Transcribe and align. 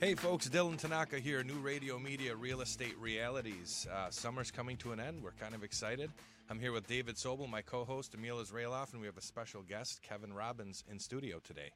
Hey 0.00 0.14
folks, 0.14 0.48
Dylan 0.48 0.78
Tanaka 0.78 1.18
here, 1.18 1.42
New 1.44 1.58
Radio 1.58 1.98
Media 1.98 2.34
Real 2.34 2.62
Estate 2.62 2.96
Realities. 2.98 3.86
Uh, 3.92 4.08
summer's 4.10 4.50
coming 4.50 4.76
to 4.78 4.92
an 4.92 5.00
end. 5.00 5.22
We're 5.22 5.32
kind 5.32 5.54
of 5.54 5.62
excited. 5.62 6.10
I'm 6.48 6.58
here 6.58 6.72
with 6.72 6.86
David 6.86 7.16
Sobel, 7.16 7.48
my 7.48 7.60
co 7.60 7.84
host, 7.84 8.14
Emil 8.14 8.36
Israeloff, 8.38 8.92
and 8.92 9.00
we 9.00 9.06
have 9.06 9.18
a 9.18 9.22
special 9.22 9.62
guest, 9.62 10.00
Kevin 10.02 10.32
Robbins, 10.32 10.84
in 10.90 10.98
studio 10.98 11.38
today. 11.44 11.70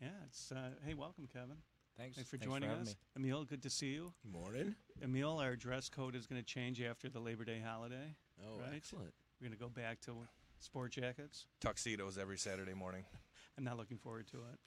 Yeah, 0.00 0.08
it's 0.26 0.50
uh, 0.50 0.70
hey, 0.84 0.94
welcome, 0.94 1.28
Kevin. 1.32 1.56
Thanks. 1.96 2.16
Thanks 2.16 2.28
for 2.28 2.36
Thanks 2.36 2.52
joining 2.52 2.68
having 2.68 2.82
us, 2.88 2.96
me. 3.16 3.22
Emil. 3.28 3.44
Good 3.44 3.62
to 3.62 3.70
see 3.70 3.92
you, 3.92 4.12
Morning. 4.30 4.74
Emil. 5.02 5.38
Our 5.38 5.54
dress 5.54 5.88
code 5.88 6.16
is 6.16 6.26
going 6.26 6.40
to 6.42 6.46
change 6.46 6.82
after 6.82 7.08
the 7.08 7.20
Labor 7.20 7.44
Day 7.44 7.62
holiday. 7.64 8.14
Oh, 8.44 8.58
Right. 8.58 8.72
excellent. 8.74 9.14
We're 9.40 9.48
going 9.48 9.56
to 9.56 9.62
go 9.62 9.68
back 9.70 10.00
to 10.02 10.16
sport 10.58 10.92
jackets. 10.92 11.46
Tuxedos 11.60 12.18
every 12.18 12.38
Saturday 12.38 12.74
morning. 12.74 13.04
I'm 13.56 13.64
not 13.64 13.76
looking 13.78 13.98
forward 13.98 14.26
to 14.32 14.38
it. 14.38 14.58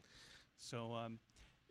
So, 0.58 0.94
um, 0.94 1.20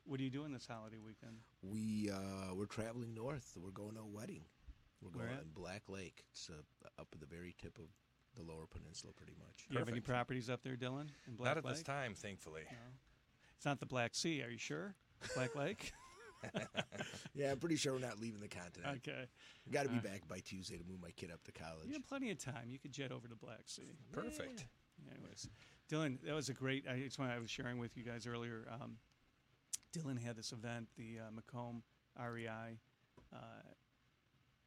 what 0.08 0.20
are 0.20 0.22
you 0.22 0.30
doing 0.30 0.52
this 0.52 0.66
holiday 0.66 0.96
weekend? 1.04 1.36
We 1.62 2.10
uh, 2.10 2.54
we're 2.54 2.66
traveling 2.66 3.14
north. 3.14 3.52
We're 3.56 3.70
going 3.70 3.94
to 3.94 4.00
a 4.00 4.06
wedding. 4.06 4.42
We're 5.02 5.10
going 5.10 5.30
at? 5.32 5.42
in 5.42 5.50
Black 5.54 5.82
Lake. 5.88 6.24
It's 6.32 6.50
uh, 6.50 6.88
up 7.00 7.08
at 7.12 7.20
the 7.20 7.26
very 7.26 7.54
tip 7.60 7.78
of 7.78 7.84
the 8.36 8.42
Lower 8.42 8.66
Peninsula, 8.70 9.12
pretty 9.14 9.34
much. 9.38 9.66
Do 9.68 9.74
you 9.74 9.78
have 9.78 9.88
any 9.88 10.00
properties 10.00 10.50
up 10.50 10.62
there, 10.62 10.76
Dylan? 10.76 11.08
In 11.28 11.34
Black 11.36 11.50
Not 11.50 11.58
at 11.58 11.64
Lake? 11.64 11.74
this 11.74 11.82
time, 11.82 12.14
thankfully. 12.14 12.62
No. 12.70 12.76
It's 13.56 13.64
not 13.66 13.80
the 13.80 13.86
Black 13.86 14.14
Sea. 14.14 14.42
Are 14.42 14.50
you 14.50 14.58
sure? 14.58 14.94
Black 15.34 15.54
Lake. 15.54 15.92
Yeah, 17.34 17.50
I'm 17.52 17.58
pretty 17.58 17.74
sure 17.76 17.92
we're 17.92 17.98
not 18.00 18.20
leaving 18.20 18.40
the 18.40 18.48
continent. 18.48 19.00
okay. 19.06 19.26
Got 19.72 19.84
to 19.84 19.88
be 19.88 19.98
Uh. 19.98 20.00
back 20.00 20.26
by 20.28 20.38
Tuesday 20.38 20.76
to 20.76 20.84
move 20.84 21.00
my 21.00 21.10
kid 21.10 21.30
up 21.32 21.42
to 21.44 21.52
college. 21.52 21.86
You 21.86 21.94
have 21.94 22.06
plenty 22.06 22.30
of 22.30 22.38
time. 22.38 22.68
You 22.68 22.78
could 22.78 22.92
jet 22.92 23.10
over 23.12 23.26
to 23.28 23.34
Black 23.36 23.62
Sea. 23.66 23.98
Perfect. 24.12 24.66
Anyways, 25.12 25.48
Dylan, 25.90 26.18
that 26.24 26.34
was 26.34 26.48
a 26.48 26.54
great. 26.54 26.84
I, 26.88 26.94
it's 26.94 27.18
one 27.18 27.28
I 27.30 27.38
was 27.38 27.50
sharing 27.50 27.78
with 27.78 27.96
you 27.96 28.02
guys 28.04 28.26
earlier. 28.26 28.66
Um, 28.72 28.96
Dylan 29.92 30.20
had 30.22 30.36
this 30.36 30.52
event, 30.52 30.88
the 30.96 31.18
uh, 31.20 31.30
Macomb 31.32 31.82
REI 32.18 32.78
uh, 33.32 33.36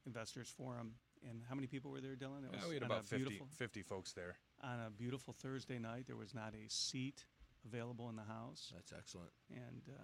Investors 0.05 0.49
Forum, 0.49 0.93
and 1.29 1.41
how 1.47 1.55
many 1.55 1.67
people 1.67 1.91
were 1.91 2.01
there, 2.01 2.15
Dylan? 2.15 2.43
It 2.45 2.49
Yeah, 2.53 2.59
was 2.61 2.67
we 2.69 2.73
had 2.75 2.83
about 2.83 3.05
50, 3.05 3.41
50 3.57 3.81
folks 3.83 4.13
there. 4.13 4.35
on 4.63 4.79
a 4.79 4.89
beautiful 4.89 5.33
Thursday 5.33 5.77
night. 5.79 6.05
There 6.07 6.15
was 6.15 6.33
not 6.33 6.53
a 6.55 6.67
seat 6.69 7.25
available 7.65 8.09
in 8.09 8.15
the 8.15 8.23
house, 8.23 8.71
That's 8.73 8.91
excellent. 8.97 9.29
and 9.51 9.81
uh, 9.89 10.01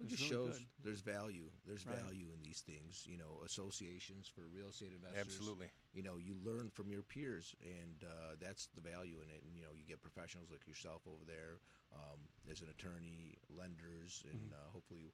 It 0.00 0.04
it 0.04 0.08
just 0.08 0.22
really 0.30 0.46
shows 0.46 0.58
good. 0.58 0.66
there's 0.84 1.00
value. 1.02 1.50
There's 1.66 1.84
Right. 1.86 1.98
value 1.98 2.32
in 2.32 2.40
these 2.42 2.60
things. 2.62 3.04
You 3.06 3.18
know, 3.18 3.42
associations 3.44 4.28
for 4.28 4.42
real 4.48 4.68
estate 4.68 4.92
investors. 4.94 5.20
Absolutely. 5.36 5.68
You 5.92 6.02
know, 6.02 6.16
you 6.16 6.36
learn 6.42 6.70
from 6.70 6.90
your 6.90 7.02
peers, 7.02 7.54
and 7.60 8.02
uh, 8.04 8.36
that's 8.40 8.68
the 8.74 8.80
value 8.80 9.20
in 9.22 9.28
it. 9.28 9.42
And 9.44 9.54
you 9.54 9.60
know, 9.62 9.72
you 9.76 9.84
get 9.84 10.00
professionals 10.00 10.50
like 10.50 10.66
yourself 10.66 11.02
over 11.06 11.24
there 11.26 11.58
um, 11.94 12.20
as 12.50 12.60
an 12.60 12.68
attorney, 12.68 13.36
lenders, 13.48 14.24
and 14.30 14.50
Mm-hmm. 14.50 14.52
uh, 14.54 14.70
hopefully 14.72 15.12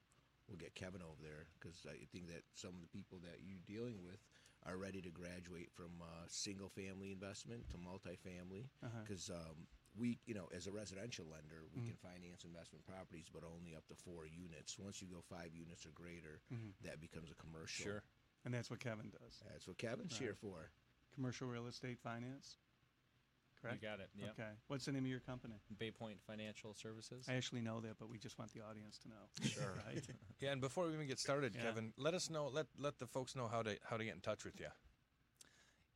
we'll 0.48 0.58
get 0.58 0.74
Kevin 0.74 1.02
over 1.02 1.22
there 1.22 1.46
because 1.58 1.86
I 1.88 2.04
think 2.12 2.28
that 2.28 2.42
some 2.54 2.70
of 2.76 2.80
the 2.82 2.88
people 2.92 3.18
that 3.24 3.40
you're 3.44 3.62
dealing 3.66 4.02
with 4.04 4.20
are 4.66 4.76
ready 4.76 5.00
to 5.02 5.10
graduate 5.10 5.70
from 5.72 5.92
uh, 6.02 6.24
single 6.28 6.68
family 6.68 7.12
investment 7.12 7.68
to 7.70 7.76
multifamily 7.76 8.68
Uh-huh. 8.82 9.04
because 9.04 9.30
um, 9.30 9.66
we, 9.96 10.18
you 10.26 10.34
know, 10.34 10.48
as 10.56 10.66
a 10.66 10.72
residential 10.72 11.24
lender, 11.30 11.64
we 11.72 11.80
Mhm. 11.80 11.86
can 11.86 11.96
finance 11.96 12.44
investment 12.44 12.84
properties, 12.84 13.28
but 13.32 13.44
only 13.44 13.74
up 13.76 13.86
to 13.88 13.94
four 13.94 14.26
units. 14.26 14.78
Once 14.78 15.00
you 15.00 15.08
go 15.08 15.20
five 15.22 15.54
units 15.54 15.86
or 15.86 15.90
greater, 15.92 16.40
Mhm. 16.52 16.72
that 16.82 17.00
becomes 17.00 17.30
a 17.30 17.34
commercial. 17.34 17.84
Sure. 17.84 18.02
and 18.44 18.52
that's 18.52 18.68
what 18.70 18.78
Kevin 18.80 19.08
does. 19.08 19.40
That's 19.48 19.66
what 19.66 19.78
Kevin's 19.78 20.12
Right. 20.12 20.20
here 20.20 20.34
for. 20.34 20.70
Commercial 21.14 21.48
real 21.48 21.66
estate 21.66 21.98
finance. 21.98 22.58
Correct. 23.64 23.82
You 23.82 23.88
got 23.88 24.00
it. 24.00 24.08
Yep. 24.18 24.30
Okay. 24.38 24.50
What's 24.68 24.84
the 24.84 24.92
name 24.92 25.04
of 25.04 25.10
your 25.10 25.20
company? 25.20 25.54
Baypoint 25.80 26.20
Financial 26.26 26.74
Services. 26.74 27.26
I 27.28 27.34
actually 27.34 27.62
know 27.62 27.80
that, 27.80 27.98
but 27.98 28.10
we 28.10 28.18
just 28.18 28.38
want 28.38 28.52
the 28.52 28.60
audience 28.60 28.98
to 28.98 29.08
know. 29.08 29.24
Sure. 29.48 29.74
right. 29.86 30.02
Yeah, 30.40 30.52
and 30.52 30.60
before 30.60 30.86
we 30.86 30.94
even 30.94 31.06
get 31.06 31.18
started, 31.18 31.54
Yeah. 31.54 31.62
Kevin, 31.62 31.92
let 31.96 32.12
us 32.14 32.28
know, 32.28 32.48
let 32.52 32.66
let 32.78 32.98
the 32.98 33.06
folks 33.06 33.34
know 33.34 33.48
how 33.48 33.62
to 33.62 33.76
how 33.88 33.96
to 33.96 34.04
get 34.04 34.14
in 34.14 34.20
touch 34.20 34.44
with 34.44 34.60
you. 34.60 34.66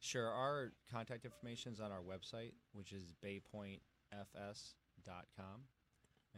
Sure. 0.01 0.29
Our 0.31 0.73
contact 0.91 1.25
information 1.25 1.73
is 1.73 1.81
on 1.81 1.93
our 1.93 2.03
website, 2.03 2.53
which 2.73 2.93
is 2.93 3.13
baypointfs.com. 3.23 5.61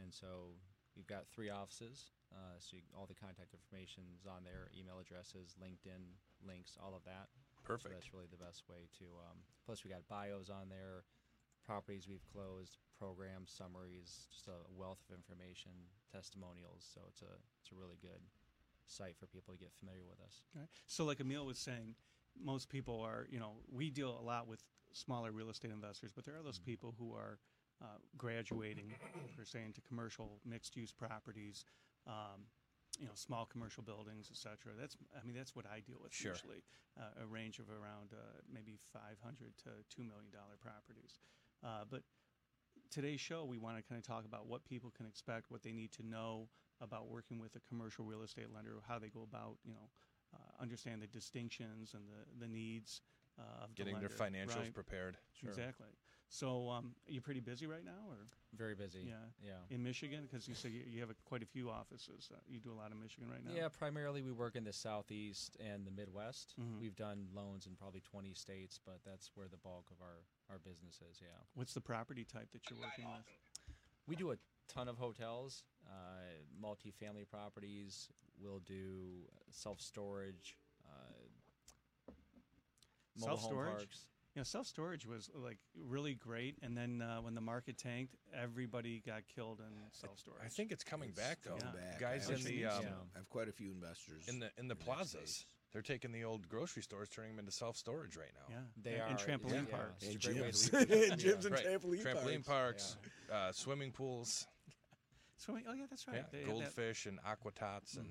And 0.02 0.12
so 0.12 0.54
we've 0.96 1.06
got 1.06 1.28
three 1.28 1.50
offices. 1.50 2.10
Uh, 2.32 2.56
so 2.58 2.76
you, 2.76 2.82
all 2.96 3.06
the 3.06 3.14
contact 3.14 3.52
information 3.54 4.04
is 4.18 4.26
on 4.26 4.42
there, 4.44 4.70
email 4.78 4.98
addresses, 5.02 5.54
LinkedIn 5.60 6.14
links, 6.46 6.78
all 6.80 6.94
of 6.94 7.04
that. 7.04 7.28
So 7.58 7.66
Perfect. 7.76 7.92
that's 7.94 8.14
really 8.14 8.30
the 8.30 8.38
best 8.40 8.64
way 8.70 8.88
to. 8.98 9.04
Um, 9.28 9.42
plus, 9.66 9.84
we 9.84 9.90
got 9.90 10.06
bios 10.08 10.48
on 10.48 10.68
there, 10.70 11.04
properties 11.70 12.08
we've 12.08 12.26
closed, 12.34 12.78
program 12.98 13.46
summaries, 13.46 14.26
just 14.34 14.48
a 14.48 14.58
wealth 14.74 14.98
of 15.08 15.14
information, 15.14 15.70
testimonials. 16.10 16.82
So 16.82 17.00
it's 17.06 17.22
a 17.22 17.30
it's 17.62 17.70
a 17.70 17.78
really 17.78 17.94
good 18.02 18.18
site 18.86 19.14
for 19.16 19.26
people 19.26 19.54
to 19.54 19.60
get 19.60 19.70
familiar 19.78 20.02
with 20.02 20.18
us. 20.26 20.42
Okay. 20.56 20.66
So, 20.86 21.04
like 21.04 21.20
Emil 21.20 21.46
was 21.46 21.58
saying, 21.58 21.94
most 22.42 22.68
people 22.68 23.00
are, 23.00 23.26
you 23.30 23.38
know, 23.38 23.52
we 23.70 23.88
deal 23.88 24.18
a 24.20 24.24
lot 24.24 24.48
with 24.48 24.64
smaller 24.92 25.30
real 25.30 25.48
estate 25.48 25.70
investors, 25.70 26.10
but 26.10 26.24
there 26.24 26.34
are 26.34 26.42
those 26.42 26.58
people 26.58 26.94
who 26.98 27.14
are 27.14 27.38
uh, 27.80 28.02
graduating, 28.18 28.90
per 29.38 29.44
se, 29.44 29.62
into 29.64 29.80
commercial 29.82 30.40
mixed-use 30.44 30.90
properties, 30.90 31.64
um, 32.08 32.42
you 32.98 33.06
know, 33.06 33.14
small 33.14 33.46
commercial 33.46 33.84
buildings, 33.84 34.28
et 34.30 34.36
cetera. 34.36 34.74
That's, 34.78 34.96
I 35.14 35.24
mean, 35.24 35.36
that's 35.36 35.54
what 35.54 35.66
I 35.70 35.78
deal 35.80 35.98
with 36.02 36.12
Sure. 36.12 36.32
usually, 36.32 36.62
uh, 36.98 37.22
a 37.22 37.26
range 37.26 37.60
of 37.60 37.70
around 37.70 38.12
uh, 38.12 38.42
maybe 38.52 38.76
500 38.92 39.54
to 39.64 39.70
$2 39.94 40.02
million 40.02 40.34
properties. 40.60 41.20
Uh, 41.64 41.84
but 41.90 42.02
today's 42.90 43.20
show, 43.20 43.44
we 43.44 43.58
want 43.58 43.76
to 43.76 43.82
kind 43.82 43.98
of 43.98 44.06
talk 44.06 44.24
about 44.24 44.46
what 44.46 44.64
people 44.64 44.90
can 44.96 45.06
expect, 45.06 45.50
what 45.50 45.62
they 45.62 45.72
need 45.72 45.92
to 45.92 46.06
know 46.06 46.48
about 46.80 47.08
working 47.08 47.38
with 47.38 47.54
a 47.56 47.60
commercial 47.68 48.04
real 48.04 48.22
estate 48.22 48.46
lender, 48.54 48.80
how 48.88 48.98
they 48.98 49.08
go 49.08 49.22
about, 49.22 49.56
you 49.64 49.74
know, 49.74 49.90
uh, 50.34 50.62
understand 50.62 51.02
the 51.02 51.06
distinctions 51.06 51.94
and 51.94 52.04
the, 52.08 52.46
the 52.46 52.50
needs 52.50 53.02
uh, 53.38 53.64
of 53.64 53.70
the 53.70 53.84
Getting 53.84 54.00
their 54.00 54.08
financials 54.08 54.56
Right. 54.56 54.74
prepared. 54.74 55.16
Exactly. 55.42 55.88
So, 56.32 56.70
um, 56.70 56.94
are 57.08 57.12
you 57.12 57.20
pretty 57.20 57.40
busy 57.40 57.66
right 57.66 57.84
now, 57.84 58.06
or 58.08 58.16
Very 58.56 58.76
busy. 58.76 59.00
Yeah. 59.04 59.14
Yeah. 59.44 59.74
in 59.74 59.82
Michigan? 59.82 60.28
Because 60.30 60.46
you 60.46 60.54
said 60.54 60.70
you, 60.70 60.82
you 60.88 61.00
have 61.00 61.10
a, 61.10 61.14
quite 61.24 61.42
a 61.42 61.46
few 61.46 61.68
offices. 61.68 62.30
Uh, 62.32 62.36
you 62.48 62.60
do 62.60 62.70
a 62.70 62.78
lot 62.78 62.92
of 62.92 62.98
Michigan 63.02 63.28
right 63.28 63.44
now. 63.44 63.50
Yeah, 63.52 63.66
primarily 63.68 64.22
we 64.22 64.30
work 64.30 64.54
in 64.54 64.62
the 64.62 64.72
southeast 64.72 65.56
and 65.58 65.84
the 65.84 65.90
Midwest. 65.90 66.54
Mhm. 66.58 66.80
We've 66.80 66.94
done 66.94 67.26
loans 67.34 67.66
in 67.66 67.74
probably 67.74 68.00
20 68.00 68.32
states, 68.34 68.78
but 68.84 69.00
that's 69.04 69.32
where 69.34 69.48
the 69.48 69.56
bulk 69.56 69.90
of 69.90 70.00
our, 70.00 70.22
our 70.48 70.58
business 70.60 71.00
is, 71.10 71.20
yeah. 71.20 71.36
What's 71.54 71.74
the 71.74 71.80
property 71.80 72.24
type 72.24 72.52
that 72.52 72.62
you're 72.70 72.78
working 72.78 73.06
with? 73.06 73.26
We 74.06 74.14
do 74.14 74.30
a 74.30 74.36
ton 74.68 74.86
of 74.86 74.98
hotels, 74.98 75.64
uh, 75.84 75.90
multifamily 76.62 77.28
properties. 77.28 78.08
We'll 78.40 78.60
do 78.60 79.26
self 79.50 79.80
storage, 79.80 80.56
uh, 80.86 82.12
mobile 83.18 83.36
home 83.36 83.54
parks. 83.64 84.06
You 84.34 84.40
know, 84.40 84.44
self 84.44 84.68
storage 84.68 85.06
was 85.06 85.28
like 85.34 85.58
really 85.76 86.14
great, 86.14 86.56
and 86.62 86.76
then 86.76 87.02
uh, 87.02 87.16
when 87.20 87.34
the 87.34 87.40
market 87.40 87.76
tanked, 87.76 88.14
everybody 88.32 89.02
got 89.04 89.22
killed 89.34 89.58
in 89.58 89.66
self 89.90 90.20
storage. 90.20 90.40
I 90.44 90.48
think 90.48 90.70
it's 90.70 90.84
coming 90.84 91.08
It's 91.08 91.18
back 91.18 91.38
though. 91.42 91.56
coming 91.56 91.74
Yeah. 91.74 91.90
back. 91.90 92.00
Guys 92.00 92.30
I 92.30 92.34
in 92.34 92.44
the 92.44 92.64
um, 92.66 92.82
Yeah. 92.82 92.88
I 93.14 93.18
have 93.18 93.28
quite 93.28 93.48
a 93.48 93.52
few 93.52 93.72
investors 93.72 94.28
in 94.28 94.38
the 94.38 94.50
in 94.56 94.68
the 94.68 94.74
in 94.74 94.78
plazas, 94.78 95.46
they're 95.72 95.82
taking 95.82 96.12
the 96.12 96.22
old 96.22 96.48
grocery 96.48 96.82
stores, 96.84 97.08
turning 97.08 97.32
them 97.32 97.40
into 97.40 97.50
self 97.50 97.76
storage 97.76 98.16
right 98.16 98.30
now. 98.48 98.54
yeah, 98.54 98.60
They 98.80 99.00
and, 99.00 99.10
and 99.10 99.18
trampoline 99.18 99.68
yeah. 99.68 99.76
parks. 99.76 100.04
It's 100.04 100.24
and 100.26 100.36
a 100.36 100.40
great 100.40 100.52
gyms, 100.54 100.72
leave 100.90 101.10
and 101.12 101.20
gyms 101.20 101.44
and 101.46 101.54
Right. 101.54 101.64
trampoline, 101.66 102.02
Trampoline 102.04 102.46
parks. 102.46 102.96
parks, 102.96 102.96
uh, 103.32 103.52
swimming 103.52 103.90
pools, 103.90 104.46
Swimming. 105.38 105.64
Oh 105.68 105.72
yeah, 105.72 105.86
that's 105.90 106.06
right. 106.06 106.18
yeah, 106.18 106.22
They 106.30 106.38
have 106.38 106.46
that- 106.46 106.52
goldfish 106.52 107.06
and 107.06 107.18
aqua 107.26 107.50
tots, 107.50 107.94
and 107.96 108.06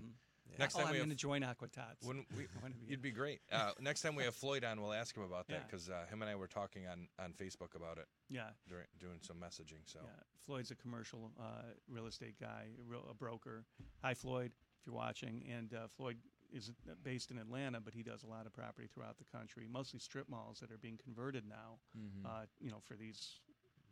Mhm. 0.55 0.59
next 0.59 0.75
oh, 0.75 0.79
time 0.79 0.87
I'm 0.89 0.97
going 0.97 1.09
to 1.09 1.15
join 1.15 1.43
Aqua 1.43 1.67
Tots. 1.67 2.05
When 2.05 2.25
we, 2.35 2.43
be 2.63 2.73
you'd 2.87 3.01
be 3.01 3.11
great. 3.11 3.41
Uh, 3.51 3.71
next 3.79 4.01
time 4.01 4.15
we 4.15 4.23
have 4.23 4.35
Floyd 4.35 4.63
on, 4.63 4.81
we'll 4.81 4.93
ask 4.93 5.15
him 5.15 5.23
about 5.23 5.47
that 5.47 5.53
Yeah. 5.53 5.63
because 5.65 5.89
uh, 5.89 6.05
him 6.09 6.21
and 6.21 6.29
I 6.29 6.35
were 6.35 6.47
talking 6.47 6.87
on 6.87 7.07
on 7.17 7.33
Facebook 7.33 7.75
about 7.75 7.97
it, 7.97 8.07
yeah, 8.29 8.49
during, 8.67 8.85
doing 8.99 9.19
some 9.21 9.37
messaging. 9.37 9.81
So 9.85 9.99
yeah. 10.03 10.09
Floyd's 10.45 10.71
a 10.71 10.75
commercial 10.75 11.31
uh, 11.39 11.73
real 11.87 12.07
estate 12.07 12.35
guy, 12.39 12.67
a, 12.79 12.83
real, 12.89 13.05
a 13.09 13.13
broker. 13.13 13.65
Hi, 14.03 14.13
Floyd, 14.13 14.51
if 14.79 14.85
you're 14.87 14.95
watching. 14.95 15.43
And 15.49 15.73
uh, 15.73 15.87
Floyd 15.87 16.17
is 16.51 16.71
based 17.03 17.29
in 17.31 17.37
Atlanta, 17.37 17.79
but 17.79 17.93
he 17.93 18.01
does 18.01 18.23
a 18.23 18.27
lot 18.27 18.45
of 18.45 18.53
property 18.53 18.87
throughout 18.87 19.17
the 19.17 19.25
country, 19.37 19.67
mostly 19.69 19.99
strip 19.99 20.27
malls 20.29 20.59
that 20.59 20.71
are 20.71 20.77
being 20.79 20.97
converted 20.97 21.43
now. 21.47 21.79
Mhm. 21.97 22.25
Uh, 22.25 22.45
you 22.59 22.71
know, 22.71 22.79
for 22.79 22.95
these 22.95 23.39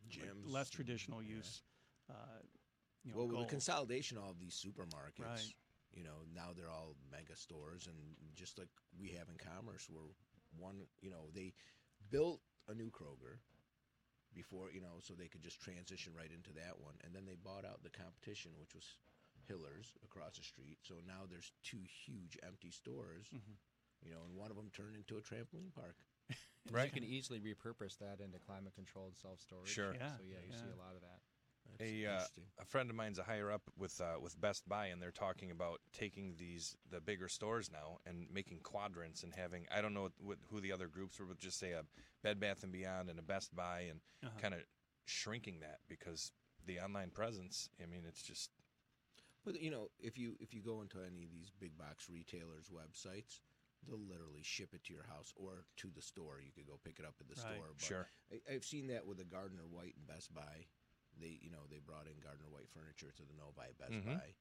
like, 0.10 0.24
Gyms. 0.30 0.52
less 0.52 0.70
traditional 0.70 1.22
Yeah. 1.22 1.36
use. 1.36 1.64
Uh, 2.10 2.14
you 3.04 3.12
know, 3.12 3.18
well, 3.20 3.28
with 3.28 3.40
the 3.42 3.46
consolidation 3.46 4.18
of 4.18 4.24
all 4.24 4.34
these 4.34 4.56
supermarkets, 4.56 5.20
Right. 5.20 5.56
You 5.98 6.04
know, 6.06 6.22
now 6.30 6.54
they're 6.56 6.70
all 6.70 6.94
mega 7.10 7.36
stores, 7.36 7.90
and 7.90 7.98
just 8.38 8.58
like 8.62 8.70
we 9.02 9.10
have 9.18 9.28
in 9.30 9.38
commerce, 9.42 9.90
where 9.90 10.06
one, 10.58 10.86
you 11.02 11.10
know, 11.10 11.34
they 11.34 11.54
built 12.14 12.40
a 12.70 12.74
new 12.78 12.92
Kroger 12.94 13.42
before, 14.34 14.70
you 14.70 14.82
know, 14.82 15.02
so 15.02 15.14
they 15.18 15.28
could 15.28 15.42
just 15.42 15.60
transition 15.60 16.14
right 16.14 16.30
into 16.30 16.54
that 16.54 16.78
one, 16.78 16.94
and 17.04 17.16
then 17.16 17.26
they 17.26 17.34
bought 17.34 17.66
out 17.66 17.82
the 17.82 17.90
competition, 17.90 18.52
which 18.62 18.76
was 18.76 18.86
Hillers 19.50 19.96
across 20.04 20.38
the 20.38 20.44
street. 20.44 20.78
So 20.84 20.96
now 21.08 21.24
there's 21.26 21.52
two 21.64 21.82
huge 22.06 22.38
empty 22.46 22.70
stores, 22.70 23.32
Mhm. 23.34 23.56
you 24.04 24.12
know, 24.12 24.22
and 24.28 24.36
one 24.36 24.52
of 24.52 24.58
them 24.58 24.70
turned 24.72 24.96
into 24.96 25.18
a 25.18 25.22
trampoline 25.22 25.74
park. 25.74 25.98
Right. 26.70 26.92
You 26.94 27.00
can 27.00 27.06
easily 27.08 27.40
repurpose 27.40 27.98
that 28.00 28.20
into 28.20 28.40
climate 28.40 28.76
controlled 28.76 29.18
self 29.18 29.40
storage. 29.42 29.70
Sure. 29.72 29.94
Yeah, 29.94 30.18
So, 30.18 30.24
yeah, 30.28 30.44
you 30.46 30.52
see 30.52 30.68
a 30.68 30.76
lot 30.76 30.96
of 30.96 31.02
that. 31.02 31.22
That's 31.72 31.92
a 31.92 32.06
uh, 32.06 32.26
a 32.60 32.66
friend 32.66 32.90
of 32.90 32.96
mine's 32.96 33.20
a 33.20 33.24
higher 33.24 33.52
up 33.52 33.62
with 33.78 34.00
uh, 34.02 34.20
with 34.20 34.40
Best 34.40 34.68
Buy, 34.68 34.88
and 34.88 35.02
they're 35.02 35.12
talking 35.12 35.52
about 35.52 35.80
taking 35.94 36.36
these 36.38 36.76
the 36.90 37.00
bigger 37.02 37.28
stores 37.28 37.70
now 37.72 37.98
and 38.06 38.28
making 38.32 38.60
quadrants 38.64 39.24
and 39.24 39.34
having 39.36 39.66
I 39.72 39.82
don't 39.82 39.94
know 39.94 40.04
what, 40.04 40.12
what, 40.20 40.38
who 40.50 40.60
the 40.62 40.72
other 40.72 40.88
groups 40.88 41.20
were, 41.20 41.26
but 41.26 41.38
just 41.40 41.60
say 41.60 41.72
a 41.72 41.84
Bed 42.24 42.40
Bath 42.40 42.64
and 42.64 42.72
Beyond 42.72 43.10
and 43.10 43.20
a 43.20 43.24
Best 43.24 43.56
Buy, 43.56 43.82
and 43.90 44.00
Uh-huh. 44.24 44.40
kind 44.42 44.54
of 44.54 44.62
shrinking 45.06 45.60
that 45.62 45.80
because 45.88 46.32
the 46.66 46.80
online 46.80 47.12
presence. 47.12 47.70
I 47.82 47.86
mean, 47.86 48.04
it's 48.08 48.24
just 48.24 48.50
But 49.46 49.62
you 49.62 49.72
know, 49.72 49.90
if 50.00 50.18
you 50.18 50.36
if 50.40 50.54
you 50.54 50.62
go 50.62 50.82
into 50.82 50.98
any 51.00 51.24
of 51.24 51.32
these 51.32 51.52
big 51.60 51.78
box 51.78 52.10
retailers' 52.10 52.70
websites, 52.70 53.40
they'll 53.88 54.00
literally 54.00 54.44
ship 54.44 54.74
it 54.74 54.84
to 54.86 54.94
your 54.94 55.04
house 55.04 55.32
or 55.36 55.66
to 55.78 55.90
the 55.96 56.02
store. 56.02 56.42
You 56.44 56.52
could 56.52 56.68
go 56.68 56.80
pick 56.84 57.00
it 57.00 57.06
up 57.06 57.16
at 57.22 57.28
the 57.28 57.42
Right. 57.42 57.54
store. 57.54 57.74
But 57.78 57.86
sure. 57.86 58.08
I, 58.32 58.54
I've 58.56 58.66
seen 58.66 58.88
that 58.88 59.06
with 59.06 59.18
the 59.18 59.26
Gardner 59.26 59.66
White 59.70 59.96
and 59.96 60.08
Best 60.08 60.34
Buy. 60.34 60.66
They 61.20 61.38
you 61.42 61.50
know 61.52 61.66
they 61.70 61.80
brought 61.86 62.06
in 62.08 62.14
Gardner 62.24 62.50
White 62.52 62.70
furniture 62.70 63.12
to 63.16 63.24
the 63.24 63.34
Novi 63.38 63.70
at 63.70 63.78
Best 63.78 63.94
Mhm. 64.04 64.16
Buy, 64.18 64.34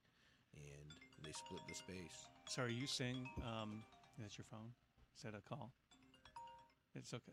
and 0.54 0.88
they 1.24 1.32
split 1.32 1.60
the 1.68 1.74
space. 1.74 2.26
Sorry, 2.48 2.68
are 2.68 2.74
you 2.74 2.86
saying 2.86 3.28
um, 3.44 3.82
that's 4.18 4.36
your 4.38 4.44
phone? 4.50 4.72
Is 5.16 5.22
that 5.22 5.34
a 5.34 5.40
call? 5.40 5.70
It's 6.94 7.12
okay. 7.14 7.32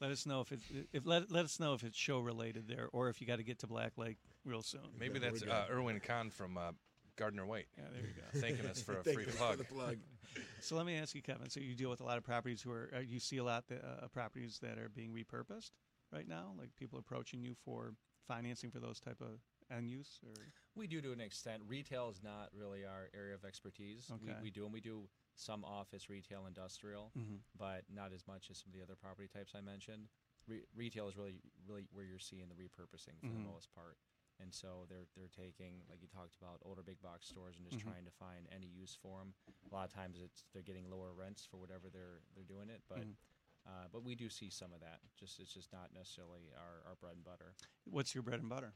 Let 0.00 0.10
us 0.10 0.26
know 0.26 0.40
if 0.40 0.52
it 0.52 0.60
if 0.92 1.06
let, 1.06 1.30
let 1.30 1.44
us 1.44 1.58
know 1.60 1.74
if 1.74 1.82
it's 1.84 1.96
show 1.96 2.18
related 2.20 2.68
there, 2.68 2.88
or 2.92 3.08
if 3.08 3.20
you 3.20 3.26
got 3.26 3.36
to 3.36 3.42
get 3.44 3.58
to 3.60 3.66
Black 3.66 3.92
Lake 3.96 4.18
real 4.44 4.62
soon. 4.62 4.80
Maybe 4.98 5.18
Yeah, 5.18 5.30
that's 5.30 5.44
we're 5.44 5.50
uh. 5.52 5.66
Erwin 5.70 6.00
Kahn 6.00 6.30
from 6.30 6.56
uh, 6.58 6.72
Gardner 7.16 7.46
White 7.46 7.68
Yeah, 7.78 7.84
there 7.92 8.02
you 8.02 8.14
go. 8.14 8.22
thanking 8.40 8.66
us 8.66 8.82
for 8.82 8.98
a 8.98 9.04
free 9.04 9.24
you 9.24 9.30
for 9.30 9.36
plug. 9.38 9.58
the 9.58 9.64
plug. 9.64 9.96
So 10.60 10.76
let 10.76 10.86
me 10.86 10.96
ask 10.96 11.14
you, 11.14 11.20
Kevin. 11.20 11.50
So 11.50 11.60
you 11.60 11.74
deal 11.74 11.90
with 11.90 12.00
a 12.00 12.04
lot 12.04 12.16
of 12.16 12.24
properties 12.24 12.62
who 12.62 12.70
are 12.72 12.90
uh, 12.96 13.00
you 13.00 13.20
see 13.20 13.36
a 13.36 13.44
lot 13.44 13.64
of 13.70 13.76
uh, 14.04 14.08
properties 14.08 14.58
that 14.62 14.78
are 14.78 14.88
being 14.88 15.12
repurposed 15.12 15.72
right 16.10 16.26
now, 16.26 16.54
like 16.58 16.70
people 16.76 16.98
approaching 16.98 17.42
you 17.42 17.54
for 17.64 17.92
financing 18.26 18.70
for 18.70 18.80
those 18.80 19.00
type 19.00 19.20
of 19.20 19.40
end 19.70 19.88
use, 19.88 20.20
or 20.26 20.34
We 20.76 20.86
do 20.86 21.00
to 21.00 21.12
an 21.12 21.20
extent. 21.20 21.62
Retail 21.66 22.08
is 22.10 22.22
not 22.22 22.50
really 22.52 22.84
our 22.84 23.08
area 23.14 23.34
of 23.34 23.44
expertise. 23.44 24.10
Okay. 24.10 24.34
We, 24.38 24.44
we 24.44 24.50
do, 24.50 24.64
and 24.64 24.72
we 24.72 24.80
do 24.80 25.08
some 25.36 25.64
office, 25.64 26.08
retail, 26.08 26.46
industrial, 26.46 27.12
but 27.58 27.84
not 27.92 28.12
as 28.12 28.26
much 28.26 28.50
as 28.50 28.58
some 28.58 28.70
of 28.70 28.76
the 28.76 28.82
other 28.82 28.94
property 28.96 29.28
types 29.28 29.52
I 29.56 29.60
mentioned. 29.60 30.08
Re- 30.46 30.64
retail 30.76 31.08
is 31.08 31.16
really, 31.16 31.40
really 31.66 31.86
where 31.92 32.04
you're 32.04 32.18
seeing 32.18 32.48
the 32.48 32.54
repurposing 32.54 33.18
for 33.20 33.28
Mhm. 33.28 33.42
the 33.44 33.48
most 33.50 33.72
part. 33.74 33.96
And 34.40 34.52
so 34.52 34.84
they're 34.88 35.06
they're 35.16 35.28
taking, 35.30 35.82
like 35.88 36.02
you 36.02 36.08
talked 36.08 36.34
about, 36.34 36.60
older 36.64 36.82
big 36.82 37.00
box 37.00 37.26
stores 37.28 37.56
and 37.56 37.64
just 37.64 37.78
Mhm. 37.78 37.84
trying 37.88 38.04
to 38.04 38.10
find 38.10 38.48
any 38.50 38.66
use 38.66 38.94
for 39.00 39.18
them. 39.20 39.32
A 39.70 39.74
lot 39.74 39.86
of 39.86 39.94
times 39.94 40.18
it's 40.20 40.44
they're 40.52 40.62
getting 40.62 40.90
lower 40.90 41.12
rents 41.14 41.46
for 41.46 41.56
whatever 41.56 41.88
they're 41.88 42.20
they're 42.34 42.44
doing 42.44 42.68
it, 42.68 42.82
but 42.88 42.98
Mhm. 42.98 43.16
Uh, 43.66 43.86
but 43.92 44.04
we 44.04 44.14
do 44.14 44.28
see 44.28 44.50
some 44.50 44.72
of 44.72 44.80
that. 44.80 45.00
Just 45.18 45.40
it's 45.40 45.52
just 45.52 45.72
not 45.72 45.90
necessarily 45.94 46.52
our, 46.56 46.88
our 46.90 46.96
bread 47.00 47.14
and 47.16 47.24
butter. 47.24 47.54
what's 47.84 48.14
your 48.14 48.22
bread 48.22 48.40
and 48.40 48.48
butter? 48.48 48.74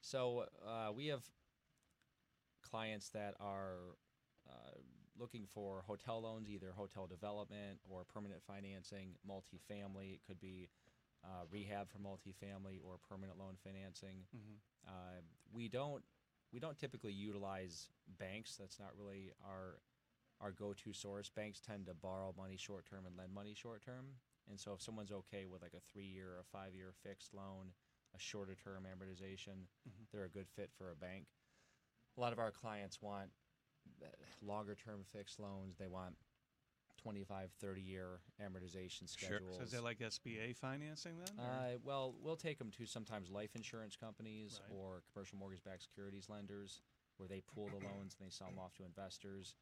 So 0.00 0.44
uh, 0.66 0.92
we 0.94 1.06
have 1.06 1.24
clients 2.62 3.08
that 3.10 3.34
are 3.40 3.96
uh, 4.48 4.78
looking 5.18 5.46
for 5.52 5.82
hotel 5.86 6.22
loans, 6.22 6.48
either 6.50 6.72
hotel 6.76 7.06
development 7.06 7.78
or 7.88 8.04
permanent 8.04 8.42
financing, 8.46 9.14
multifamily. 9.28 10.14
It 10.14 10.20
could 10.26 10.40
be 10.40 10.68
uh, 11.24 11.44
rehab 11.50 11.88
for 11.88 11.98
multifamily 11.98 12.80
or 12.84 12.98
permanent 13.08 13.38
loan 13.38 13.54
financing. 13.62 14.26
Mhm. 14.36 14.58
Uh, 14.86 15.20
we 15.52 15.68
don't 15.68 16.04
we 16.52 16.60
don't 16.60 16.78
typically 16.78 17.12
utilize 17.12 17.88
banks. 18.18 18.56
That's 18.56 18.78
not 18.78 18.90
really 18.96 19.32
our 19.44 19.80
our 20.40 20.50
go-to 20.52 20.92
source. 20.92 21.30
Banks 21.30 21.60
tend 21.60 21.86
to 21.86 21.94
borrow 21.94 22.34
money 22.36 22.56
short 22.56 22.86
term 22.86 23.06
and 23.06 23.16
lend 23.16 23.32
money 23.32 23.54
short 23.54 23.82
term. 23.82 24.06
And 24.48 24.60
so 24.60 24.72
if 24.74 24.82
someone's 24.82 25.12
okay 25.12 25.46
with 25.46 25.62
like 25.62 25.74
a 25.74 25.80
three-year 25.92 26.28
or 26.36 26.40
a 26.40 26.44
five-year 26.44 26.92
fixed 27.02 27.32
loan, 27.32 27.72
a 28.14 28.18
shorter 28.18 28.54
term 28.54 28.84
amortization, 28.84 29.66
Mhm. 29.88 30.10
they're 30.12 30.24
a 30.24 30.28
good 30.28 30.48
fit 30.48 30.70
for 30.72 30.90
a 30.90 30.96
bank. 30.96 31.26
A 32.16 32.20
lot 32.20 32.32
of 32.32 32.38
our 32.38 32.52
clients 32.52 33.00
want 33.00 33.32
longer 34.42 34.74
term 34.74 35.04
fixed 35.04 35.38
loans. 35.40 35.76
They 35.76 35.88
want 35.88 36.16
25, 36.98 37.52
30 37.60 37.80
year 37.82 38.20
amortization 38.40 39.08
schedules. 39.08 39.56
Sure. 39.56 39.66
So 39.66 39.76
that 39.76 39.82
like 39.82 39.98
SBA 40.00 40.52
financing 40.54 41.18
then? 41.18 41.38
Uh, 41.38 41.78
well, 41.82 42.14
we'll 42.20 42.36
take 42.36 42.58
them 42.58 42.70
to 42.72 42.86
sometimes 42.86 43.30
life 43.30 43.54
insurance 43.56 43.96
companies 43.96 44.60
Right. 44.68 44.76
or 44.76 45.02
commercial 45.12 45.38
mortgage-backed 45.38 45.82
securities 45.82 46.28
lenders, 46.28 46.82
where 47.16 47.28
they 47.28 47.40
pool 47.42 47.68
the 47.68 47.84
loans 47.84 48.14
and 48.18 48.26
they 48.26 48.30
sell 48.30 48.48
them 48.48 48.58
off 48.58 48.74
to 48.74 48.84
investors. 48.84 49.54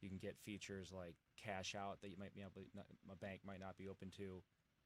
You 0.00 0.08
can 0.08 0.18
get 0.18 0.36
features 0.38 0.92
like 0.94 1.14
cash 1.42 1.74
out 1.74 2.00
that 2.02 2.10
you 2.10 2.16
might 2.18 2.34
be 2.34 2.40
able, 2.42 2.66
not, 2.74 2.86
a 3.10 3.16
bank 3.16 3.40
might 3.46 3.60
not 3.60 3.76
be 3.76 3.88
open 3.88 4.10
to. 4.18 4.42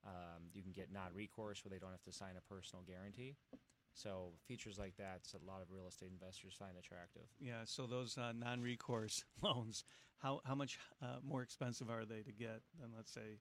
Um, 0.06 0.44
you 0.54 0.62
can 0.62 0.72
get 0.72 0.90
non-recourse 0.92 1.62
where 1.64 1.70
they 1.70 1.78
don't 1.78 1.90
have 1.90 2.02
to 2.04 2.12
sign 2.12 2.34
a 2.38 2.40
personal 2.52 2.84
guarantee. 2.86 3.36
So 3.92 4.32
features 4.46 4.78
like 4.78 4.96
that, 4.98 5.22
a 5.34 5.44
lot 5.46 5.60
of 5.62 5.70
real 5.70 5.88
estate 5.88 6.10
investors 6.12 6.54
find 6.58 6.72
attractive. 6.78 7.22
yeah. 7.40 7.62
So 7.64 7.86
those 7.86 8.16
uh, 8.16 8.32
non-recourse 8.32 9.24
loans, 9.42 9.84
how 10.18 10.40
how 10.44 10.54
much 10.54 10.78
uh, 11.02 11.16
more 11.22 11.42
expensive 11.42 11.90
are 11.90 12.04
they 12.04 12.22
to 12.22 12.32
get 12.32 12.62
than 12.80 12.90
let's 12.96 13.12
say 13.12 13.40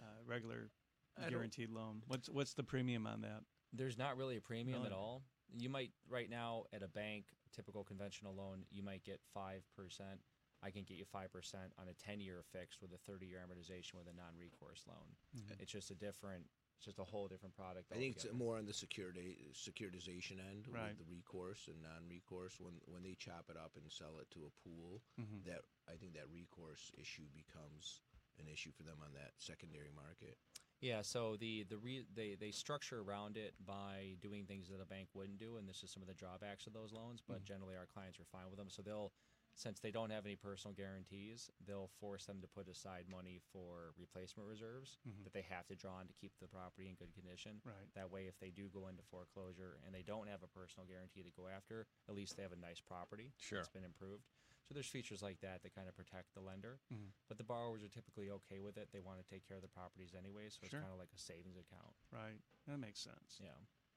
uh, 0.00 0.02
regular 0.26 0.70
I 1.16 1.22
don't- 1.22 1.30
guaranteed 1.30 1.70
loan? 1.70 2.02
What's 2.06 2.28
what's 2.28 2.54
the 2.54 2.64
premium 2.64 3.06
on 3.06 3.20
that? 3.22 3.42
There's 3.72 3.96
not 3.96 4.16
really 4.18 4.36
a 4.36 4.40
premium 4.42 4.84
at 4.84 4.92
all. 4.92 5.22
You 5.56 5.70
might 5.70 5.92
right 6.08 6.28
now 6.28 6.64
at 6.74 6.82
a 6.82 6.88
bank, 6.88 7.26
typical 7.54 7.84
conventional 7.84 8.34
loan, 8.34 8.64
you 8.70 8.82
might 8.82 9.04
get 9.04 9.20
five 9.32 9.62
percent. 9.76 10.20
I 10.62 10.70
can 10.70 10.84
get 10.84 10.96
you 10.96 11.04
five 11.04 11.32
percent 11.32 11.72
on 11.78 11.88
a 11.88 11.94
ten-year 11.94 12.42
fixed 12.52 12.80
with 12.80 12.92
a 12.92 12.98
thirty-year 12.98 13.40
amortization 13.44 13.94
with 13.94 14.06
a 14.08 14.12
non-recourse 14.14 14.84
loan. 14.86 15.16
Mhm. 15.36 15.60
It's 15.60 15.72
just 15.72 15.90
a 15.90 15.94
different, 15.94 16.46
it's 16.76 16.84
just 16.86 16.98
a 16.98 17.04
whole 17.04 17.26
different 17.28 17.54
product. 17.54 17.90
I 17.92 17.96
think 17.96 18.16
it's 18.16 18.30
more 18.32 18.56
on 18.58 18.66
the 18.66 18.72
security 18.72 19.50
securitization 19.52 20.38
end 20.38 20.68
Right. 20.68 20.88
with 20.96 20.98
the 20.98 21.04
recourse 21.04 21.66
and 21.68 21.82
non-recourse. 21.82 22.60
When 22.60 22.80
when 22.86 23.02
they 23.02 23.14
chop 23.14 23.50
it 23.50 23.56
up 23.56 23.76
and 23.76 23.90
sell 23.90 24.18
it 24.18 24.30
to 24.30 24.46
a 24.46 24.50
pool, 24.50 25.02
Mhm. 25.18 25.44
that 25.44 25.64
I 25.88 25.96
think 25.96 26.14
that 26.14 26.28
recourse 26.30 26.92
issue 26.96 27.28
becomes 27.30 28.00
an 28.38 28.48
issue 28.48 28.70
for 28.72 28.82
them 28.84 29.02
on 29.02 29.12
that 29.14 29.34
secondary 29.40 29.90
market. 29.90 30.38
Yeah, 30.80 31.02
so 31.02 31.36
the 31.36 31.62
the 31.64 31.78
re, 31.78 32.02
they 32.12 32.34
they 32.34 32.50
structure 32.50 33.00
around 33.02 33.36
it 33.36 33.54
by 33.64 34.16
doing 34.20 34.46
things 34.46 34.68
that 34.68 34.80
a 34.80 34.84
bank 34.86 35.14
wouldn't 35.14 35.38
do, 35.38 35.56
and 35.56 35.68
this 35.68 35.82
is 35.84 35.90
some 35.92 36.02
of 36.02 36.08
the 36.08 36.14
drawbacks 36.14 36.66
of 36.66 36.72
those 36.72 36.92
loans. 36.92 37.20
But 37.20 37.42
Mhm. 37.42 37.44
generally, 37.44 37.76
our 37.76 37.86
clients 37.86 38.18
are 38.18 38.24
fine 38.24 38.48
with 38.48 38.56
them. 38.56 38.68
So 38.68 38.82
they'll, 38.82 39.12
since 39.54 39.80
they 39.80 39.90
don't 39.90 40.10
have 40.10 40.24
any 40.24 40.36
personal 40.36 40.74
guarantees, 40.74 41.50
they'll 41.66 41.88
force 42.00 42.24
them 42.26 42.40
to 42.40 42.48
put 42.48 42.68
aside 42.68 43.04
money 43.08 43.38
for 43.52 43.92
replacement 43.98 44.48
reserves 44.48 44.98
Mhm. 45.06 45.24
that 45.24 45.32
they 45.32 45.42
have 45.42 45.66
to 45.68 45.76
draw 45.76 45.96
on 45.96 46.06
to 46.08 46.12
keep 46.14 46.32
the 46.38 46.48
property 46.48 46.88
in 46.88 46.94
good 46.94 47.12
condition. 47.14 47.60
Right. 47.64 47.92
That 47.94 48.10
way, 48.10 48.26
if 48.26 48.38
they 48.38 48.50
do 48.50 48.68
go 48.68 48.88
into 48.88 49.02
foreclosure 49.02 49.78
and 49.84 49.94
they 49.94 50.02
don't 50.02 50.26
have 50.28 50.42
a 50.42 50.48
personal 50.48 50.86
guarantee 50.86 51.22
to 51.22 51.30
go 51.30 51.46
after, 51.48 51.86
at 52.08 52.14
least 52.14 52.36
they 52.36 52.42
have 52.42 52.52
a 52.52 52.56
nice 52.56 52.80
property 52.80 53.32
Sure. 53.38 53.58
that's 53.58 53.68
been 53.68 53.84
improved. 53.84 54.26
So 54.64 54.74
there's 54.74 54.88
features 54.88 55.22
like 55.22 55.40
that 55.40 55.62
that 55.62 55.74
kind 55.74 55.88
of 55.88 55.94
protect 55.94 56.32
the 56.34 56.40
lender. 56.40 56.80
Mhm. 56.90 57.12
But 57.28 57.36
the 57.36 57.44
borrowers 57.44 57.82
are 57.82 57.88
typically 57.88 58.30
okay 58.30 58.60
with 58.60 58.78
it. 58.78 58.90
They 58.92 59.00
want 59.00 59.18
to 59.20 59.24
take 59.28 59.44
care 59.46 59.56
of 59.56 59.62
the 59.62 59.68
properties 59.68 60.14
anyway, 60.14 60.48
so 60.48 60.60
it's 60.62 60.70
Sure. 60.70 60.80
kind 60.80 60.92
of 60.92 60.98
like 60.98 61.12
a 61.12 61.18
savings 61.18 61.56
account. 61.56 61.94
Right. 62.10 62.40
That 62.66 62.78
makes 62.78 63.00
sense. 63.00 63.38
Yeah. 63.40 63.56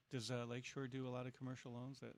Does 0.10 0.32
uh, 0.32 0.46
Lakeshore 0.46 0.88
do 0.88 1.08
a 1.08 1.10
lot 1.10 1.28
of 1.28 1.34
commercial 1.34 1.72
loans? 1.72 2.00
That 2.00 2.16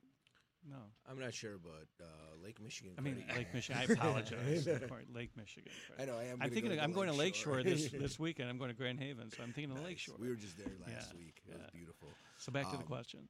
no. 0.68 0.76
I'm 1.08 1.18
not 1.18 1.34
sure, 1.34 1.58
but 1.62 1.88
uh, 2.00 2.42
Lake 2.42 2.60
Michigan. 2.60 2.92
I 2.98 3.00
mean 3.00 3.24
Lake 3.36 3.52
Michigan. 3.54 3.80
I 3.80 3.92
apologize. 3.92 4.66
Lake 5.14 5.30
Michigan. 5.36 5.72
I 5.98 6.04
know. 6.04 6.18
I 6.18 6.24
am. 6.24 6.38
I'm 6.40 6.50
thinking 6.50 6.74
go 6.74 6.80
I'm 6.80 6.92
going 6.92 7.08
to 7.08 7.14
Lakeshore 7.14 7.62
this 7.62 7.88
this 7.92 8.18
weekend. 8.18 8.48
I'm 8.48 8.58
going 8.58 8.70
to 8.70 8.76
Grand 8.76 8.98
Haven, 9.00 9.30
so 9.30 9.42
I'm 9.42 9.52
thinking 9.52 9.70
of 9.70 9.78
Nice. 9.78 9.86
Lakeshore. 9.86 10.16
We 10.18 10.28
were 10.28 10.36
just 10.36 10.56
there 10.56 10.72
last 10.80 11.12
Yeah, 11.12 11.18
week. 11.18 11.42
It 11.46 11.54
was 11.54 11.66
beautiful. 11.72 12.08
So 12.38 12.52
back 12.52 12.70
to 12.70 12.76
the 12.76 12.82
Um, 12.82 12.88
question. 12.88 13.28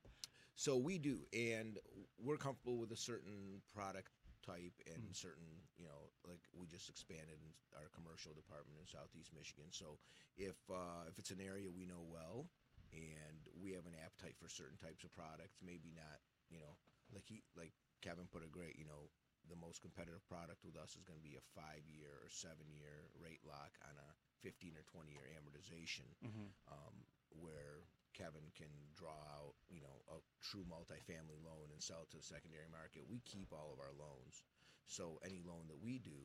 So 0.55 0.77
we 0.77 0.99
do, 0.99 1.23
and 1.33 1.79
we're 2.19 2.37
comfortable 2.37 2.79
with 2.79 2.91
a 2.91 2.97
certain 2.97 3.63
product 3.73 4.11
type 4.43 4.75
and 4.91 5.07
Mhm. 5.07 5.15
certain, 5.15 5.63
you 5.79 5.85
know, 5.85 6.11
like 6.27 6.41
we 6.53 6.67
just 6.67 6.89
expanded 6.89 7.39
in 7.39 7.55
our 7.79 7.89
commercial 7.91 8.35
department 8.35 8.79
in 8.81 8.87
Southeast 8.87 9.33
Michigan. 9.33 9.71
So 9.71 10.01
if 10.37 10.57
uh, 10.69 11.05
if 11.07 11.19
it's 11.19 11.31
an 11.31 11.41
area 11.41 11.71
we 11.71 11.85
know 11.87 12.03
well, 12.03 12.51
and 12.93 13.47
we 13.55 13.71
have 13.73 13.87
an 13.87 13.95
appetite 13.95 14.37
for 14.37 14.49
certain 14.49 14.79
types 14.79 15.05
of 15.05 15.13
products, 15.13 15.59
maybe 15.63 15.93
not, 15.95 16.19
you 16.51 16.59
know, 16.59 16.77
like 17.15 17.27
he 17.29 17.43
like 17.57 17.73
Kevin 18.03 18.29
put 18.31 18.45
a 18.45 18.51
great, 18.51 18.77
you 18.79 18.87
know, 18.87 19.11
the 19.49 19.57
most 19.59 19.81
competitive 19.81 20.21
product 20.29 20.61
with 20.65 20.77
us 20.77 20.93
is 20.95 21.05
going 21.09 21.17
to 21.19 21.25
be 21.25 21.39
a 21.41 21.45
five 21.57 21.83
year 21.89 22.21
or 22.21 22.29
seven 22.29 22.69
year 22.69 23.09
rate 23.17 23.41
lock 23.49 23.73
on 23.89 23.97
a 23.97 24.09
15 24.45 24.77
or 24.77 24.85
20 24.93 25.09
year 25.11 25.27
amortization 25.35 26.07
hmm 26.21 26.49
um, 26.71 26.95
where 27.41 27.85
Kevin 28.17 28.51
can 28.57 28.73
draw 28.99 29.15
out, 29.39 29.55
you 29.71 29.79
know, 29.85 29.97
a 30.11 30.19
true 30.43 30.65
multifamily 30.67 31.39
loan 31.45 31.71
and 31.71 31.79
sell 31.79 32.03
it 32.03 32.11
to 32.11 32.19
the 32.19 32.27
secondary 32.27 32.67
market. 32.67 33.07
We 33.07 33.23
keep 33.23 33.53
all 33.55 33.71
of 33.71 33.79
our 33.79 33.95
loans. 33.95 34.43
So 34.91 35.21
any 35.23 35.39
loan 35.45 35.69
that 35.71 35.79
we 35.79 36.01
do, 36.03 36.17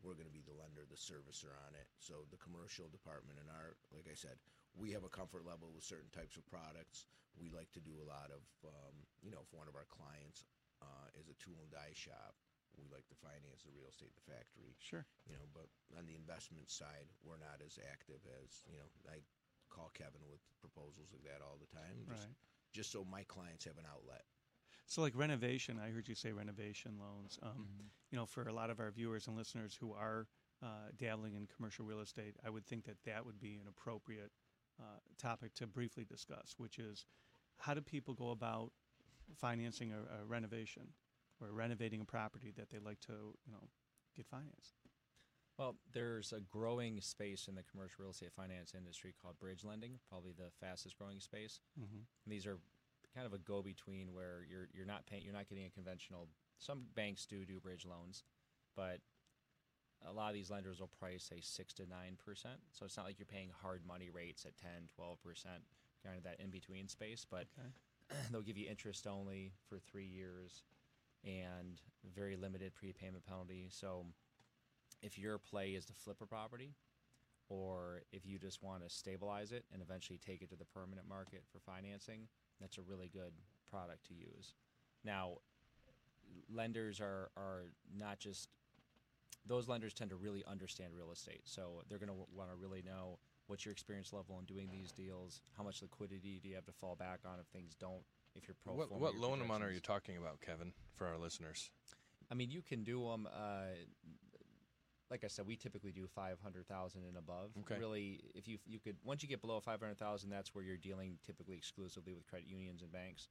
we're 0.00 0.14
going 0.16 0.30
to 0.30 0.32
be 0.32 0.46
the 0.46 0.54
lender, 0.56 0.86
the 0.88 0.96
servicer 0.96 1.52
on 1.66 1.74
it. 1.76 1.90
So 1.98 2.24
the 2.30 2.40
commercial 2.40 2.88
department 2.88 3.42
and 3.42 3.50
our, 3.50 3.76
like 3.92 4.06
I 4.08 4.14
said, 4.16 4.38
we 4.78 4.94
have 4.94 5.02
a 5.04 5.10
comfort 5.12 5.44
level 5.44 5.68
with 5.74 5.84
certain 5.84 6.10
types 6.14 6.38
of 6.38 6.46
products. 6.46 7.06
We 7.36 7.50
like 7.50 7.70
to 7.74 7.82
do 7.82 7.98
a 8.00 8.06
lot 8.08 8.30
of, 8.30 8.42
um, 8.66 8.94
you 9.22 9.30
know, 9.30 9.42
if 9.42 9.50
one 9.52 9.68
of 9.68 9.74
our 9.76 9.86
clients 9.90 10.46
uh, 10.82 11.08
is 11.18 11.28
a 11.28 11.36
tool 11.42 11.58
and 11.62 11.70
die 11.70 11.94
shop, 11.94 12.34
we 12.78 12.86
like 12.94 13.06
to 13.10 13.18
finance 13.18 13.66
the 13.66 13.74
real 13.74 13.90
estate, 13.90 14.14
the 14.14 14.26
factory, 14.30 14.74
Sure. 14.78 15.02
you 15.26 15.34
know 15.34 15.46
but 15.52 15.66
on 15.98 16.06
the 16.06 16.14
investment 16.14 16.70
side 16.70 17.10
we're 17.26 17.40
not 17.42 17.58
as 17.64 17.74
active 17.90 18.22
as 18.44 18.62
you 18.70 18.78
know 18.78 18.86
i 19.10 19.18
call 19.68 19.90
kevin 19.98 20.22
with 20.30 20.38
proposals 20.62 21.10
like 21.12 21.24
that 21.26 21.42
all 21.42 21.58
the 21.58 21.66
time 21.74 21.98
just 22.06 22.22
Right. 22.28 22.36
just 22.72 22.92
so 22.92 23.02
my 23.04 23.24
clients 23.24 23.64
have 23.64 23.78
an 23.78 23.84
outlet. 23.90 24.22
So, 24.86 25.02
like 25.02 25.16
renovation, 25.16 25.78
I 25.82 25.90
heard 25.90 26.08
you 26.08 26.14
say 26.14 26.32
renovation 26.32 26.98
loans. 27.00 27.38
Um, 27.42 27.68
You 28.10 28.16
know, 28.18 28.26
for 28.26 28.42
a 28.48 28.52
lot 28.52 28.70
of 28.70 28.80
our 28.80 28.90
viewers 28.90 29.26
and 29.26 29.36
listeners 29.36 29.74
who 29.74 29.92
are 29.92 30.28
uh, 30.62 30.92
dabbling 30.96 31.34
in 31.34 31.46
commercial 31.46 31.84
real 31.84 32.00
estate, 32.00 32.36
I 32.44 32.50
would 32.50 32.64
think 32.66 32.84
that 32.84 33.02
that 33.04 33.24
would 33.26 33.38
be 33.40 33.56
an 33.56 33.68
appropriate 33.68 34.32
uh, 34.80 34.98
topic 35.18 35.54
to 35.54 35.66
briefly 35.66 36.04
discuss, 36.04 36.54
which 36.58 36.78
is 36.78 37.06
how 37.58 37.74
do 37.74 37.80
people 37.80 38.14
go 38.14 38.30
about 38.30 38.72
financing 39.36 39.92
a, 39.92 40.22
a 40.22 40.24
renovation 40.26 40.88
or 41.40 41.48
renovating 41.52 42.00
a 42.00 42.04
property 42.04 42.52
that 42.56 42.70
they'd 42.70 42.84
like 42.84 43.00
to, 43.00 43.12
you 43.46 43.52
know, 43.52 43.68
get 44.16 44.26
financed? 44.26 44.74
Well, 45.58 45.74
there's 45.92 46.32
a 46.32 46.40
growing 46.40 47.00
space 47.00 47.48
in 47.48 47.56
the 47.56 47.64
commercial 47.64 48.02
real 48.02 48.12
estate 48.12 48.32
finance 48.32 48.74
industry 48.76 49.12
called 49.20 49.38
bridge 49.40 49.64
lending, 49.64 49.98
probably 50.08 50.32
the 50.32 50.50
fastest 50.60 50.96
growing 50.96 51.18
space. 51.18 51.60
Mm-hmm. 51.78 51.96
And 51.96 52.32
these 52.32 52.46
are 52.46 52.58
kind 53.14 53.26
of 53.26 53.32
a 53.32 53.38
go 53.38 53.62
between 53.62 54.12
where 54.12 54.46
you're 54.48 54.68
you're 54.72 54.86
not 54.86 55.06
paying 55.06 55.24
you're 55.24 55.34
not 55.34 55.48
getting 55.48 55.64
a 55.64 55.70
conventional 55.70 56.28
some 56.58 56.84
banks 56.94 57.26
do 57.26 57.44
do 57.44 57.58
bridge 57.58 57.84
loans, 57.84 58.22
but 58.76 59.00
a 60.06 60.12
lot 60.12 60.28
of 60.28 60.34
these 60.34 60.50
lenders 60.50 60.80
will 60.80 60.88
price 60.88 61.24
say 61.24 61.40
6 61.40 61.72
to 61.74 61.82
9%. 61.82 61.86
So 62.72 62.84
it's 62.84 62.96
not 62.96 63.06
like 63.06 63.18
you're 63.18 63.26
paying 63.26 63.50
hard 63.62 63.82
money 63.86 64.10
rates 64.10 64.44
at 64.44 64.56
10, 64.56 64.70
12%, 64.98 65.44
kind 66.04 66.16
of 66.16 66.22
that 66.24 66.40
in 66.40 66.50
between 66.50 66.88
space, 66.88 67.26
but 67.28 67.46
Okay. 67.58 67.68
they'll 68.30 68.42
give 68.42 68.56
you 68.56 68.68
interest 68.68 69.06
only 69.06 69.52
for 69.68 69.78
3 69.78 70.04
years 70.04 70.62
and 71.24 71.80
very 72.14 72.36
limited 72.36 72.74
prepayment 72.74 73.24
penalty. 73.26 73.66
So 73.70 74.06
if 75.02 75.18
your 75.18 75.38
play 75.38 75.70
is 75.70 75.84
to 75.86 75.92
flip 75.92 76.18
a 76.22 76.26
property 76.26 76.74
or 77.48 78.02
if 78.12 78.26
you 78.26 78.38
just 78.38 78.62
want 78.62 78.82
to 78.82 78.94
stabilize 78.94 79.52
it 79.52 79.64
and 79.72 79.82
eventually 79.82 80.18
take 80.18 80.42
it 80.42 80.50
to 80.50 80.56
the 80.56 80.64
permanent 80.64 81.08
market 81.08 81.42
for 81.50 81.58
financing, 81.60 82.28
that's 82.60 82.78
a 82.78 82.82
really 82.82 83.08
good 83.12 83.32
product 83.70 84.06
to 84.08 84.14
use. 84.14 84.54
Now, 85.04 85.38
lenders 86.52 87.00
are, 87.00 87.30
are 87.36 87.64
not 87.96 88.18
just 88.18 88.48
those 89.48 89.66
lenders 89.68 89.94
tend 89.94 90.10
to 90.10 90.16
really 90.16 90.44
understand 90.46 90.90
real 90.94 91.10
estate. 91.10 91.40
So 91.44 91.82
they're 91.88 91.98
going 91.98 92.10
to 92.10 92.18
w- 92.18 92.28
want 92.36 92.50
to 92.50 92.56
really 92.56 92.82
know 92.82 93.18
what's 93.46 93.64
your 93.64 93.72
experience 93.72 94.12
level 94.12 94.38
in 94.38 94.44
doing 94.44 94.68
these 94.70 94.92
deals, 94.92 95.40
how 95.56 95.64
much 95.64 95.80
liquidity 95.82 96.38
do 96.42 96.48
you 96.48 96.54
have 96.54 96.66
to 96.66 96.72
fall 96.72 96.94
back 96.94 97.20
on 97.24 97.40
if 97.40 97.46
things 97.46 97.74
don't, 97.74 98.02
if 98.34 98.46
you're 98.46 98.54
pro 98.62 98.74
What, 98.74 98.92
what 98.92 99.16
loan 99.16 99.40
amount 99.40 99.64
are 99.64 99.72
you 99.72 99.80
talking 99.80 100.16
about, 100.18 100.40
Kevin, 100.40 100.72
for 100.94 101.06
our 101.06 101.16
listeners? 101.16 101.70
I 102.30 102.34
mean, 102.34 102.50
you 102.50 102.60
can 102.60 102.84
do 102.84 103.08
them. 103.08 103.26
Uh, 103.26 103.74
like 105.10 105.24
I 105.24 105.28
said, 105.28 105.46
we 105.46 105.56
typically 105.56 105.92
do 105.92 106.06
five 106.06 106.38
hundred 106.42 106.68
thousand 106.68 107.04
and 107.08 107.16
above. 107.16 107.52
Okay. 107.60 107.80
Really, 107.80 108.20
if 108.34 108.46
you 108.46 108.58
you 108.66 108.78
could 108.78 108.96
once 109.02 109.22
you 109.22 109.28
get 109.28 109.40
below 109.40 109.58
five 109.60 109.80
hundred 109.80 109.98
thousand, 109.98 110.28
that's 110.28 110.54
where 110.54 110.62
you're 110.62 110.76
dealing 110.76 111.16
typically 111.24 111.56
exclusively 111.56 112.12
with 112.12 112.26
credit 112.26 112.46
unions 112.46 112.82
and 112.82 112.92
banks, 112.92 113.28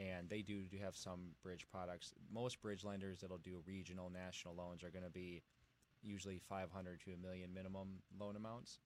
and 0.00 0.28
they 0.28 0.40
do 0.42 0.62
do 0.64 0.78
have 0.82 0.96
some 0.96 1.20
bridge 1.42 1.66
products. 1.70 2.12
Most 2.32 2.60
bridge 2.62 2.84
lenders 2.84 3.20
that'll 3.20 3.38
do 3.38 3.62
regional, 3.66 4.10
national 4.10 4.54
loans 4.56 4.82
are 4.82 4.90
going 4.90 5.04
to 5.04 5.10
be 5.10 5.42
usually 6.02 6.38
five 6.48 6.70
hundred 6.72 7.00
to 7.04 7.12
a 7.12 7.16
million 7.16 7.52
minimum 7.52 8.00
loan 8.18 8.34
amounts. 8.36 8.78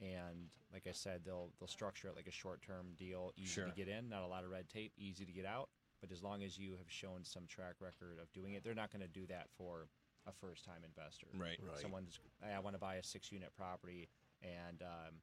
And 0.00 0.48
like 0.72 0.86
I 0.88 0.92
said, 0.92 1.20
they'll 1.24 1.50
they'll 1.58 1.68
structure 1.68 2.08
it 2.08 2.16
like 2.16 2.26
a 2.26 2.30
short 2.32 2.62
term 2.62 2.86
deal, 2.96 3.32
easy 3.36 3.48
Sure. 3.48 3.66
to 3.66 3.72
get 3.72 3.88
in, 3.88 4.08
not 4.08 4.22
a 4.22 4.26
lot 4.26 4.44
of 4.44 4.50
red 4.50 4.68
tape, 4.68 4.92
easy 4.96 5.24
to 5.26 5.32
get 5.32 5.46
out. 5.46 5.68
But 6.00 6.10
as 6.12 6.22
long 6.22 6.42
as 6.42 6.58
you 6.58 6.72
have 6.76 6.90
shown 6.90 7.24
some 7.24 7.46
track 7.46 7.76
record 7.80 8.18
of 8.20 8.30
doing 8.32 8.52
it, 8.54 8.62
they're 8.64 8.74
not 8.74 8.92
going 8.92 9.02
to 9.02 9.08
do 9.08 9.26
that 9.28 9.48
for 9.56 9.88
a 10.26 10.32
first 10.32 10.64
time 10.64 10.82
investor. 10.84 11.26
Right. 11.34 11.58
Right. 11.62 11.80
Someone's, 11.80 12.18
"Hey, 12.42 12.52
I 12.52 12.58
want 12.58 12.74
to 12.74 12.80
buy 12.80 12.96
a 12.96 13.02
six 13.02 13.30
unit 13.32 13.50
property 13.56 14.08
and 14.42 14.82
um, 14.82 15.14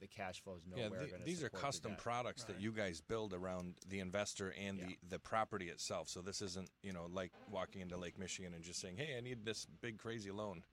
the 0.00 0.06
cash 0.08 0.42
flow 0.42 0.56
is 0.56 0.64
Yeah, 0.66 0.84
nowhere 0.88 1.00
the- 1.00 1.06
going 1.08 1.20
to 1.20 1.24
these 1.26 1.42
are 1.42 1.48
custom 1.50 1.94
products 1.96 2.44
that 2.44 2.60
you 2.60 2.72
guys 2.72 3.00
build 3.00 3.32
around 3.34 3.74
the 3.86 4.00
investor 4.00 4.50
and 4.58 4.78
Yeah. 4.78 4.86
the, 4.86 4.98
the 5.10 5.18
property 5.18 5.68
itself. 5.68 6.08
So 6.08 6.22
this 6.22 6.40
isn't, 6.42 6.70
you 6.82 6.92
know, 6.92 7.06
like 7.06 7.32
walking 7.50 7.82
into 7.82 7.96
Lake 7.96 8.18
Michigan 8.18 8.54
and 8.54 8.64
just 8.64 8.80
saying, 8.80 8.96
"Hey, 8.96 9.16
I 9.16 9.20
need 9.20 9.44
this 9.44 9.66
big 9.66 9.98
crazy 9.98 10.30
loan." 10.30 10.64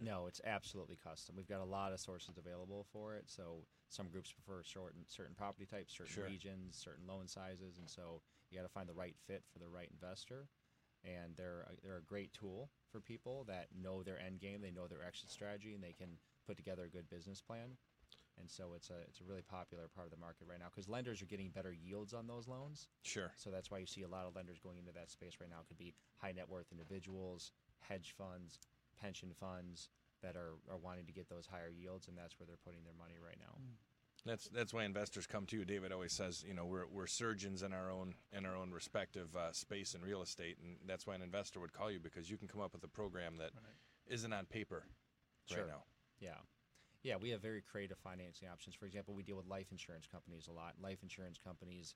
No, 0.00 0.26
it's 0.26 0.40
absolutely 0.44 0.96
custom. 0.96 1.34
We've 1.36 1.48
got 1.48 1.60
a 1.60 1.64
lot 1.64 1.92
of 1.92 2.00
sources 2.00 2.38
available 2.38 2.84
for 2.92 3.16
it. 3.16 3.28
So 3.28 3.64
some 3.88 4.08
groups 4.08 4.32
prefer 4.32 4.62
certain 4.62 5.04
certain 5.08 5.34
property 5.34 5.66
types, 5.66 5.92
certain 5.96 6.12
Sure. 6.14 6.26
regions, 6.26 6.76
certain 6.76 7.06
loan 7.06 7.26
sizes, 7.26 7.78
and 7.78 7.88
so 7.90 8.22
you 8.50 8.56
got 8.58 8.62
to 8.62 8.68
find 8.72 8.88
the 8.88 8.94
right 8.94 9.16
fit 9.26 9.42
for 9.52 9.58
the 9.58 9.68
right 9.68 9.88
investor. 9.90 10.48
And 11.02 11.34
they're 11.36 11.62
a, 11.62 11.80
they're 11.82 11.96
a 11.96 12.02
great 12.02 12.32
tool 12.34 12.70
for 12.92 13.00
people 13.00 13.44
that 13.44 13.68
know 13.74 14.02
their 14.02 14.20
end 14.20 14.38
game, 14.38 14.60
they 14.60 14.70
know 14.70 14.86
their 14.86 15.02
exit 15.02 15.30
strategy, 15.30 15.74
and 15.74 15.82
they 15.82 15.94
can 15.94 16.18
put 16.46 16.56
together 16.58 16.84
a 16.84 16.88
good 16.90 17.08
business 17.08 17.40
plan. 17.40 17.78
And 18.40 18.50
so 18.50 18.72
it's 18.74 18.90
a 18.90 18.98
it's 19.06 19.20
a 19.20 19.24
really 19.24 19.42
popular 19.42 19.88
part 19.94 20.06
of 20.06 20.10
the 20.10 20.18
market 20.18 20.46
right 20.48 20.58
now 20.58 20.66
because 20.70 20.88
lenders 20.88 21.22
are 21.22 21.26
getting 21.26 21.50
better 21.50 21.72
yields 21.72 22.14
on 22.14 22.26
those 22.26 22.48
loans. 22.48 22.88
Sure. 23.02 23.32
So 23.36 23.50
that's 23.50 23.70
why 23.70 23.78
you 23.78 23.86
see 23.86 24.02
a 24.02 24.08
lot 24.08 24.26
of 24.26 24.34
lenders 24.34 24.58
going 24.58 24.78
into 24.78 24.92
that 24.92 25.10
space 25.10 25.34
right 25.40 25.50
now. 25.50 25.60
It 25.60 25.68
could 25.68 25.78
be 25.78 25.94
high 26.16 26.32
net 26.32 26.48
worth 26.48 26.72
individuals, 26.72 27.52
hedge 27.80 28.14
funds, 28.16 28.58
pension 29.00 29.30
funds 29.38 29.90
that 30.22 30.36
are, 30.36 30.54
are 30.70 30.76
wanting 30.76 31.06
to 31.06 31.12
get 31.12 31.28
those 31.28 31.46
higher 31.46 31.70
yields, 31.70 32.08
and 32.08 32.16
that's 32.16 32.38
where 32.38 32.46
they're 32.46 32.60
putting 32.64 32.84
their 32.84 32.94
money 32.98 33.16
right 33.24 33.38
now. 33.38 33.54
That's 34.26 34.48
that's 34.48 34.74
why 34.74 34.84
investors 34.84 35.26
come 35.26 35.46
to 35.46 35.56
you. 35.56 35.64
David 35.64 35.92
always 35.92 36.12
says, 36.12 36.44
you 36.46 36.52
know, 36.52 36.66
we're 36.66 36.86
we're 36.86 37.06
surgeons 37.06 37.62
in 37.62 37.72
our 37.72 37.90
own 37.90 38.14
in 38.36 38.44
our 38.44 38.54
own 38.54 38.70
respective 38.70 39.34
uh, 39.34 39.52
space 39.52 39.94
in 39.94 40.02
real 40.02 40.20
estate, 40.20 40.58
and 40.62 40.76
that's 40.86 41.06
why 41.06 41.14
an 41.14 41.22
investor 41.22 41.58
would 41.58 41.72
call 41.72 41.90
you 41.90 41.98
because 42.00 42.30
you 42.30 42.36
can 42.36 42.46
come 42.46 42.60
up 42.60 42.72
with 42.74 42.84
a 42.84 42.88
program 42.88 43.36
that 43.38 43.52
Right. 43.54 44.28
not 44.28 44.38
on 44.38 44.46
paper 44.46 44.84
Sure. 45.46 45.58
right 45.58 45.68
now. 45.68 45.82
Yeah. 46.20 46.36
Yeah, 47.02 47.16
we 47.16 47.30
have 47.30 47.40
very 47.40 47.62
creative 47.62 47.98
financing 47.98 48.48
options. 48.48 48.74
For 48.74 48.84
example, 48.84 49.14
we 49.14 49.22
deal 49.22 49.36
with 49.36 49.46
life 49.46 49.68
insurance 49.70 50.06
companies 50.06 50.48
a 50.48 50.52
lot. 50.52 50.74
Life 50.82 50.98
insurance 51.02 51.38
companies 51.42 51.94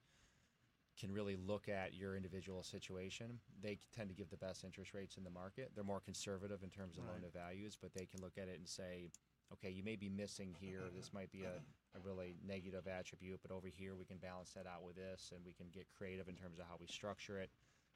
can 0.98 1.12
really 1.12 1.36
look 1.36 1.68
at 1.68 1.94
your 1.94 2.16
individual 2.16 2.62
situation. 2.62 3.38
They 3.62 3.78
tend 3.94 4.08
to 4.08 4.14
give 4.14 4.30
the 4.30 4.36
best 4.36 4.64
interest 4.64 4.94
rates 4.94 5.16
in 5.16 5.24
the 5.24 5.30
market. 5.30 5.72
They're 5.74 5.84
more 5.84 6.00
conservative 6.00 6.62
in 6.62 6.70
terms 6.70 6.96
of 6.96 7.04
loan 7.04 7.22
to 7.22 7.36
values, 7.36 7.76
but 7.80 7.92
they 7.94 8.06
can 8.06 8.22
look 8.22 8.38
at 8.38 8.48
it 8.48 8.58
and 8.58 8.68
say, 8.68 9.10
okay, 9.52 9.70
you 9.70 9.82
may 9.82 9.96
be 9.96 10.08
missing 10.08 10.54
here. 10.60 10.82
This 10.94 11.12
might 11.12 11.32
be 11.32 11.42
a, 11.42 11.58
a 11.98 12.00
really 12.00 12.36
negative 12.46 12.86
attribute, 12.86 13.40
but 13.42 13.50
over 13.50 13.66
here 13.66 13.96
we 13.96 14.04
can 14.04 14.18
balance 14.18 14.52
that 14.54 14.66
out 14.66 14.84
with 14.84 14.96
this, 14.96 15.32
and 15.34 15.44
we 15.44 15.52
can 15.52 15.66
get 15.74 15.86
creative 15.98 16.28
in 16.28 16.36
terms 16.36 16.58
of 16.58 16.66
how 16.66 16.76
we 16.80 16.86
structure 16.86 17.38
it. 17.40 17.50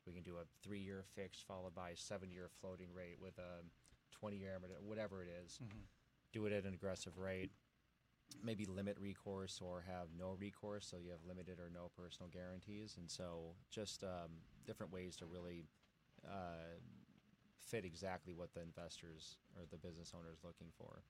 We 0.07 0.12
can 0.12 0.23
do 0.23 0.37
a 0.37 0.45
three 0.62 0.81
year 0.81 1.05
fixed 1.15 1.47
followed 1.47 1.75
by 1.75 1.91
a 1.91 1.97
seven 1.97 2.31
year 2.31 2.49
floating 2.61 2.88
rate 2.93 3.19
with 3.21 3.38
a 3.38 3.62
20 4.12 4.37
year, 4.37 4.59
whatever 4.83 5.23
it 5.23 5.29
is 5.45 5.61
mm-hmm. 5.62 5.79
Do 6.32 6.47
it 6.47 6.52
at 6.52 6.64
an 6.64 6.75
aggressive 6.75 7.18
rate, 7.18 7.50
maybe 8.42 8.64
limit 8.66 8.97
recourse 9.00 9.61
or 9.62 9.85
have 9.87 10.08
no 10.18 10.37
recourse, 10.38 10.87
so 10.87 10.97
you 11.02 11.11
have 11.11 11.20
limited 11.26 11.58
or 11.58 11.70
no 11.73 11.90
personal 11.97 12.28
guarantees, 12.30 12.97
and 12.99 13.11
so 13.11 13.54
just 13.70 14.04
um, 14.04 14.30
different 14.66 14.92
ways 14.92 15.16
to 15.16 15.26
really 15.26 15.64
uh, 16.26 16.76
fit 17.58 17.85
exactly 17.85 18.35
what 18.35 18.52
the 18.54 18.62
investors 18.62 19.37
or 19.56 19.64
the 19.70 19.78
business 19.78 20.12
owner 20.16 20.30
is 20.32 20.44
looking 20.44 20.68
for. 20.76 21.02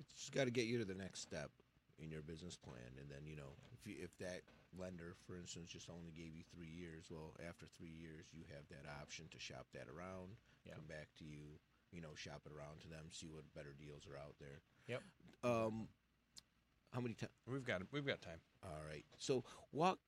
It's 0.00 0.14
just 0.14 0.32
got 0.32 0.44
to 0.44 0.50
get 0.50 0.66
you 0.66 0.78
to 0.78 0.84
the 0.84 0.94
next 0.94 1.20
step 1.20 1.50
in 1.98 2.10
your 2.10 2.22
business 2.22 2.56
plan, 2.56 2.94
and 3.00 3.10
then 3.10 3.26
you 3.26 3.36
know 3.36 3.58
if 3.74 3.86
you, 3.86 3.96
if 4.02 4.16
that 4.18 4.42
lender, 4.78 5.16
for 5.26 5.36
instance, 5.36 5.70
just 5.70 5.90
only 5.90 6.12
gave 6.12 6.36
you 6.36 6.44
three 6.54 6.68
years, 6.70 7.06
well, 7.10 7.34
after 7.46 7.66
three 7.66 7.90
years, 7.90 8.26
you 8.32 8.44
have 8.54 8.62
that 8.68 8.84
option 9.00 9.24
to 9.32 9.38
shop 9.40 9.66
that 9.74 9.88
around, 9.88 10.36
Yeah. 10.64 10.74
come 10.74 10.84
back 10.86 11.08
to 11.18 11.24
you, 11.24 11.58
you 11.92 12.00
know, 12.00 12.14
shop 12.14 12.42
it 12.46 12.52
around 12.52 12.80
to 12.82 12.88
them, 12.88 13.06
see 13.10 13.28
what 13.28 13.44
better 13.54 13.74
deals 13.78 14.06
are 14.06 14.16
out 14.16 14.34
there. 14.40 14.60
Yep. 14.88 15.02
Um, 15.44 15.88
how 16.92 17.00
many 17.00 17.14
times? 17.14 17.32
We've 17.46 17.64
got 17.64 17.82
we've 17.92 18.06
got 18.06 18.20
time. 18.20 18.40
All 18.64 18.82
right. 18.88 19.04
So 19.18 19.44
walk, 19.72 19.98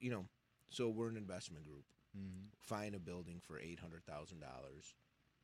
you 0.00 0.10
know, 0.10 0.26
so 0.68 0.88
we're 0.88 1.08
an 1.08 1.16
investment 1.16 1.64
group. 1.64 1.84
Mm-hmm. 2.16 2.46
Find 2.60 2.94
a 2.94 2.98
building 2.98 3.40
for 3.42 3.58
eight 3.58 3.80
hundred 3.80 4.04
thousand 4.04 4.40
dollars. 4.40 4.94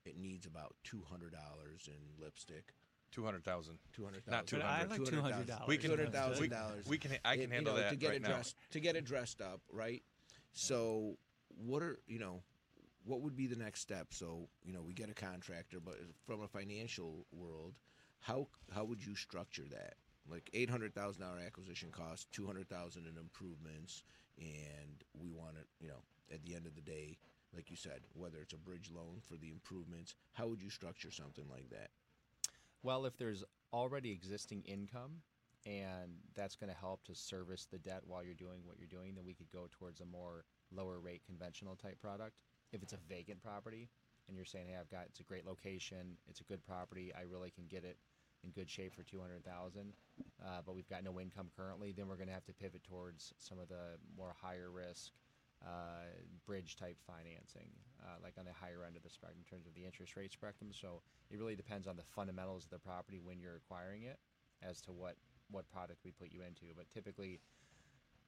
It 0.04 0.16
needs 0.16 0.46
about 0.46 0.74
two 0.84 1.02
hundred 1.10 1.32
dollars 1.32 1.88
in 1.88 2.22
lipstick. 2.22 2.74
Two 3.10 3.24
hundred 3.24 3.44
thousand. 3.44 3.78
Two 3.92 4.04
hundred 4.04 4.22
Not 4.26 4.48
thousand. 4.48 4.62
I 4.66 4.84
like 4.84 5.00
$200. 5.00 5.68
We 5.68 5.76
can- 5.76 5.90
Two 5.90 5.96
hundred 5.96 6.12
thousand 6.12 6.50
dollars. 6.50 6.86
We 6.88 6.98
can 6.98 7.12
I 7.24 7.36
can 7.36 7.44
It- 7.44 7.52
handle 7.52 7.74
you 7.74 7.78
know, 7.78 7.84
that 7.84 7.90
to 7.90 7.96
get 7.96 8.08
right 8.08 8.16
it 8.16 8.22
now. 8.22 8.40
to 8.70 8.80
get 8.80 8.96
it 8.96 9.04
dressed 9.04 9.40
up, 9.42 9.60
right? 9.70 10.02
So, 10.52 11.18
what 11.56 11.82
are 11.82 11.98
you 12.06 12.18
know, 12.18 12.42
what 13.04 13.20
would 13.20 13.36
be 13.36 13.46
the 13.46 13.56
next 13.56 13.80
step? 13.80 14.08
So, 14.10 14.48
you 14.64 14.72
know, 14.72 14.82
we 14.82 14.92
get 14.94 15.10
a 15.10 15.14
contractor, 15.14 15.80
but 15.80 15.98
from 16.24 16.42
a 16.42 16.48
financial 16.48 17.26
world, 17.32 17.74
how 18.20 18.48
how 18.72 18.84
would 18.84 19.04
you 19.04 19.14
structure 19.14 19.64
that? 19.70 19.94
Like 20.30 20.48
eight 20.54 20.70
hundred 20.70 20.94
thousand 20.94 21.22
dollar 21.22 21.40
acquisition 21.44 21.90
cost, 21.90 22.30
two 22.32 22.46
hundred 22.46 22.68
thousand 22.68 23.06
in 23.06 23.16
improvements, 23.18 24.04
and 24.38 25.02
we 25.20 25.30
want 25.30 25.56
it. 25.56 25.66
You 25.80 25.88
know, 25.88 26.02
at 26.32 26.42
the 26.44 26.54
end 26.54 26.66
of 26.66 26.74
the 26.74 26.80
day, 26.80 27.18
like 27.54 27.70
you 27.70 27.76
said, 27.76 28.00
whether 28.14 28.38
it's 28.38 28.54
a 28.54 28.58
bridge 28.58 28.90
loan 28.94 29.20
for 29.20 29.36
the 29.36 29.50
improvements, 29.50 30.14
how 30.32 30.46
would 30.46 30.62
you 30.62 30.70
structure 30.70 31.10
something 31.10 31.44
like 31.50 31.68
that? 31.70 31.90
Well, 32.82 33.06
if 33.06 33.16
there's 33.16 33.44
already 33.72 34.10
existing 34.10 34.62
income 34.66 35.22
and 35.64 36.14
that's 36.34 36.56
going 36.56 36.70
to 36.70 36.76
help 36.78 37.04
to 37.04 37.14
service 37.14 37.66
the 37.70 37.78
debt 37.78 38.02
while 38.06 38.24
you're 38.24 38.34
doing 38.34 38.60
what 38.64 38.76
you're 38.78 38.88
doing, 38.88 39.14
then 39.14 39.24
we 39.24 39.34
could 39.34 39.50
go 39.52 39.68
towards 39.70 40.00
a 40.00 40.04
more 40.04 40.44
lower 40.74 40.98
rate 40.98 41.22
conventional 41.24 41.76
type 41.76 42.00
product. 42.00 42.34
If 42.72 42.82
it's 42.82 42.92
a 42.92 42.98
vacant 43.08 43.42
property 43.42 43.88
and 44.28 44.36
you're 44.36 44.46
saying, 44.46 44.66
hey, 44.68 44.76
I've 44.80 44.90
got 44.90 45.04
it's 45.08 45.20
a 45.20 45.24
great 45.24 45.46
location, 45.46 46.16
it's 46.28 46.40
a 46.40 46.44
good 46.44 46.64
property, 46.64 47.12
I 47.16 47.22
really 47.22 47.50
can 47.50 47.64
get 47.68 47.84
it 47.84 47.98
in 48.44 48.50
good 48.50 48.68
shape 48.68 48.94
for 48.94 49.02
200,000, 49.02 49.92
uh, 50.44 50.46
but 50.66 50.74
we've 50.74 50.88
got 50.88 51.04
no 51.04 51.20
income 51.20 51.48
currently, 51.56 51.92
then 51.92 52.08
we're 52.08 52.16
going 52.16 52.28
to 52.28 52.34
have 52.34 52.44
to 52.46 52.52
pivot 52.52 52.82
towards 52.82 53.32
some 53.38 53.58
of 53.58 53.68
the 53.68 53.98
more 54.16 54.34
higher 54.40 54.70
risk 54.70 55.12
uh, 55.64 56.10
bridge 56.46 56.76
type 56.76 56.98
financing, 57.06 57.70
uh, 58.02 58.18
like 58.22 58.34
on 58.38 58.44
the 58.44 58.52
higher 58.52 58.84
end 58.84 58.96
of 58.96 59.02
the 59.02 59.10
spectrum 59.10 59.38
in 59.38 59.48
terms 59.48 59.66
of 59.66 59.74
the 59.74 59.84
interest 59.84 60.16
rate 60.16 60.32
spectrum. 60.32 60.70
So 60.72 61.02
it 61.30 61.38
really 61.38 61.54
depends 61.54 61.86
on 61.86 61.96
the 61.96 62.02
fundamentals 62.02 62.64
of 62.64 62.70
the 62.70 62.78
property 62.78 63.20
when 63.22 63.38
you're 63.38 63.56
acquiring 63.56 64.02
it 64.04 64.18
as 64.62 64.80
to 64.82 64.92
what 64.92 65.16
what 65.50 65.68
product 65.70 66.00
we 66.04 66.10
put 66.10 66.32
you 66.32 66.40
into. 66.42 66.72
But 66.74 66.90
typically, 66.90 67.38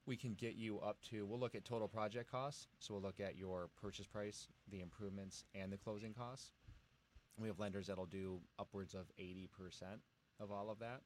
we 0.07 0.17
can 0.17 0.35
get 0.35 0.55
you 0.57 0.79
up 0.81 1.01
to. 1.11 1.25
We'll 1.27 1.39
look 1.41 1.55
at 1.55 1.65
total 1.65 1.89
project 1.89 2.31
costs. 2.31 2.69
So 2.79 2.95
we'll 2.95 3.03
look 3.03 3.21
at 3.21 3.37
your 3.37 3.69
purchase 3.81 4.07
price, 4.07 4.49
the 4.71 4.81
improvements, 4.81 5.45
and 5.55 5.73
the 5.73 5.77
closing 5.79 6.13
costs. 6.13 6.51
We 7.39 7.49
have 7.49 7.59
lenders 7.59 7.87
that'll 7.89 8.07
do 8.07 8.41
upwards 8.59 8.95
of 8.95 9.07
80% 9.19 9.49
of 10.41 10.51
all 10.53 10.71
of 10.71 10.79
that. 10.81 11.01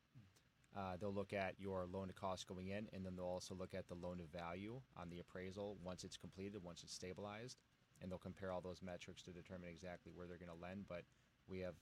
Uh, 0.76 0.96
they'll 1.00 1.14
look 1.14 1.32
at 1.32 1.54
your 1.58 1.86
loan 1.90 2.08
to 2.08 2.12
cost 2.12 2.46
going 2.46 2.68
in, 2.68 2.86
and 2.92 3.04
then 3.04 3.16
they'll 3.16 3.24
also 3.24 3.54
look 3.54 3.72
at 3.74 3.88
the 3.88 3.94
loan 3.94 4.18
to 4.18 4.24
value 4.38 4.80
on 4.96 5.08
the 5.08 5.18
appraisal 5.20 5.78
once 5.82 6.04
it's 6.04 6.18
completed, 6.18 6.62
once 6.62 6.82
it's 6.82 6.92
stabilized, 6.92 7.56
and 8.02 8.10
they'll 8.10 8.18
compare 8.18 8.52
all 8.52 8.60
those 8.60 8.82
metrics 8.82 9.22
to 9.22 9.30
determine 9.30 9.68
exactly 9.70 10.12
where 10.14 10.26
they're 10.26 10.36
going 10.36 10.50
to 10.54 10.62
lend. 10.62 10.84
But 10.86 11.04
we 11.48 11.60
have 11.60 11.74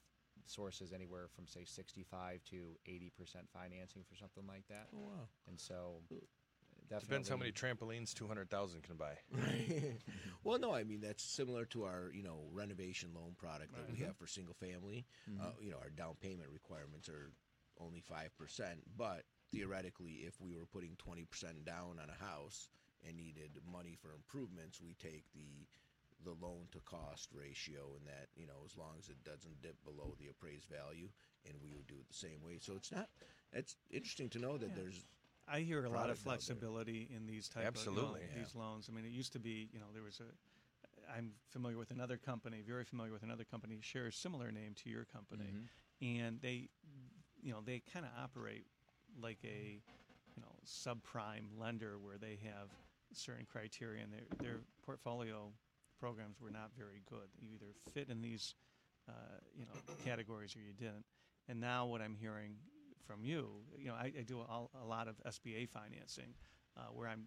sources 0.46 0.92
anywhere 0.92 1.26
from 1.34 1.46
say 1.48 1.64
65 1.64 2.44
to 2.50 2.76
80 2.86 3.10
percent 3.18 3.46
financing 3.52 4.04
for 4.08 4.14
something 4.14 4.44
like 4.46 4.68
that, 4.68 4.86
Oh 4.94 5.00
wow. 5.00 5.26
and 5.48 5.58
so 5.58 5.96
definitely 6.88 7.08
Depends 7.08 7.28
how 7.28 7.36
many 7.36 7.52
trampolines 7.52 8.14
200,000 8.14 8.82
can 8.82 8.96
buy. 8.96 9.14
well, 10.44 10.58
no, 10.58 10.72
I 10.74 10.84
mean 10.84 11.00
that's 11.00 11.22
similar 11.22 11.64
to 11.66 11.84
our 11.84 12.10
you 12.12 12.22
know 12.22 12.44
renovation 12.52 13.10
loan 13.14 13.34
product 13.36 13.74
that 13.74 13.90
we 13.90 14.04
have 14.04 14.16
for 14.16 14.26
single 14.26 14.54
family. 14.54 15.06
Uh, 15.40 15.50
you 15.60 15.70
know, 15.70 15.78
our 15.78 15.90
down 15.90 16.14
payment 16.20 16.48
requirements 16.52 17.08
are 17.08 17.30
only 17.80 18.00
five 18.00 18.36
percent, 18.38 18.80
but 18.96 19.22
theoretically, 19.52 20.24
if 20.26 20.40
we 20.40 20.54
were 20.56 20.66
putting 20.66 20.96
twenty 20.96 21.24
percent 21.24 21.64
down 21.64 21.98
on 22.02 22.08
a 22.08 22.24
house 22.24 22.68
and 23.06 23.16
needed 23.16 23.58
money 23.70 23.96
for 24.00 24.14
improvements, 24.14 24.80
we 24.80 24.94
take 24.94 25.24
the 25.34 25.66
the 26.24 26.34
loan 26.44 26.66
to 26.72 26.78
cost 26.80 27.28
ratio 27.34 27.94
and 27.98 28.06
that 28.06 28.28
you 28.36 28.46
know 28.46 28.64
as 28.64 28.76
long 28.76 28.94
as 28.98 29.08
it 29.08 29.22
doesn't 29.22 29.60
dip 29.62 29.76
below 29.84 30.14
the 30.18 30.28
appraised 30.28 30.66
value 30.66 31.08
and 31.44 31.54
we 31.62 31.70
would 31.74 31.86
do 31.86 31.94
it 32.00 32.08
the 32.08 32.14
same 32.14 32.42
way 32.42 32.58
so 32.58 32.72
it's 32.74 32.90
not 32.90 33.08
it's 33.52 33.76
interesting 33.90 34.28
to 34.30 34.38
know 34.38 34.56
that 34.56 34.70
Yeah. 34.70 34.76
there's 34.76 35.04
I 35.48 35.60
hear 35.60 35.84
a 35.84 35.88
lot 35.88 35.88
of 35.88 35.92
product 35.92 36.10
out 36.10 36.24
there. 36.24 36.32
flexibility 36.32 37.08
in 37.14 37.26
these 37.26 37.48
type 37.48 37.64
Absolutely, 37.66 38.02
of 38.02 38.08
you 38.08 38.12
know, 38.14 38.32
yeah. 38.36 38.42
these 38.42 38.54
loans. 38.54 38.88
I 38.90 38.94
mean, 38.94 39.04
it 39.04 39.12
used 39.12 39.32
to 39.34 39.38
be, 39.38 39.68
you 39.72 39.78
know, 39.78 39.86
there 39.92 40.02
was 40.02 40.20
a. 40.20 40.24
I'm 41.16 41.30
familiar 41.50 41.78
with 41.78 41.92
another 41.92 42.16
company, 42.16 42.62
very 42.66 42.84
familiar 42.84 43.12
with 43.12 43.22
another 43.22 43.44
company, 43.44 43.78
shares 43.80 44.14
a 44.14 44.18
similar 44.18 44.50
name 44.50 44.74
to 44.82 44.90
your 44.90 45.04
company, 45.04 45.44
and 46.02 46.40
they, 46.42 46.68
you 47.40 47.52
know, 47.52 47.60
they 47.64 47.80
kind 47.92 48.04
of 48.04 48.10
operate 48.20 48.66
like 49.22 49.38
a, 49.44 49.78
you 50.34 50.42
know, 50.42 50.52
subprime 50.66 51.46
lender 51.56 51.96
where 52.00 52.18
they 52.18 52.38
have 52.42 52.70
certain 53.12 53.46
criteria, 53.50 54.02
and 54.02 54.12
their 54.12 54.26
their 54.42 54.60
portfolio 54.84 55.52
programs 56.00 56.40
were 56.40 56.50
not 56.50 56.70
very 56.76 57.02
good. 57.08 57.28
You 57.40 57.50
either 57.54 57.72
fit 57.94 58.10
in 58.10 58.20
these, 58.20 58.54
uh, 59.08 59.12
you 59.56 59.64
know, 59.64 59.94
categories 60.04 60.56
or 60.56 60.60
you 60.60 60.72
didn't. 60.72 61.04
And 61.48 61.60
now 61.60 61.86
what 61.86 62.00
I'm 62.02 62.16
hearing 62.16 62.56
from 63.06 63.24
you, 63.24 63.48
you 63.78 63.86
know, 63.88 63.94
I, 63.94 64.12
I 64.18 64.22
do 64.22 64.40
a, 64.40 64.66
a 64.82 64.86
lot 64.86 65.08
of 65.08 65.16
SBA 65.26 65.68
financing, 65.68 66.34
uh, 66.76 66.82
where 66.92 67.08
I'm 67.08 67.24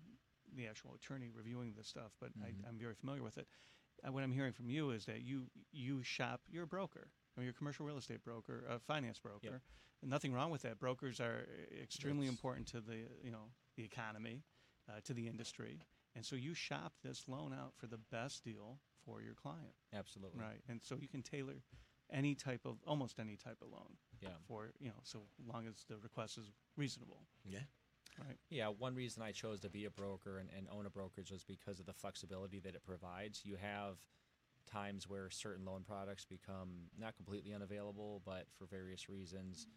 the 0.55 0.67
actual 0.67 0.93
attorney 0.95 1.29
reviewing 1.33 1.73
this 1.77 1.87
stuff, 1.87 2.11
but 2.19 2.29
I, 2.43 2.47
I'm 2.67 2.77
very 2.77 2.95
familiar 2.95 3.23
with 3.23 3.37
it. 3.37 3.47
Uh, 4.05 4.11
what 4.11 4.23
I'm 4.23 4.31
hearing 4.31 4.53
from 4.53 4.69
you 4.69 4.91
is 4.91 5.05
that 5.05 5.21
you 5.21 5.43
you 5.71 6.03
shop. 6.03 6.41
You're 6.49 6.63
a 6.63 6.67
broker. 6.67 7.07
I 7.35 7.39
mean, 7.39 7.45
you're 7.45 7.51
a 7.51 7.57
commercial 7.57 7.85
real 7.85 7.97
estate 7.97 8.23
broker, 8.23 8.63
a 8.69 8.79
finance 8.79 9.19
broker. 9.19 9.61
And 10.01 10.09
nothing 10.09 10.33
wrong 10.33 10.49
with 10.49 10.61
that. 10.61 10.79
Brokers 10.79 11.19
are 11.19 11.45
extremely 11.83 12.27
That's- 12.27 12.37
important 12.37 12.67
to 12.69 12.79
the 12.81 12.97
you 13.21 13.31
know 13.31 13.51
the 13.75 13.83
economy, 13.83 14.43
uh, 14.89 14.99
to 15.03 15.13
the 15.13 15.27
industry, 15.27 15.81
and 16.15 16.25
so 16.25 16.35
you 16.35 16.53
shop 16.53 16.93
this 17.03 17.25
loan 17.27 17.53
out 17.53 17.73
for 17.77 17.87
the 17.87 17.97
best 18.11 18.43
deal 18.43 18.79
for 19.05 19.21
your 19.21 19.33
client, 19.33 19.73
Absolutely. 19.93 20.39
right? 20.39 20.61
And 20.69 20.81
so 20.83 20.95
you 20.99 21.07
can 21.07 21.21
tailor 21.21 21.61
any 22.11 22.35
type 22.35 22.61
of 22.65 22.77
almost 22.87 23.19
any 23.19 23.35
type 23.35 23.57
of 23.61 23.69
loan 23.69 23.97
Yeah. 24.21 24.29
for 24.47 24.71
you 24.79 24.89
know 24.89 25.01
so 25.03 25.19
long 25.45 25.67
as 25.67 25.85
the 25.87 25.97
request 25.97 26.37
is 26.37 26.51
reasonable, 26.75 27.21
yeah 27.45 27.59
right? 28.25 28.37
Yeah, 28.49 28.67
one 28.67 28.95
reason 28.95 29.23
I 29.23 29.31
chose 29.31 29.59
to 29.61 29.69
be 29.69 29.85
a 29.85 29.89
broker 29.89 30.39
and, 30.39 30.49
and 30.55 30.67
own 30.71 30.85
a 30.85 30.89
brokerage 30.89 31.31
was 31.31 31.43
because 31.43 31.79
of 31.79 31.85
the 31.85 31.93
flexibility 31.93 32.59
that 32.59 32.75
it 32.75 32.83
provides. 32.83 33.41
You 33.45 33.55
have 33.61 33.97
times 34.69 35.07
where 35.07 35.29
certain 35.29 35.65
loan 35.65 35.83
products 35.83 36.25
become 36.25 36.89
not 36.97 37.15
completely 37.15 37.53
unavailable, 37.53 38.21
but 38.25 38.45
for 38.57 38.65
various 38.65 39.09
reasons, 39.09 39.67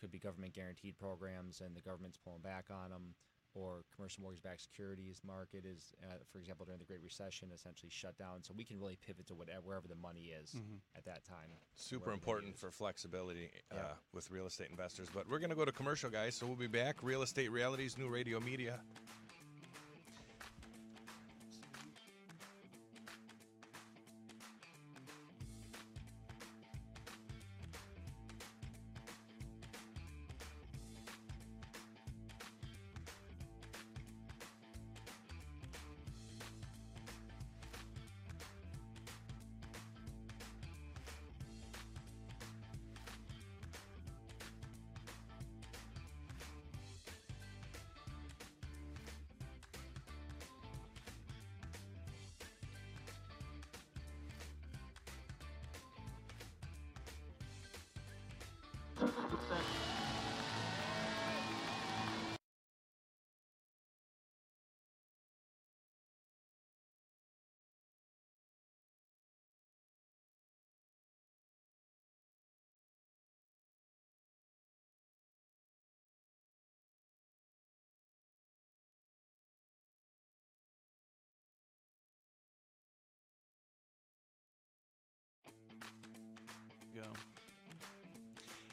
could 0.00 0.10
be 0.10 0.18
government 0.18 0.52
guaranteed 0.52 0.98
programs 0.98 1.60
and 1.60 1.76
the 1.76 1.80
government's 1.80 2.18
pulling 2.18 2.42
back 2.42 2.66
on 2.70 2.90
them, 2.90 3.14
or 3.54 3.84
commercial 3.94 4.22
mortgage-backed 4.22 4.60
securities 4.62 5.20
market 5.26 5.64
is, 5.64 5.94
uh, 6.04 6.14
for 6.32 6.38
example, 6.38 6.64
during 6.64 6.78
the 6.78 6.84
Great 6.84 7.02
Recession, 7.02 7.50
essentially 7.54 7.90
shut 7.90 8.16
down. 8.16 8.42
So 8.42 8.54
we 8.56 8.64
can 8.64 8.78
really 8.78 8.98
pivot 9.06 9.26
to 9.28 9.34
whatever 9.34 9.62
wherever 9.66 9.88
the 9.88 9.94
money 9.94 10.32
is 10.42 10.54
at 10.96 11.04
that 11.04 11.24
time. 11.24 11.48
Super 11.74 12.12
important 12.12 12.56
for 12.56 12.70
flexibility 12.70 13.50
uh, 13.70 13.74
Yeah. 13.76 13.82
with 14.12 14.30
real 14.30 14.46
estate 14.46 14.68
investors. 14.70 15.08
But 15.12 15.28
we're 15.28 15.38
going 15.38 15.50
to 15.50 15.56
go 15.56 15.64
to 15.64 15.72
commercial, 15.72 16.10
guys. 16.10 16.34
So 16.34 16.46
we'll 16.46 16.56
be 16.56 16.66
back. 16.66 17.02
Real 17.02 17.22
Estate 17.22 17.50
Realities, 17.50 17.96
New 17.98 18.08
Radio 18.08 18.40
Media. 18.40 18.80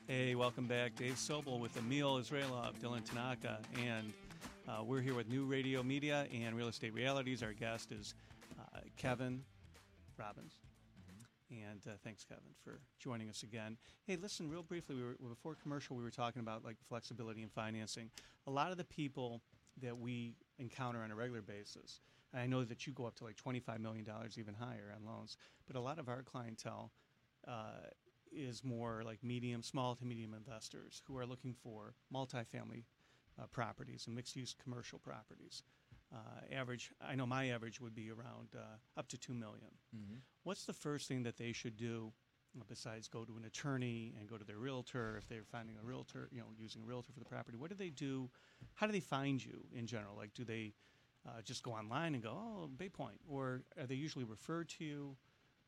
Hey, 0.07 0.33
welcome 0.33 0.65
back. 0.65 0.95
Dave 0.95 1.13
Sobel 1.13 1.59
with 1.59 1.77
Emil 1.77 2.17
Israelov, 2.17 2.73
Dylan 2.81 3.03
Tanaka, 3.03 3.59
and 3.85 4.11
uh, 4.67 4.83
we're 4.83 5.01
here 5.01 5.13
with 5.13 5.29
New 5.29 5.45
Radio 5.45 5.83
Media 5.83 6.27
and 6.33 6.55
Real 6.55 6.67
Estate 6.67 6.93
Realities. 6.93 7.43
Our 7.43 7.53
guest 7.53 7.91
is 7.91 8.15
uh, 8.59 8.79
Kevin 8.97 9.43
Robbins. 10.17 10.55
And 11.51 11.81
uh, 11.87 11.91
thanks, 12.03 12.23
Kevin, 12.23 12.43
for 12.63 12.79
joining 12.99 13.29
us 13.29 13.43
again. 13.43 13.77
Hey, 14.05 14.15
listen, 14.15 14.49
real 14.49 14.61
briefly, 14.61 14.95
we 14.95 15.03
were, 15.03 15.15
before 15.29 15.55
commercial, 15.55 15.95
we 15.95 16.03
were 16.03 16.11
talking 16.11 16.41
about 16.41 16.63
like 16.63 16.77
flexibility 16.87 17.41
and 17.41 17.51
financing. 17.51 18.11
A 18.47 18.51
lot 18.51 18.71
of 18.71 18.77
the 18.77 18.83
people 18.83 19.41
that 19.81 19.97
we 19.97 20.35
encounter 20.59 21.01
on 21.03 21.11
a 21.11 21.15
regular 21.15 21.41
basis, 21.41 22.01
I 22.33 22.45
know 22.45 22.63
that 22.63 22.85
you 22.85 22.93
go 22.93 23.05
up 23.05 23.15
to 23.15 23.23
like 23.23 23.35
$25 23.35 23.79
million, 23.79 24.05
even 24.37 24.53
higher 24.53 24.93
on 24.95 25.05
loans, 25.05 25.37
but 25.65 25.75
a 25.75 25.79
lot 25.79 25.97
of 25.97 26.07
our 26.07 26.21
clientele 26.21 26.91
uh, 27.47 27.89
is 28.31 28.63
more 28.63 29.03
like 29.05 29.23
medium, 29.23 29.63
small 29.63 29.95
to 29.95 30.05
medium 30.05 30.33
investors 30.33 31.01
who 31.07 31.17
are 31.17 31.25
looking 31.25 31.53
for 31.53 31.93
multifamily 32.13 32.83
uh, 33.41 33.45
properties 33.51 34.05
and 34.07 34.15
mixed 34.15 34.35
use 34.35 34.55
commercial 34.63 34.99
properties. 34.99 35.63
Uh, 36.13 36.55
average, 36.55 36.91
I 37.07 37.15
know 37.15 37.25
my 37.25 37.49
average 37.49 37.79
would 37.79 37.93
be 37.93 38.09
around 38.09 38.49
uh, 38.55 38.99
up 38.99 39.07
to 39.09 39.17
two 39.17 39.33
million. 39.33 39.69
What's 40.43 40.65
the 40.65 40.73
first 40.73 41.07
thing 41.07 41.23
that 41.23 41.37
they 41.37 41.51
should 41.51 41.77
do 41.77 42.11
uh, 42.59 42.63
besides 42.67 43.07
go 43.07 43.23
to 43.25 43.37
an 43.37 43.45
attorney 43.45 44.15
and 44.19 44.27
go 44.27 44.37
to 44.37 44.43
their 44.43 44.57
realtor 44.57 45.17
if 45.17 45.27
they're 45.27 45.43
finding 45.43 45.75
a 45.81 45.85
realtor, 45.85 46.29
you 46.31 46.39
know, 46.39 46.47
using 46.57 46.81
a 46.81 46.85
realtor 46.85 47.11
for 47.13 47.19
the 47.19 47.25
property? 47.25 47.57
What 47.57 47.69
do 47.69 47.75
they 47.75 47.89
do? 47.91 48.29
How 48.73 48.87
do 48.87 48.91
they 48.91 48.99
find 48.99 49.43
you 49.43 49.65
in 49.75 49.85
general? 49.85 50.15
Like, 50.17 50.33
do 50.33 50.43
they 50.43 50.73
uh, 51.27 51.41
just 51.43 51.63
go 51.63 51.71
online 51.71 52.15
and 52.15 52.23
go, 52.23 52.31
oh, 52.31 52.69
Baypoint, 52.75 53.19
or 53.29 53.61
are 53.79 53.85
they 53.85 53.95
usually 53.95 54.25
referred 54.25 54.69
to 54.69 54.83
you? 54.83 55.15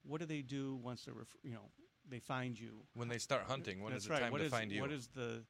What 0.03 0.19
do 0.21 0.25
they 0.25 0.41
do 0.41 0.79
once 0.81 1.05
they're, 1.05 1.13
ref- 1.13 1.37
you 1.43 1.53
know, 1.53 1.69
they 2.11 2.19
find 2.19 2.59
you? 2.59 2.83
When 2.93 3.07
they 3.07 3.17
start 3.17 3.43
hunting, 3.47 3.81
when 3.81 3.93
That's 3.93 4.03
is 4.03 4.07
the 4.07 4.13
right. 4.13 4.21
time 4.23 4.31
What 4.31 4.37
to 4.39 4.43
is- 4.45 4.51
find 4.51 4.71
you? 4.71 4.81
What 4.81 4.91
is 4.91 5.07
the 5.07 5.43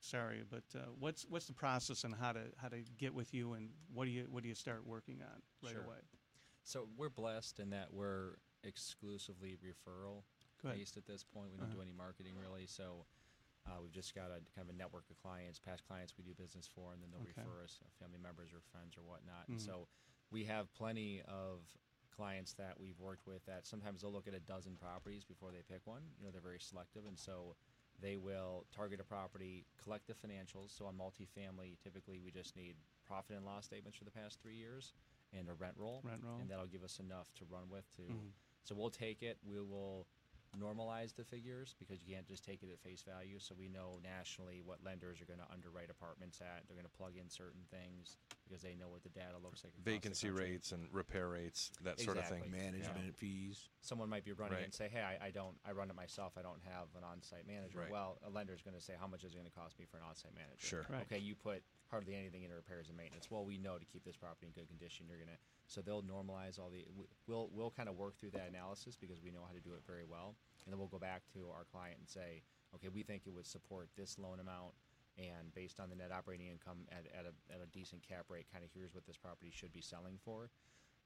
sorry, 0.00 0.42
but 0.48 0.64
uh, 0.74 0.80
what's 0.98 1.24
what's 1.30 1.46
the 1.46 1.54
process 1.54 2.04
and 2.04 2.14
how 2.14 2.32
to 2.32 2.42
how 2.58 2.68
to 2.68 2.82
get 2.98 3.14
with 3.14 3.32
you 3.32 3.54
and 3.54 3.70
what 3.92 4.04
do 4.04 4.10
you 4.10 4.26
what 4.28 4.42
do 4.42 4.48
you 4.50 4.54
start 4.54 4.84
working 4.86 5.22
on 5.22 5.40
right 5.62 5.72
Sure. 5.72 5.84
away? 5.84 5.96
So 6.64 6.88
we're 6.96 7.08
blessed 7.08 7.60
in 7.60 7.70
that 7.70 7.92
we're 7.92 8.36
exclusively 8.64 9.56
referral 9.64 10.24
based 10.62 10.96
at 10.96 11.04
this 11.06 11.22
point. 11.24 11.50
We 11.52 11.58
don't 11.58 11.66
Uh-huh. 11.66 11.76
do 11.76 11.82
any 11.82 11.92
marketing 11.92 12.36
really. 12.36 12.66
So 12.66 13.06
uh, 13.66 13.80
we've 13.82 13.92
just 13.92 14.14
got 14.14 14.30
a 14.30 14.40
kind 14.54 14.68
of 14.68 14.70
a 14.70 14.72
network 14.72 15.04
of 15.10 15.16
clients, 15.18 15.58
past 15.58 15.86
clients 15.86 16.16
we 16.18 16.24
do 16.24 16.34
business 16.34 16.66
for, 16.66 16.92
and 16.92 17.02
then 17.02 17.10
they'll 17.10 17.20
Okay. 17.22 17.42
refer 17.44 17.62
us 17.62 17.80
family 17.98 18.18
members 18.18 18.52
or 18.52 18.60
friends 18.72 18.96
or 18.96 19.02
whatnot. 19.02 19.48
And 19.48 19.58
Mhm. 19.58 19.64
so 19.64 19.88
we 20.30 20.44
have 20.44 20.72
plenty 20.74 21.20
of 21.22 21.60
clients 22.16 22.52
that 22.54 22.74
we've 22.78 22.98
worked 23.00 23.26
with 23.26 23.44
that 23.46 23.66
sometimes 23.66 24.02
they'll 24.02 24.12
look 24.12 24.28
at 24.28 24.34
a 24.34 24.40
dozen 24.40 24.76
properties 24.76 25.24
before 25.24 25.50
they 25.50 25.62
pick 25.68 25.80
one. 25.86 26.02
You 26.18 26.26
know, 26.26 26.32
they're 26.32 26.40
very 26.40 26.60
selective, 26.60 27.02
and 27.06 27.18
so 27.18 27.56
they 28.00 28.16
will 28.16 28.66
target 28.74 29.00
a 29.00 29.04
property, 29.04 29.64
collect 29.82 30.06
the 30.06 30.14
financials. 30.14 30.76
So 30.76 30.86
on 30.86 30.94
multifamily, 30.94 31.76
typically 31.82 32.18
we 32.24 32.30
just 32.30 32.56
need 32.56 32.74
profit 33.06 33.36
and 33.36 33.44
loss 33.44 33.64
statements 33.64 33.98
for 33.98 34.04
the 34.04 34.10
past 34.10 34.40
three 34.42 34.56
years 34.56 34.92
and 35.32 35.48
a 35.48 35.54
rent 35.54 35.74
roll, 35.76 36.00
Rent 36.04 36.22
roll. 36.24 36.38
and 36.40 36.48
that'll 36.50 36.66
give 36.66 36.82
us 36.84 36.98
enough 37.00 37.32
to 37.34 37.44
run 37.50 37.68
with 37.70 37.84
to. 37.96 38.02
Mhm. 38.02 38.30
So 38.64 38.74
we'll 38.74 38.90
take 38.90 39.22
it. 39.22 39.38
We 39.44 39.60
will 39.60 40.06
normalize 40.56 41.14
the 41.14 41.24
figures 41.24 41.74
because 41.78 42.00
you 42.06 42.14
can't 42.14 42.26
just 42.26 42.44
take 42.44 42.62
it 42.62 42.70
at 42.70 42.78
face 42.78 43.02
value. 43.02 43.38
So 43.40 43.54
we 43.58 43.68
know 43.68 43.98
nationally 44.02 44.60
what 44.60 44.82
lenders 44.84 45.20
are 45.20 45.24
going 45.24 45.40
to 45.40 45.50
underwrite 45.52 45.90
apartments 45.90 46.40
at. 46.40 46.66
They're 46.66 46.76
going 46.76 46.86
to 46.86 46.96
plug 46.96 47.16
in 47.16 47.28
certain 47.28 47.62
things 47.70 48.16
because 48.46 48.62
they 48.62 48.74
know 48.74 48.88
what 48.88 49.02
the 49.02 49.08
data 49.08 49.36
looks 49.42 49.64
like. 49.64 49.72
Vacancy 49.84 50.30
rates 50.30 50.72
and 50.72 50.88
repair 50.92 51.28
rates, 51.28 51.72
that 51.82 51.98
sort 52.00 52.18
of 52.18 52.28
thing. 52.28 52.44
Exactly. 52.44 52.60
Management 52.60 53.16
fees. 53.16 53.68
Someone 53.80 54.08
might 54.08 54.24
be 54.24 54.32
running 54.32 54.54
Right. 54.54 54.62
it 54.62 54.64
and 54.64 54.74
say, 54.74 54.88
"Hey, 54.88 55.00
I, 55.00 55.26
I 55.26 55.30
don't. 55.30 55.56
I 55.64 55.72
run 55.72 55.90
it 55.90 55.96
myself. 55.96 56.34
I 56.38 56.42
don't 56.42 56.60
have 56.62 56.88
an 56.96 57.04
on-site 57.04 57.46
manager." 57.46 57.80
Right. 57.80 57.90
Well, 57.90 58.18
a 58.26 58.30
lender 58.30 58.52
is 58.52 58.62
going 58.62 58.76
to 58.76 58.80
say, 58.82 58.94
"How 58.98 59.06
much 59.06 59.24
is 59.24 59.32
it 59.32 59.36
going 59.36 59.48
to 59.50 59.56
cost 59.58 59.78
me 59.78 59.86
for 59.90 59.96
an 59.96 60.02
on-site 60.08 60.34
manager?" 60.34 60.66
Sure. 60.66 60.86
Right. 60.88 61.02
Okay, 61.10 61.18
you 61.18 61.34
put 61.34 61.62
hardly 61.90 62.14
anything 62.16 62.42
into 62.42 62.54
repairs 62.56 62.88
and 62.88 62.96
maintenance. 62.96 63.30
Well, 63.30 63.44
we 63.44 63.58
know 63.58 63.78
to 63.78 63.84
keep 63.84 64.04
this 64.04 64.16
property 64.16 64.46
in 64.46 64.52
good 64.52 64.68
condition, 64.68 65.06
you're 65.08 65.18
gonna. 65.18 65.38
So 65.66 65.80
they'll 65.80 66.02
normalize 66.02 66.58
all 66.58 66.70
the. 66.70 66.84
We'll 67.26 67.48
we'll 67.52 67.70
kind 67.70 67.88
of 67.88 67.96
work 67.96 68.18
through 68.18 68.30
that 68.32 68.48
analysis 68.48 68.96
because 68.96 69.22
we 69.22 69.30
know 69.30 69.44
how 69.46 69.52
to 69.54 69.60
do 69.60 69.72
it 69.74 69.82
very 69.86 70.04
well, 70.04 70.36
and 70.64 70.72
then 70.72 70.78
we'll 70.78 70.88
go 70.92 70.98
back 70.98 71.22
to 71.32 71.48
our 71.54 71.64
client 71.64 71.96
and 71.98 72.08
say, 72.08 72.42
okay, 72.74 72.88
we 72.88 73.02
think 73.02 73.22
it 73.26 73.30
would 73.32 73.46
support 73.46 73.88
this 73.96 74.18
loan 74.18 74.40
amount, 74.40 74.74
and 75.18 75.52
based 75.54 75.80
on 75.80 75.88
the 75.90 75.96
net 75.96 76.10
operating 76.12 76.46
income 76.48 76.78
at, 76.90 77.04
at 77.18 77.24
a 77.26 77.54
at 77.54 77.60
a 77.62 77.66
decent 77.66 78.02
cap 78.06 78.26
rate, 78.28 78.46
kind 78.52 78.64
of 78.64 78.70
here's 78.74 78.94
what 78.94 79.06
this 79.06 79.16
property 79.16 79.50
should 79.54 79.72
be 79.72 79.80
selling 79.80 80.18
for, 80.24 80.50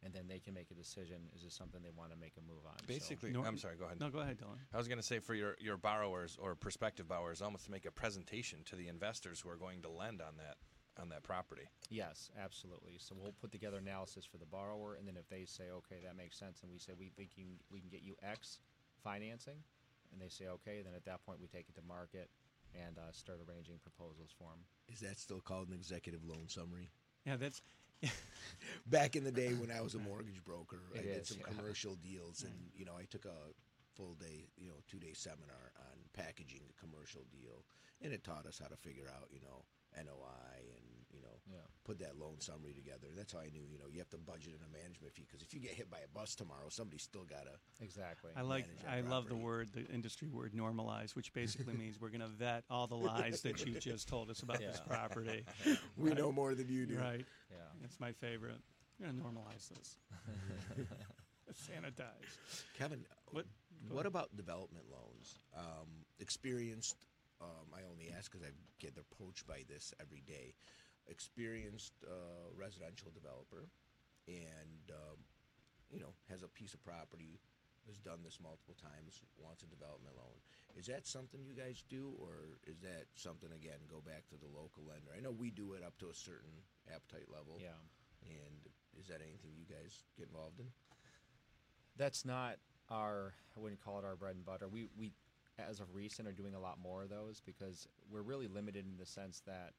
and 0.02 0.12
then 0.12 0.26
they 0.28 0.38
can 0.38 0.54
make 0.54 0.70
a 0.70 0.74
decision. 0.74 1.16
Is 1.36 1.42
this 1.42 1.54
something 1.54 1.80
they 1.82 1.90
want 1.96 2.10
to 2.12 2.16
make 2.16 2.32
a 2.38 2.40
move 2.40 2.64
on? 2.66 2.78
So- 2.80 2.86
Basically, 2.86 3.30
No- 3.32 3.44
I'm 3.44 3.58
sorry, 3.58 3.76
go 3.76 3.84
ahead. 3.86 4.00
No, 4.00 4.08
go 4.10 4.20
ahead, 4.20 4.38
Dylan. 4.38 4.58
I 4.72 4.76
was 4.78 4.88
going 4.88 4.98
to 4.98 5.06
say 5.06 5.18
for 5.18 5.34
your, 5.34 5.56
your 5.60 5.76
borrowers 5.76 6.36
or 6.40 6.54
prospective 6.54 7.08
borrowers, 7.08 7.42
almost 7.42 7.66
to 7.66 7.70
make 7.70 7.84
a 7.86 7.90
presentation 7.90 8.60
to 8.66 8.76
the 8.76 8.88
investors 8.88 9.40
who 9.40 9.50
are 9.50 9.56
going 9.56 9.82
to 9.82 9.88
lend 9.90 10.20
on 10.22 10.36
that 10.38 10.56
on 11.00 11.08
that 11.10 11.22
property. 11.22 11.62
Yes, 11.90 12.28
absolutely. 12.42 12.96
So 12.98 13.14
we'll 13.16 13.30
put 13.40 13.52
together 13.52 13.78
analysis 13.78 14.24
for 14.24 14.36
the 14.38 14.46
borrower, 14.46 14.94
and 14.94 15.06
then 15.06 15.16
if 15.16 15.28
they 15.28 15.44
say, 15.44 15.64
okay, 15.70 15.96
that 16.04 16.16
makes 16.16 16.36
sense, 16.36 16.58
and 16.62 16.72
we 16.72 16.78
say 16.80 16.92
we 16.98 17.10
think 17.16 17.30
you 17.36 17.44
can, 17.44 17.54
we 17.70 17.78
can 17.78 17.88
get 17.88 18.02
you 18.02 18.16
X 18.20 18.58
financing, 19.04 19.58
and 20.12 20.20
they 20.20 20.28
say 20.28 20.46
okay, 20.48 20.82
then 20.82 20.94
at 20.96 21.04
that 21.04 21.24
point 21.24 21.38
we 21.40 21.46
take 21.46 21.68
it 21.68 21.76
to 21.76 21.82
market 21.86 22.30
and 22.74 22.98
uh, 22.98 23.12
start 23.12 23.40
arranging 23.48 23.78
proposals 23.82 24.30
for 24.36 24.48
them. 24.50 24.64
Is 24.88 25.00
that 25.00 25.18
still 25.18 25.40
called 25.40 25.68
an 25.68 25.74
executive 25.74 26.24
loan 26.24 26.48
summary? 26.48 26.90
Yeah, 27.26 27.36
that's 27.36 27.62
Back 28.86 29.16
in 29.16 29.24
the 29.24 29.32
day 29.32 29.52
when 29.54 29.70
I 29.70 29.80
was 29.80 29.94
a 29.94 29.98
mortgage 29.98 30.42
broker, 30.44 30.78
I 30.94 30.98
It 30.98 31.02
did 31.02 31.22
is, 31.22 31.28
some 31.28 31.38
yeah. 31.40 31.50
commercial 31.56 31.96
deals, 31.96 32.42
and 32.44 32.54
you 32.76 32.84
know, 32.84 32.94
I 32.98 33.04
took 33.10 33.24
a 33.24 33.52
full 33.96 34.14
day, 34.14 34.46
you 34.56 34.68
know, 34.68 34.78
two 34.86 34.98
day 34.98 35.12
seminar 35.14 35.72
on 35.80 35.98
packaging 36.14 36.62
a 36.70 36.80
commercial 36.80 37.22
deal, 37.32 37.64
and 38.00 38.12
it 38.12 38.22
taught 38.22 38.46
us 38.46 38.60
how 38.62 38.68
to 38.68 38.76
figure 38.76 39.10
out, 39.10 39.28
you 39.32 39.40
know, 39.40 39.64
NOI 39.96 40.62
and 40.76 40.86
you 41.12 41.20
know, 41.22 41.40
Yeah. 41.50 41.58
put 41.84 41.98
that 42.00 42.18
loan 42.18 42.40
summary 42.40 42.72
together. 42.74 43.08
That's 43.16 43.32
how 43.32 43.40
I 43.40 43.48
knew, 43.48 43.62
you 43.70 43.78
know, 43.78 43.86
you 43.90 43.98
have 43.98 44.10
to 44.10 44.18
budget 44.18 44.54
in 44.54 44.62
a 44.62 44.68
management 44.68 45.12
fee 45.14 45.24
because 45.26 45.42
if 45.42 45.54
you 45.54 45.60
get 45.60 45.72
hit 45.72 45.90
by 45.90 45.98
a 45.98 46.08
bus 46.08 46.34
tomorrow, 46.34 46.68
somebody's 46.68 47.02
still 47.02 47.24
got 47.24 47.44
to. 47.44 47.84
Exactly. 47.84 48.30
I 48.36 48.42
like 48.42 48.66
manage 48.66 48.82
that 48.84 48.90
I 48.92 49.00
love 49.00 49.28
the 49.28 49.36
word 49.36 49.70
the 49.72 49.86
industry 49.86 50.28
word 50.28 50.52
normalize, 50.52 51.14
which 51.16 51.32
basically 51.32 51.74
means 51.78 52.00
we're 52.00 52.08
going 52.10 52.20
to 52.20 52.28
vet 52.28 52.64
all 52.70 52.86
the 52.86 52.96
lies 52.96 53.40
that 53.42 53.64
you 53.64 53.78
just 53.80 54.08
told 54.08 54.30
us 54.30 54.42
about 54.42 54.58
this 54.58 54.80
property. 54.86 55.44
We 55.96 56.10
Right. 56.10 56.18
know 56.18 56.30
more 56.32 56.54
than 56.54 56.68
you 56.68 56.86
do. 56.86 56.98
Right. 56.98 57.24
Yeah. 57.50 57.56
It's 57.84 57.98
my 58.00 58.12
favorite. 58.12 58.60
I'm 59.00 59.06
going 59.06 59.16
to 59.18 59.22
normalize 59.40 59.68
this. 59.68 59.96
Sanitize. 61.52 62.64
Kevin, 62.76 63.04
What- 63.32 63.46
what, 63.88 64.06
about 64.06 64.36
development 64.36 64.84
loans? 64.90 65.38
Um, 65.56 66.04
experienced, 66.18 66.96
um, 67.40 67.72
I 67.72 67.82
only 67.90 68.10
ask 68.10 68.30
because 68.30 68.46
I 68.46 68.50
get 68.80 68.96
approached 68.98 69.46
by 69.46 69.62
this 69.68 69.94
every 70.00 70.20
day. 70.20 70.54
Experienced 71.08 71.92
uh, 72.04 72.52
residential 72.54 73.10
developer, 73.10 73.68
and 74.28 74.84
um, 74.92 75.18
you 75.90 76.00
know 76.00 76.12
has 76.28 76.42
a 76.42 76.48
piece 76.48 76.74
of 76.74 76.84
property, 76.84 77.40
has 77.88 77.98
done 77.98 78.20
this 78.22 78.38
multiple 78.42 78.76
times, 78.76 79.24
wants 79.40 79.64
a 79.64 79.66
development 79.66 80.14
loan. 80.16 80.36
Is 80.76 80.86
that 80.86 81.08
something 81.08 81.40
you 81.42 81.56
guys 81.56 81.82
do, 81.88 82.12
or 82.20 82.60
is 82.68 82.78
that 82.84 83.08
something 83.16 83.48
again 83.56 83.80
go 83.88 84.04
back 84.04 84.28
to 84.28 84.36
the 84.36 84.46
local 84.46 84.84
lender? 84.86 85.10
I 85.16 85.20
know 85.20 85.32
we 85.32 85.50
do 85.50 85.72
it 85.72 85.82
up 85.82 85.96
to 85.98 86.12
a 86.12 86.14
certain 86.14 86.52
appetite 86.86 87.26
level. 87.32 87.56
Yeah. 87.58 87.80
And 88.22 88.68
is 89.00 89.08
that 89.08 89.20
anything 89.24 89.56
you 89.56 89.64
guys 89.64 90.04
get 90.16 90.28
involved 90.28 90.60
in? 90.60 90.66
That's 91.96 92.24
not 92.24 92.56
our. 92.90 93.34
I 93.56 93.60
wouldn't 93.60 93.82
call 93.82 93.98
it 93.98 94.04
our 94.04 94.16
bread 94.16 94.36
and 94.36 94.44
butter. 94.44 94.68
We 94.68 94.88
we, 94.96 95.12
as 95.58 95.80
of 95.80 95.94
recent, 95.94 96.28
are 96.28 96.32
doing 96.32 96.54
a 96.54 96.60
lot 96.60 96.78
more 96.82 97.02
of 97.02 97.08
those 97.08 97.40
because 97.40 97.88
we're 98.10 98.22
really 98.22 98.46
limited 98.46 98.84
in 98.86 98.96
the 98.98 99.06
sense 99.06 99.42
that 99.46 99.72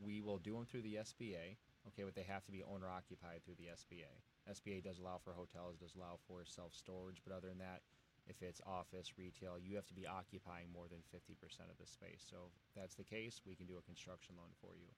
we 0.00 0.20
will 0.20 0.38
do 0.38 0.54
them 0.54 0.64
through 0.64 0.82
the 0.82 0.96
SBA. 0.96 1.56
Okay, 1.88 2.04
but 2.04 2.14
they 2.14 2.22
have 2.22 2.44
to 2.44 2.52
be 2.52 2.62
owner 2.62 2.88
occupied 2.88 3.40
through 3.44 3.54
the 3.56 3.72
SBA. 3.72 4.12
SBA 4.50 4.84
does 4.84 4.98
allow 4.98 5.18
for 5.22 5.32
hotels, 5.32 5.78
does 5.78 5.94
allow 5.96 6.18
for 6.26 6.44
self 6.44 6.74
storage, 6.74 7.22
but 7.26 7.34
other 7.34 7.48
than 7.48 7.58
that, 7.58 7.80
if 8.28 8.42
it's 8.42 8.60
office, 8.66 9.12
retail, 9.16 9.56
you 9.58 9.74
have 9.76 9.86
to 9.86 9.94
be 9.94 10.06
occupying 10.06 10.66
more 10.72 10.86
than 10.88 10.98
fifty 11.10 11.34
percent 11.34 11.70
of 11.70 11.78
the 11.78 11.86
space. 11.86 12.26
So 12.28 12.50
if 12.68 12.74
that's 12.74 12.94
the 12.94 13.04
case, 13.04 13.40
we 13.46 13.54
can 13.54 13.66
do 13.66 13.78
a 13.78 13.82
construction 13.82 14.34
loan 14.36 14.52
for 14.60 14.76
you. 14.76 14.88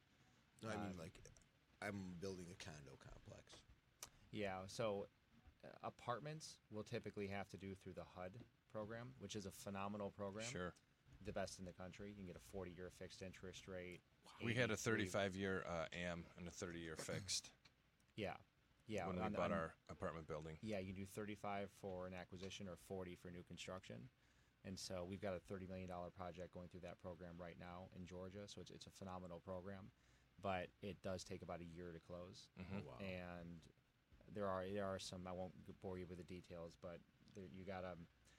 No, 0.63 0.71
I 0.71 0.77
mean 0.83 0.93
Um, 0.93 0.99
like 0.99 1.15
I'm 1.81 2.17
building 2.21 2.47
a 2.51 2.59
condo 2.65 2.99
complex. 2.99 3.63
Yeah, 4.33 4.59
so 4.67 5.07
uh, 5.65 5.69
apartments 5.85 6.57
will 6.71 6.83
typically 6.85 7.29
have 7.29 7.49
to 7.51 7.57
do 7.57 7.75
through 7.75 7.95
the 7.95 8.05
HUD 8.17 8.33
program, 8.73 9.09
which 9.19 9.37
is 9.37 9.47
a 9.47 9.51
phenomenal 9.51 10.11
program. 10.11 10.47
Sure. 10.51 10.75
The 11.25 11.33
best 11.33 11.59
in 11.59 11.65
the 11.65 11.73
country. 11.73 12.09
You 12.11 12.15
can 12.17 12.27
get 12.27 12.37
a 12.37 12.51
40 12.53 12.71
year 12.77 12.91
fixed 12.99 13.23
interest 13.23 13.69
rate. 13.69 14.01
We 14.45 14.55
had 14.55 14.71
a 14.71 14.77
35 14.77 15.35
year 15.37 15.65
uh, 15.69 15.85
AM 15.93 16.25
and 16.39 16.49
a 16.49 16.51
30 16.51 16.79
year 16.81 16.97
fixed 16.97 17.51
Yeah. 18.17 18.35
Yeah. 18.87 19.07
when 19.07 19.17
we 19.17 19.23
on- 19.23 19.33
bought 19.33 19.53
on- 19.53 19.59
our 19.59 19.75
apartment 19.91 20.27
building. 20.27 20.57
Yeah, 20.63 20.79
you 20.79 20.93
do 20.95 21.05
35 21.05 21.71
for 21.81 22.07
an 22.07 22.15
acquisition 22.15 22.69
or 22.69 22.77
40 22.89 23.17
for 23.17 23.31
new 23.31 23.43
construction. 23.43 23.97
And 24.65 24.79
so 24.79 25.05
we've 25.09 25.21
got 25.21 25.35
a 25.35 25.53
$30 25.53 25.69
million 25.69 25.89
project 26.17 26.53
going 26.55 26.69
through 26.69 26.81
that 26.85 27.01
program 27.01 27.33
right 27.39 27.57
now 27.59 27.89
in 27.97 28.07
Georgia. 28.07 28.45
So 28.47 28.61
it's, 28.61 28.71
it's 28.71 28.87
a 28.87 28.91
phenomenal 28.91 29.41
program. 29.45 29.91
But 30.43 30.69
it 30.83 30.97
does 31.03 31.23
take 31.23 31.43
about 31.43 31.61
a 31.61 31.65
year 31.65 31.93
to 31.93 32.01
close. 32.01 32.49
Mhm. 32.59 32.85
wow. 32.87 32.95
And 33.01 33.61
there 34.35 34.47
are 34.49 34.65
there 34.73 34.87
are 34.87 34.99
some 34.99 35.27
I 35.27 35.33
won't 35.33 35.53
bore 35.83 35.99
you 35.99 36.07
with 36.09 36.17
the 36.19 36.25
details, 36.25 36.73
but 36.81 36.99
there, 37.35 37.45
you 37.53 37.65
gotta 37.67 37.93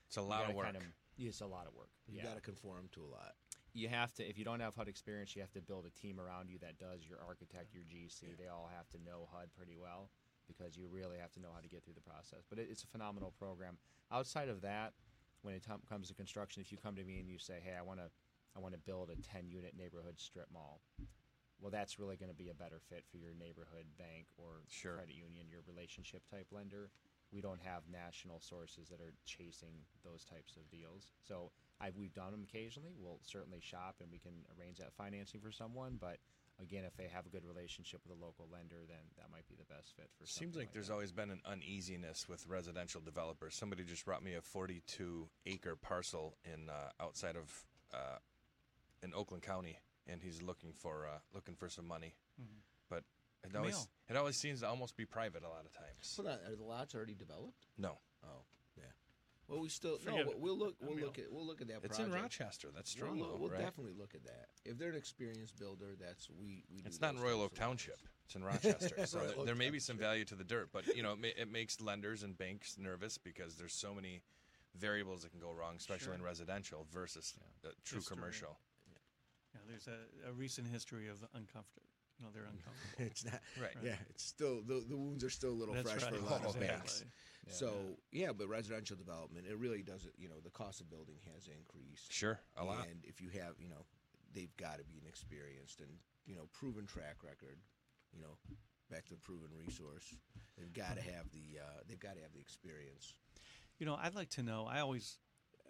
It's 0.07 0.17
a 0.17 0.21
lot 0.21 0.49
of 0.49 0.55
work. 0.55 0.65
Kind 0.65 0.77
of, 0.77 0.83
it's 1.27 1.41
a 1.41 1.45
lot 1.47 1.67
of 1.67 1.73
work. 1.73 1.89
You 2.07 2.17
yeah. 2.17 2.25
got 2.29 2.35
to 2.35 2.41
conform 2.41 2.89
to 2.93 3.01
a 3.03 3.09
lot. 3.09 3.33
you 3.73 3.87
have 3.87 4.13
to 4.15 4.23
if 4.27 4.37
you 4.37 4.45
don't 4.45 4.59
have 4.59 4.75
HUD 4.75 4.87
experience, 4.87 5.35
you 5.35 5.41
have 5.41 5.51
to 5.53 5.61
build 5.61 5.85
a 5.85 5.89
team 5.91 6.19
around 6.19 6.49
you 6.49 6.57
that 6.59 6.77
does 6.77 7.07
your 7.07 7.19
architect, 7.25 7.73
your 7.73 7.83
GC. 7.83 8.37
They 8.37 8.47
all 8.47 8.69
have 8.75 8.89
to 8.89 8.97
know 9.03 9.27
HUD 9.31 9.49
pretty 9.55 9.77
well 9.77 10.09
because 10.47 10.75
you 10.75 10.87
really 10.91 11.17
have 11.17 11.31
to 11.33 11.39
know 11.39 11.49
how 11.53 11.61
to 11.61 11.69
get 11.69 11.83
through 11.83 11.93
the 11.93 12.01
process. 12.01 12.43
But 12.49 12.59
it, 12.59 12.67
it's 12.69 12.83
a 12.83 12.87
phenomenal 12.87 13.33
program. 13.39 13.77
Outside 14.11 14.49
of 14.49 14.61
that, 14.61 14.93
when 15.43 15.53
it 15.53 15.63
tom- 15.63 15.81
comes 15.87 16.09
to 16.09 16.13
construction, 16.13 16.61
if 16.61 16.71
you 16.71 16.77
come 16.77 16.95
to 16.95 17.03
me 17.03 17.19
and 17.19 17.29
you 17.29 17.37
say, 17.39 17.59
"Hey, 17.63 17.75
I 17.77 17.81
want 17.81 17.99
to, 17.99 18.09
I 18.55 18.59
want 18.59 18.73
to 18.73 18.79
build 18.79 19.09
a 19.09 19.15
10 19.15 19.47
unit 19.47 19.73
neighborhood 19.77 20.19
strip 20.19 20.47
mall," 20.51 20.81
well, 21.61 21.71
that's 21.71 21.97
really 21.99 22.17
going 22.17 22.29
to 22.29 22.35
be 22.35 22.49
a 22.49 22.53
better 22.53 22.79
fit 22.89 23.05
for 23.09 23.17
your 23.17 23.33
neighborhood 23.33 23.85
bank 23.97 24.27
or 24.37 24.63
Sure. 24.67 24.95
credit 24.95 25.15
union, 25.15 25.47
your 25.49 25.61
relationship 25.67 26.23
type 26.29 26.47
lender. 26.51 26.89
We 27.31 27.41
don't 27.41 27.61
have 27.61 27.83
national 27.91 28.39
sources 28.41 28.89
that 28.89 28.99
are 28.99 29.13
chasing 29.25 29.85
those 30.03 30.23
types 30.25 30.57
of 30.57 30.69
deals. 30.69 31.11
So 31.27 31.51
I, 31.79 31.91
we've 31.95 32.13
done 32.13 32.31
them 32.31 32.43
occasionally. 32.47 32.91
We'll 32.99 33.19
certainly 33.23 33.59
shop 33.61 33.95
and 34.01 34.11
we 34.11 34.19
can 34.19 34.33
arrange 34.59 34.77
that 34.79 34.93
financing 34.93 35.39
for 35.39 35.51
someone. 35.51 35.97
But 35.99 36.17
again, 36.61 36.83
if 36.83 36.95
they 36.97 37.07
have 37.07 37.25
a 37.25 37.29
good 37.29 37.45
relationship 37.45 38.01
with 38.07 38.17
a 38.17 38.21
local 38.21 38.47
lender, 38.51 38.83
then 38.87 38.99
that 39.17 39.31
might 39.31 39.47
be 39.47 39.55
the 39.55 39.65
best 39.73 39.95
fit 39.95 40.09
for. 40.17 40.25
Seems 40.25 40.51
something 40.53 40.59
like 40.59 40.73
there's 40.73 40.87
that. 40.87 40.93
always 40.93 41.11
been 41.13 41.29
an 41.31 41.41
uneasiness 41.45 42.27
with 42.27 42.45
residential 42.47 43.01
developers. 43.01 43.55
Somebody 43.55 43.83
just 43.85 44.05
brought 44.05 44.23
me 44.23 44.33
a 44.35 44.41
42 44.41 45.29
acre 45.45 45.75
parcel 45.75 46.35
in 46.43 46.69
uh, 46.69 46.73
outside 47.03 47.35
of 47.37 47.63
uh, 47.93 48.17
in 49.03 49.13
Oakland 49.15 49.43
County, 49.43 49.79
and 50.07 50.21
he's 50.21 50.41
looking 50.41 50.73
for 50.73 51.07
uh, 51.07 51.17
looking 51.33 51.55
for 51.55 51.69
some 51.69 51.87
money. 51.87 52.13
Mhm. 52.39 52.59
But 53.41 53.51
it 53.51 53.55
always 53.57 53.73
Camille. 53.73 53.87
it 54.09 54.17
always 54.17 54.35
seems 54.37 54.61
to 54.61 54.67
almost 54.67 54.95
be 54.95 55.05
private 55.05 55.43
a 55.43 55.49
lot 55.49 55.65
of 55.65 55.73
times. 55.73 55.87
So 56.01 56.23
that, 56.23 56.41
are 56.47 56.55
the 56.55 56.63
lots 56.63 56.93
already 56.95 57.15
developed? 57.15 57.65
No, 57.77 57.97
Oh, 58.23 58.43
yeah. 58.77 58.83
Well, 59.47 59.59
we 59.59 59.67
still 59.69 59.97
no, 60.05 60.11
Forget 60.11 60.25
but 60.27 60.31
it. 60.35 60.39
we'll 60.39 60.57
look. 60.57 60.75
We'll 60.79 60.91
Unreal. 60.91 61.07
look 61.07 61.19
at. 61.19 61.25
We'll 61.31 61.45
look 61.45 61.59
at 61.61 61.67
that. 61.67 61.79
It's 61.83 61.97
project. 61.97 62.15
in 62.15 62.21
Rochester. 62.21 62.67
That's 62.73 62.95
We'll, 62.95 63.15
look- 63.15 63.39
we'll 63.39 63.49
right? 63.49 63.59
definitely 63.59 63.93
look 63.97 64.13
at 64.15 64.23
that. 64.25 64.47
If 64.63 64.77
they're 64.77 64.89
an 64.91 64.95
experienced 64.95 65.57
builder, 65.59 65.95
that's 65.99 66.29
we. 66.29 66.63
we 66.73 66.81
do 66.81 66.87
It's 66.87 67.01
not 67.01 67.15
in 67.15 67.19
Royal 67.19 67.41
Oak 67.41 67.55
Township. 67.55 67.97
loans. 67.97 68.07
It's 68.25 68.35
in 68.35 68.43
Rochester. 68.45 69.05
so 69.07 69.19
there, 69.19 69.37
Oak 69.39 69.45
there 69.45 69.55
may 69.55 69.69
be 69.71 69.79
some 69.79 69.97
value 69.97 70.23
to 70.25 70.35
the 70.35 70.43
dirt, 70.45 70.69
but 70.71 70.87
you 70.95 71.03
know, 71.03 71.13
it, 71.13 71.19
ma- 71.19 71.27
it 71.41 71.51
makes 71.51 71.81
lenders 71.81 72.23
and 72.23 72.37
banks 72.37 72.77
nervous 72.77 73.17
because 73.17 73.55
there's 73.55 73.73
so 73.73 73.93
many 73.93 74.21
variables 74.79 75.23
that 75.23 75.31
can 75.31 75.41
go 75.41 75.51
wrong, 75.51 75.75
especially 75.77 76.13
in 76.15 76.21
residential 76.21 76.85
versus 76.93 77.33
uh, 77.65 77.69
true 77.83 77.97
History. 77.97 78.15
commercial. 78.15 78.57
Yeah, 79.53 79.59
there's 79.67 79.87
a, 79.87 80.29
a 80.29 80.31
recent 80.31 80.67
history 80.67 81.09
of 81.09 81.17
uncomfortable. 81.33 81.89
You 82.21 82.27
know, 82.27 82.31
they're 82.33 82.43
uncomfortable. 82.53 83.05
It's 83.09 83.25
not. 83.25 83.41
Right. 83.59 83.75
Yeah, 83.83 83.95
it's 84.09 84.23
still 84.23 84.61
the 84.61 84.85
the 84.87 84.95
wounds 84.95 85.23
are 85.23 85.29
still 85.29 85.49
a 85.49 85.57
little 85.57 85.73
That's 85.73 85.89
fresh 85.91 86.03
right. 86.03 86.13
for 86.13 86.19
a 86.19 86.29
lot 86.29 86.45
of 86.45 86.55
Exactly. 86.55 86.67
banks. 86.67 87.03
Yeah. 87.47 87.53
So 87.53 87.73
yeah, 88.11 88.31
but 88.37 88.47
residential 88.47 88.95
development, 88.95 89.47
it 89.49 89.57
really 89.57 89.81
does 89.81 90.05
it. 90.05 90.13
You 90.17 90.29
know, 90.29 90.39
the 90.43 90.51
cost 90.51 90.79
of 90.81 90.89
building 90.89 91.17
has 91.33 91.47
increased. 91.47 92.13
Sure, 92.13 92.39
a 92.57 92.63
lot. 92.63 92.85
And 92.87 93.03
if 93.03 93.19
you 93.19 93.29
have, 93.41 93.55
you 93.57 93.69
know, 93.69 93.85
they've 94.33 94.55
got 94.57 94.77
to 94.77 94.83
be 94.85 94.99
an 95.01 95.07
experienced 95.07 95.79
and 95.81 95.89
you 96.25 96.35
know 96.35 96.47
proven 96.53 96.85
track 96.85 97.23
record. 97.23 97.57
You 98.13 98.21
know, 98.21 98.37
back 98.91 99.05
to 99.05 99.15
the 99.15 99.19
proven 99.21 99.47
resource. 99.57 100.13
They've 100.57 100.71
got 100.73 100.95
to 100.97 101.01
have 101.01 101.31
the 101.31 101.59
uh, 101.59 101.79
they've 101.87 101.99
got 101.99 102.15
to 102.15 102.21
have 102.21 102.33
the 102.33 102.39
experience. 102.39 103.13
You 103.79 103.85
know, 103.87 103.97
I'd 103.99 104.13
like 104.13 104.29
to 104.31 104.43
know. 104.43 104.67
I 104.69 104.81
always, 104.81 105.17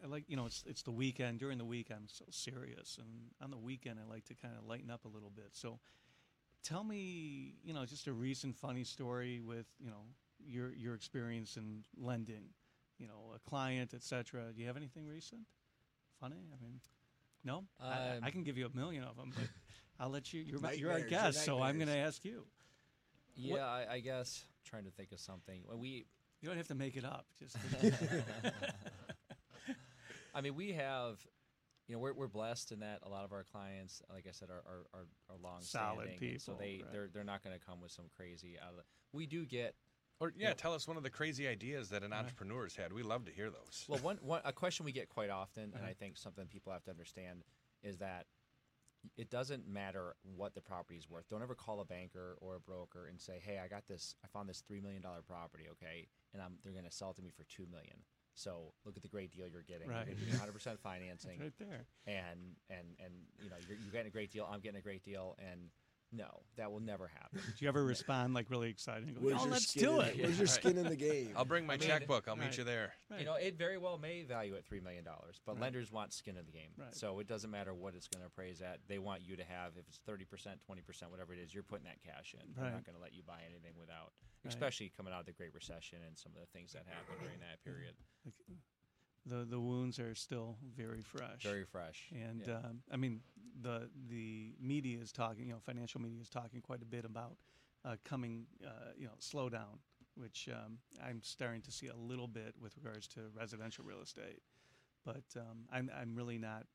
I 0.04 0.08
like, 0.08 0.26
you 0.28 0.36
know, 0.36 0.46
it's 0.46 0.64
it's 0.68 0.82
the 0.82 0.92
weekend. 0.92 1.40
During 1.40 1.58
the 1.58 1.66
week, 1.66 1.88
I'm 1.92 2.08
so 2.08 2.26
serious, 2.32 2.98
and 3.00 3.08
on 3.42 3.52
the 3.52 3.58
weekend, 3.58 4.00
I 4.06 4.10
like 4.12 4.26
to 4.26 4.34
kind 4.36 4.56
of 4.58 4.66
lighten 4.68 4.90
up 4.90 5.06
a 5.06 5.08
little 5.08 5.30
bit. 5.30 5.50
So, 5.54 5.80
tell 6.63 6.84
me, 6.84 7.56
you 7.63 7.74
know, 7.74 7.86
just 7.86 8.08
a 8.08 8.13
recent 8.13 8.56
funny 8.56 8.84
story 8.84 9.39
with, 9.39 9.65
you 9.80 9.89
know, 9.89 10.04
your 10.45 10.74
your 10.74 10.95
experience 10.95 11.58
in 11.58 11.84
lending. 11.97 12.45
You 12.97 13.08
know, 13.08 13.34
a 13.36 13.39
client, 13.50 13.93
etc. 13.95 14.52
Do 14.54 14.62
you 14.62 14.67
have 14.67 14.78
anything 14.78 15.08
recent? 15.08 15.41
Funny? 16.19 16.36
I 16.54 16.63
mean, 16.63 16.80
no. 17.43 17.63
I, 17.80 18.19
I 18.21 18.28
Um, 18.28 18.32
can 18.32 18.43
give 18.43 18.56
you 18.58 18.67
a 18.67 18.76
million 18.78 19.04
of 19.04 19.17
them, 19.17 19.32
but 19.36 19.47
I'll 20.00 20.10
let 20.12 20.32
you. 20.34 20.41
You're 20.41 20.60
my, 20.60 20.71
you're 20.74 20.91
our 20.91 21.00
guest, 21.00 21.43
so 21.43 21.63
I'm 21.63 21.78
going 21.78 21.88
to 21.88 21.97
ask 21.97 22.24
you. 22.24 22.45
Yeah, 23.36 23.65
I, 23.65 23.93
I 23.93 24.00
guess 24.02 24.45
trying 24.63 24.84
to 24.84 24.91
think 24.91 25.12
of 25.13 25.19
something. 25.19 25.63
When 25.65 25.80
we, 25.80 26.06
You 26.41 26.47
don't 26.50 26.58
have 26.58 26.67
to 26.67 26.76
make 26.76 26.95
it 26.95 27.04
up. 27.06 27.26
Just 27.39 27.56
I 30.36 30.41
mean, 30.41 30.54
we 30.56 30.74
have, 30.74 31.17
you 31.92 31.98
know, 31.98 32.00
we're, 32.00 32.14
we're 32.14 32.28
blessed 32.30 32.72
in 32.72 32.80
that 32.80 33.00
a 33.04 33.10
lot 33.10 33.26
of 33.26 33.34
our 33.34 33.44
clients, 33.44 34.02
like 34.14 34.26
I 34.26 34.32
said, 34.32 34.50
are 34.50 34.64
are, 34.66 34.86
are, 34.94 35.08
are 35.30 35.38
long 35.44 35.60
Solid 35.60 36.08
standing, 36.16 36.40
so 36.40 36.54
they 36.58 36.80
right. 36.82 36.92
they're 36.94 37.10
they're 37.14 37.26
not 37.26 37.44
going 37.44 37.58
to 37.58 37.64
come 37.64 37.82
with 37.82 37.92
some 37.92 38.06
crazy 38.16 38.56
out 38.64 38.70
of 38.70 38.78
the. 38.78 38.84
We 39.12 39.26
do 39.26 39.46
get 39.46 39.76
Or 40.22 40.32
yeah, 40.38 40.54
tell 40.54 40.74
us 40.74 40.88
one 40.88 40.96
of 40.96 41.04
the 41.04 41.10
crazy 41.10 41.50
ideas 41.50 41.90
that 41.90 42.02
an 42.02 42.14
entrepreneur's 42.14 42.78
had. 42.78 42.94
We 42.94 43.04
love 43.04 43.26
to 43.26 43.32
hear 43.34 43.50
those. 43.50 43.84
well 43.90 44.00
one, 44.00 44.20
one 44.22 44.40
a 44.46 44.54
question 44.54 44.86
we 44.86 44.94
get 44.94 45.10
quite 45.10 45.30
often, 45.30 45.64
and 45.64 45.74
Uh-huh. 45.76 45.88
I 45.88 45.94
think 45.94 46.16
something 46.16 46.48
people 46.48 46.72
have 46.72 46.84
to 46.86 46.92
understand 46.92 47.44
is 47.84 47.98
that 47.98 48.26
it 49.18 49.30
doesn't 49.30 49.68
matter 49.68 50.16
what 50.24 50.54
the 50.54 50.62
property 50.62 50.98
is 50.98 51.10
worth. 51.10 51.28
Don't 51.28 51.42
ever 51.42 51.56
call 51.56 51.82
a 51.82 51.86
banker 51.86 52.38
or 52.40 52.56
a 52.56 52.60
broker 52.62 53.08
and 53.08 53.20
say, 53.20 53.42
"Hey, 53.44 53.60
I 53.60 53.68
got 53.68 53.86
this. 53.88 54.16
I 54.24 54.28
found 54.28 54.48
this 54.48 54.62
three 54.62 54.80
million 54.80 55.02
dollar 55.02 55.24
property. 55.24 55.66
Okay, 55.72 56.08
and 56.34 56.42
I'm 56.42 56.54
they're 56.64 56.72
going 56.72 56.86
to 56.86 56.92
sell 56.92 57.10
it 57.10 57.18
to 57.18 57.22
me 57.22 57.32
for 57.32 57.44
two 57.44 57.66
million. 57.70 57.98
So 58.34 58.74
look 58.86 58.96
at 58.96 59.02
the 59.04 59.10
great 59.10 59.32
deal 59.32 59.48
you're 59.48 59.63
getting. 59.63 59.89
Right. 59.89 60.08
You're 60.08 60.15
getting 60.15 60.34
100 60.34 60.54
percent 60.54 60.80
financing, 60.84 61.39
right 61.39 61.54
there. 61.60 61.86
and 62.08 62.56
and 62.70 62.88
and 63.00 63.13
you 63.44 63.50
know 63.50 63.58
you're, 63.67 63.78
you're 63.78 63.91
getting 63.91 64.08
a 64.08 64.12
great 64.12 64.32
deal. 64.32 64.48
I'm 64.52 64.60
getting 64.62 64.80
a 64.80 64.84
great 64.84 65.04
deal, 65.04 65.36
and 65.39 65.70
no, 66.13 66.41
that 66.58 66.71
will 66.71 66.80
never 66.82 67.08
happen. 67.08 67.39
Do 67.39 67.54
you 67.60 67.67
ever 67.69 67.84
respond 67.84 68.34
like 68.34 68.50
really 68.50 68.69
excited? 68.69 69.08
And 69.08 69.15
go, 69.15 69.21
Where's 69.21 69.38
oh, 69.39 69.43
your 69.45 69.52
let's 69.54 69.74
do 69.74 70.00
in 70.02 70.08
it. 70.08 70.17
the- 70.17 70.24
Where's 70.24 70.38
your 70.38 70.47
skin 70.47 70.78
in 70.78 70.84
the 70.88 70.95
game? 70.95 71.32
I'll 71.36 71.45
bring 71.45 71.65
my 71.65 71.76
I 71.76 71.78
mean, 71.78 71.88
checkbook. 71.88 72.28
I'll 72.28 72.36
right. 72.36 72.47
meet 72.50 72.58
you 72.58 72.63
there. 72.65 72.93
Right. 73.10 73.19
You 73.21 73.26
know, 73.26 73.36
it 73.36 73.58
very 73.58 73.78
well 73.78 73.97
may 73.97 74.24
value 74.24 74.56
at 74.56 74.65
three 74.65 74.82
million 74.82 75.04
dollars, 75.04 75.39
but 75.45 75.54
Right. 75.54 75.62
lenders 75.62 75.91
want 75.91 76.13
skin 76.13 76.36
in 76.38 76.45
the 76.45 76.52
game. 76.52 76.71
Right. 76.78 76.93
So 76.93 77.19
it 77.19 77.28
doesn't 77.28 77.50
matter 77.50 77.74
what 77.74 77.95
it's 77.95 78.08
going 78.08 78.21
to 78.21 78.28
appraise 78.28 78.62
at. 78.62 78.80
They 78.88 79.00
want 79.00 79.21
you 79.21 79.36
to 79.38 79.43
have, 79.43 79.74
if 79.78 79.88
it's 79.88 80.00
thirty 80.06 80.26
percent, 80.26 80.60
twenty 80.65 80.82
percent, 80.82 81.12
whatever 81.12 81.34
it 81.34 81.39
is, 81.39 81.54
you're 81.54 81.63
putting 81.63 81.86
that 81.86 82.02
cash 82.04 82.36
in. 82.36 82.45
They're 82.56 82.71
not 82.71 82.86
going 82.86 82.95
to 82.97 83.02
let 83.02 83.13
you 83.13 83.24
buy 83.26 83.39
anything 83.45 83.74
without, 83.80 84.12
Right. 84.43 84.52
especially 84.54 84.91
coming 84.95 85.13
out 85.13 85.21
of 85.21 85.26
the 85.28 85.34
Great 85.34 85.54
Recession 85.54 86.00
and 86.06 86.17
some 86.17 86.34
of 86.36 86.41
the 86.41 86.47
things 86.52 86.74
that 86.74 86.84
happened 86.88 87.19
during 87.24 87.39
that 87.39 87.63
period. 87.63 87.95
The 89.26 89.46
the 89.46 89.60
wounds 89.60 90.00
are 90.00 90.16
still 90.16 90.58
very 90.76 91.02
fresh. 91.02 91.44
Very 91.44 91.64
fresh. 91.64 92.10
and 92.12 92.44
yeah. 92.48 92.56
um, 92.56 92.82
I 92.92 92.98
mean 92.98 93.22
the 93.62 93.90
the 94.10 94.54
media 94.60 95.00
is 95.00 95.12
talking. 95.12 95.48
You 95.48 95.54
know, 95.54 95.60
financial 95.60 96.02
media 96.02 96.22
is 96.22 96.30
talking 96.30 96.62
quite 96.62 96.82
a 96.82 96.86
bit 96.86 97.06
about 97.06 97.38
uh, 97.86 97.96
coming. 98.04 98.46
Uh, 98.66 98.92
you 98.98 99.06
know, 99.06 99.14
slowdown, 99.20 99.80
which 100.16 100.50
um, 100.52 100.80
I'm 101.06 101.22
starting 101.24 101.62
to 101.62 101.72
see 101.72 101.88
a 101.88 101.96
little 101.96 102.28
bit 102.28 102.56
with 102.60 102.76
regards 102.78 103.08
to 103.10 103.22
residential 103.38 103.86
real 103.86 104.02
estate. 104.02 104.42
But 105.06 105.24
um, 105.36 105.66
I'm 105.72 105.92
I'm 106.00 106.16
really 106.16 106.38
not 106.38 106.66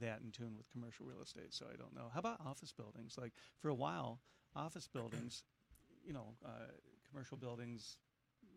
that 0.00 0.20
in 0.24 0.30
tune 0.30 0.56
with 0.56 0.70
commercial 0.70 1.06
real 1.06 1.22
estate, 1.22 1.52
so 1.52 1.66
I 1.72 1.76
don't 1.76 1.94
know. 1.94 2.10
How 2.12 2.20
about 2.20 2.40
office 2.44 2.72
buildings? 2.72 3.16
Like 3.18 3.32
for 3.60 3.68
a 3.68 3.74
while, 3.74 4.20
office 4.56 4.88
buildings, 4.88 5.42
you 6.04 6.12
know, 6.12 6.34
uh, 6.44 6.70
commercial 7.10 7.36
buildings, 7.36 7.98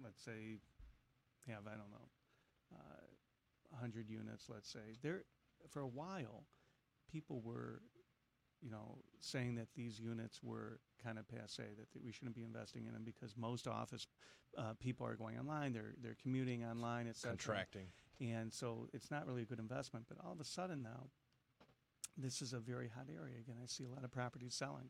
let's 0.03 0.23
say, 0.23 0.57
have 1.47 1.67
I 1.67 1.71
don't 1.71 1.91
know, 1.91 2.07
uh, 2.75 3.05
100 3.69 4.09
units, 4.09 4.45
let's 4.49 4.69
say. 4.71 4.95
There, 5.01 5.23
for 5.69 5.81
a 5.81 5.87
while, 5.87 6.43
people 7.11 7.41
were, 7.41 7.81
you 8.61 8.69
know, 8.69 8.97
saying 9.19 9.55
that 9.55 9.67
these 9.75 9.99
units 9.99 10.41
were 10.43 10.79
kind 11.03 11.17
of 11.17 11.27
passe, 11.27 11.63
that, 11.77 11.87
we 12.03 12.11
shouldn't 12.11 12.35
be 12.35 12.43
investing 12.43 12.85
in 12.85 12.93
them 12.93 13.03
because 13.03 13.35
most 13.37 13.67
office 13.67 14.07
uh, 14.57 14.73
people 14.79 15.05
are 15.05 15.15
going 15.15 15.37
online, 15.37 15.73
they're 15.73 15.93
they're 16.01 16.17
commuting 16.21 16.63
online, 16.63 17.07
etc. 17.07 17.31
Contracting. 17.31 17.87
And 18.19 18.51
so 18.51 18.87
it's 18.93 19.11
not 19.11 19.27
really 19.27 19.43
a 19.43 19.45
good 19.45 19.59
investment. 19.59 20.05
But 20.09 20.17
all 20.25 20.31
of 20.31 20.39
a 20.39 20.43
sudden 20.43 20.81
now, 20.81 21.07
this 22.17 22.41
is 22.41 22.53
a 22.53 22.59
very 22.59 22.87
hot 22.87 23.05
area 23.13 23.35
again. 23.39 23.57
I 23.61 23.67
see 23.67 23.83
a 23.83 23.89
lot 23.89 24.03
of 24.03 24.11
properties 24.11 24.55
selling. 24.55 24.89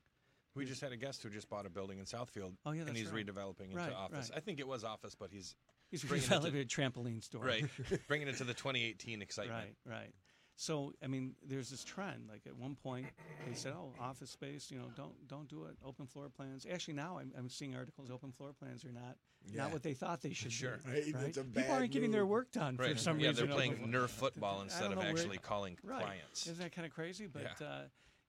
We 0.55 0.65
just 0.65 0.81
had 0.81 0.91
a 0.91 0.97
guest 0.97 1.21
who 1.21 1.29
just 1.29 1.49
bought 1.49 1.65
a 1.65 1.69
building 1.69 1.99
in 1.99 2.05
Southfield, 2.05 2.53
Oh 2.65 2.71
yeah, 2.71 2.83
and 2.87 2.97
he's 2.97 3.11
right. 3.11 3.25
redeveloping 3.25 3.65
into 3.65 3.75
Right, 3.77 3.93
office. 3.93 4.31
right. 4.31 4.37
I 4.37 4.39
think 4.39 4.59
it 4.59 4.67
was 4.67 4.83
office, 4.83 5.13
but 5.13 5.29
he's 5.31 5.53
He's 5.89 6.03
bringing 6.03 6.25
it 6.25 6.29
to- 6.29 6.39
redeveloping 6.39 6.61
a 6.61 6.65
trampoline 6.65 7.23
store. 7.23 7.43
right 7.43 7.65
bringing 8.07 8.27
it 8.27 8.37
to 8.37 8.43
the 8.43 8.53
2018 8.53 9.21
excitement. 9.21 9.75
Right, 9.85 9.93
right. 9.93 10.13
So 10.59 10.91
I 11.03 11.07
mean, 11.07 11.35
there's 11.45 11.69
this 11.69 11.83
trend. 11.83 12.29
Like 12.31 12.41
at 12.47 12.55
one 12.57 12.75
point, 12.75 13.05
they 13.47 13.53
said, 13.53 13.73
"Oh, 13.75 13.93
office 13.99 14.31
space. 14.31 14.71
You 14.71 14.79
know, 14.79 14.85
don't 14.95 15.13
don't 15.27 15.47
do 15.47 15.65
it. 15.65 15.75
Open 15.85 16.07
floor 16.07 16.29
plans." 16.35 16.65
Actually, 16.69 16.95
now 16.95 17.19
I'm, 17.19 17.31
I'm 17.37 17.47
seeing 17.47 17.75
articles. 17.75 18.09
Open 18.09 18.31
floor 18.31 18.53
plans 18.57 18.83
are 18.83 18.91
not 18.91 19.17
Yeah. 19.53 19.63
not 19.63 19.71
what 19.73 19.83
they 19.83 19.93
thought 19.93 20.21
they 20.21 20.33
should 20.33 20.51
Sure. 20.51 20.79
be. 20.83 20.91
Right, 20.91 21.13
Right? 21.13 21.33
People 21.53 21.73
aren't 21.75 21.91
getting 21.91 22.09
their 22.11 22.25
work 22.25 22.51
done 22.51 22.75
Right. 22.75 22.93
for 22.93 22.97
some 22.97 23.19
yeah, 23.19 23.27
reason. 23.29 23.45
they're 23.45 23.55
playing 23.55 23.73
Open- 23.73 23.91
Nerf 23.91 24.09
football 24.09 24.61
instead 24.63 24.85
of 24.85 24.91
know 24.93 24.97
where- 25.01 25.09
actually 25.09 25.37
calling 25.37 25.77
Right. 25.83 26.01
clients. 26.01 26.47
Isn't 26.47 26.57
that 26.57 26.71
kind 26.71 26.87
of 26.87 26.91
crazy? 26.91 27.27
But 27.27 27.43
Yeah. 27.61 27.67
uh, 27.67 27.81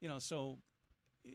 you 0.03 0.09
know, 0.11 0.19
so 0.19 0.59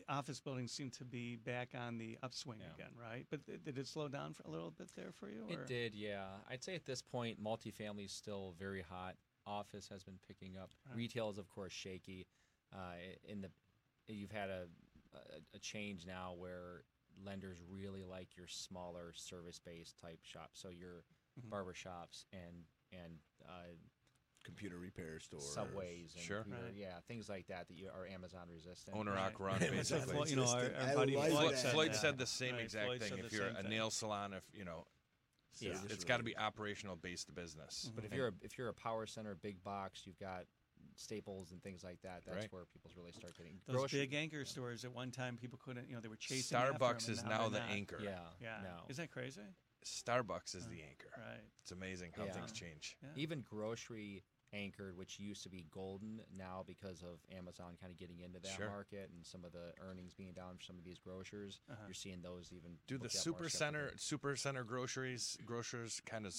office 0.08 0.40
buildings 0.40 0.72
seem 0.72 0.90
to 0.90 1.04
be 1.04 1.36
back 1.36 1.74
on 1.74 1.98
the 1.98 2.18
upswing 2.22 2.60
Yeah. 2.60 2.74
again, 2.74 2.92
right? 3.00 3.26
But 3.30 3.44
th- 3.46 3.62
did 3.64 3.78
it 3.78 3.86
slow 3.86 4.08
down 4.08 4.32
for 4.34 4.42
a 4.44 4.50
little 4.50 4.70
bit 4.70 4.90
there 4.94 5.12
for 5.12 5.28
you? 5.30 5.44
or- 5.44 5.52
It 5.52 5.66
did, 5.66 5.94
yeah. 5.94 6.40
I'd 6.48 6.62
say 6.64 6.74
at 6.74 6.84
this 6.84 7.02
point, 7.02 7.42
multifamily 7.42 8.06
is 8.06 8.12
still 8.12 8.52
very 8.58 8.82
hot. 8.82 9.16
Office 9.46 9.88
has 9.88 10.02
been 10.02 10.18
picking 10.26 10.56
up. 10.56 10.70
Right. 10.86 10.96
Retail 10.96 11.30
is, 11.30 11.38
of 11.38 11.48
course, 11.48 11.72
shaky. 11.72 12.26
Uh, 12.72 12.94
in 13.28 13.40
the, 13.42 13.50
you've 14.08 14.30
had 14.32 14.48
a, 14.50 14.66
a 15.14 15.18
a 15.54 15.58
change 15.58 16.06
now 16.06 16.32
where 16.36 16.84
lenders 17.24 17.58
really 17.68 18.02
like 18.04 18.36
your 18.36 18.48
smaller 18.48 19.12
service-based 19.14 19.96
type 19.98 20.20
shops. 20.22 20.58
So 20.60 20.70
your 20.70 21.04
Mhm. 21.38 21.50
barber 21.50 21.74
shops 21.74 22.26
and 22.32 22.64
and 22.92 23.18
uh, 23.46 23.74
Computer 24.44 24.78
repair 24.78 25.18
stores. 25.20 25.48
subways 25.52 26.14
and 26.14 26.22
Sure. 26.22 26.42
computer- 26.42 26.66
Right. 26.66 26.74
yeah, 26.74 27.00
things 27.08 27.28
like 27.28 27.46
that 27.48 27.66
that 27.68 27.74
you 27.74 27.88
are 27.88 28.06
Amazon 28.06 28.48
resistant. 28.50 28.96
Owner 28.96 29.12
Right. 29.12 29.32
occ 29.32 29.40
run, 29.40 29.60
Right. 29.60 29.72
It's 29.72 29.90
like 29.90 30.00
basically. 30.00 30.14
Floyd- 30.14 30.30
you 30.30 30.36
know, 30.36 30.44
our, 30.46 30.74
our 30.74 30.88
I 30.90 30.94
buddy 30.94 31.16
like 31.16 31.30
Floyd, 31.30 31.52
that. 31.54 31.58
said 31.58 31.72
Floyd 31.72 31.90
that. 31.92 31.96
said 31.96 32.18
the 32.18 32.26
same 32.26 32.54
Right, 32.54 32.64
exact 32.64 32.86
Floyd 32.86 33.00
thing. 33.02 33.18
If 33.18 33.32
you're 33.32 33.48
a 33.48 33.54
thing. 33.54 33.70
nail 33.70 33.90
salon, 33.90 34.32
if 34.34 34.44
you 34.52 34.64
know, 34.64 34.86
Yeah. 35.60 35.74
Service 35.76 35.92
it's 35.92 36.04
got 36.04 36.16
to 36.18 36.24
be 36.24 36.36
operational 36.36 36.96
based 36.96 37.32
business. 37.34 37.88
Mhm. 37.88 37.94
But 37.94 38.04
if 38.04 38.12
you're 38.12 38.28
a, 38.28 38.32
if 38.42 38.58
you're 38.58 38.68
a 38.68 38.74
power 38.74 39.06
center, 39.06 39.34
big 39.36 39.62
box, 39.62 40.04
you've 40.06 40.18
got 40.18 40.46
staples 40.96 41.52
and 41.52 41.62
things 41.62 41.82
like 41.84 42.00
that. 42.02 42.24
That's 42.24 42.36
Right. 42.38 42.52
where 42.52 42.64
people 42.66 42.90
really 42.96 43.12
start 43.12 43.36
getting 43.36 43.60
Those 43.66 43.76
grocery- 43.76 44.00
big 44.00 44.14
anchor 44.14 44.44
stores 44.44 44.84
at 44.84 44.92
one 44.92 45.10
time, 45.12 45.38
people 45.38 45.58
couldn't, 45.58 45.88
you 45.88 45.94
know, 45.94 46.00
they 46.00 46.08
were 46.08 46.16
chasing. 46.16 46.56
after 46.56 46.72
'em, 46.74 46.78
Starbucks 46.80 47.06
and 47.08 47.16
is 47.16 47.22
now 47.22 47.28
now 47.30 47.48
the 47.48 47.58
not. 47.60 47.70
anchor. 47.70 48.00
Yeah, 48.00 48.32
Yeah, 48.40 48.60
no. 48.62 48.84
isn't 48.88 49.02
that 49.04 49.10
crazy? 49.12 49.42
Starbucks 49.84 50.54
is 50.56 50.64
Uh, 50.66 50.70
the 50.70 50.82
anchor. 50.82 51.10
Right. 51.16 51.40
It's 51.62 51.70
amazing 51.72 52.12
how 52.12 52.24
Yeah. 52.24 52.32
things 52.32 52.52
change. 52.52 52.96
Yeah. 53.02 53.10
Even 53.16 53.42
grocery 53.42 54.24
anchored, 54.54 54.96
which 54.96 55.18
used 55.18 55.42
to 55.42 55.48
be 55.48 55.66
golden, 55.70 56.20
now 56.36 56.62
because 56.66 57.02
of 57.02 57.18
Amazon 57.36 57.76
kind 57.80 57.90
of 57.92 57.98
getting 57.98 58.20
into 58.20 58.38
that 58.40 58.52
Sure. 58.52 58.68
market 58.68 59.10
and 59.14 59.26
some 59.26 59.44
of 59.44 59.52
the 59.52 59.72
earnings 59.80 60.14
being 60.14 60.32
down 60.32 60.56
for 60.56 60.62
some 60.62 60.78
of 60.78 60.84
these 60.84 60.98
grocers, 60.98 61.60
Uh-huh. 61.68 61.82
you're 61.86 61.94
seeing 61.94 62.22
those 62.22 62.52
even. 62.52 62.78
Do 62.86 62.96
the 62.96 63.04
looked 63.04 63.14
at 63.16 63.26
more 63.26 63.38
super 63.38 63.48
center, 63.50 63.92
super 63.96 64.36
center 64.36 64.64
groceries, 64.64 65.36
grocers 65.44 66.00
kind 66.00 66.24
of 66.26 66.34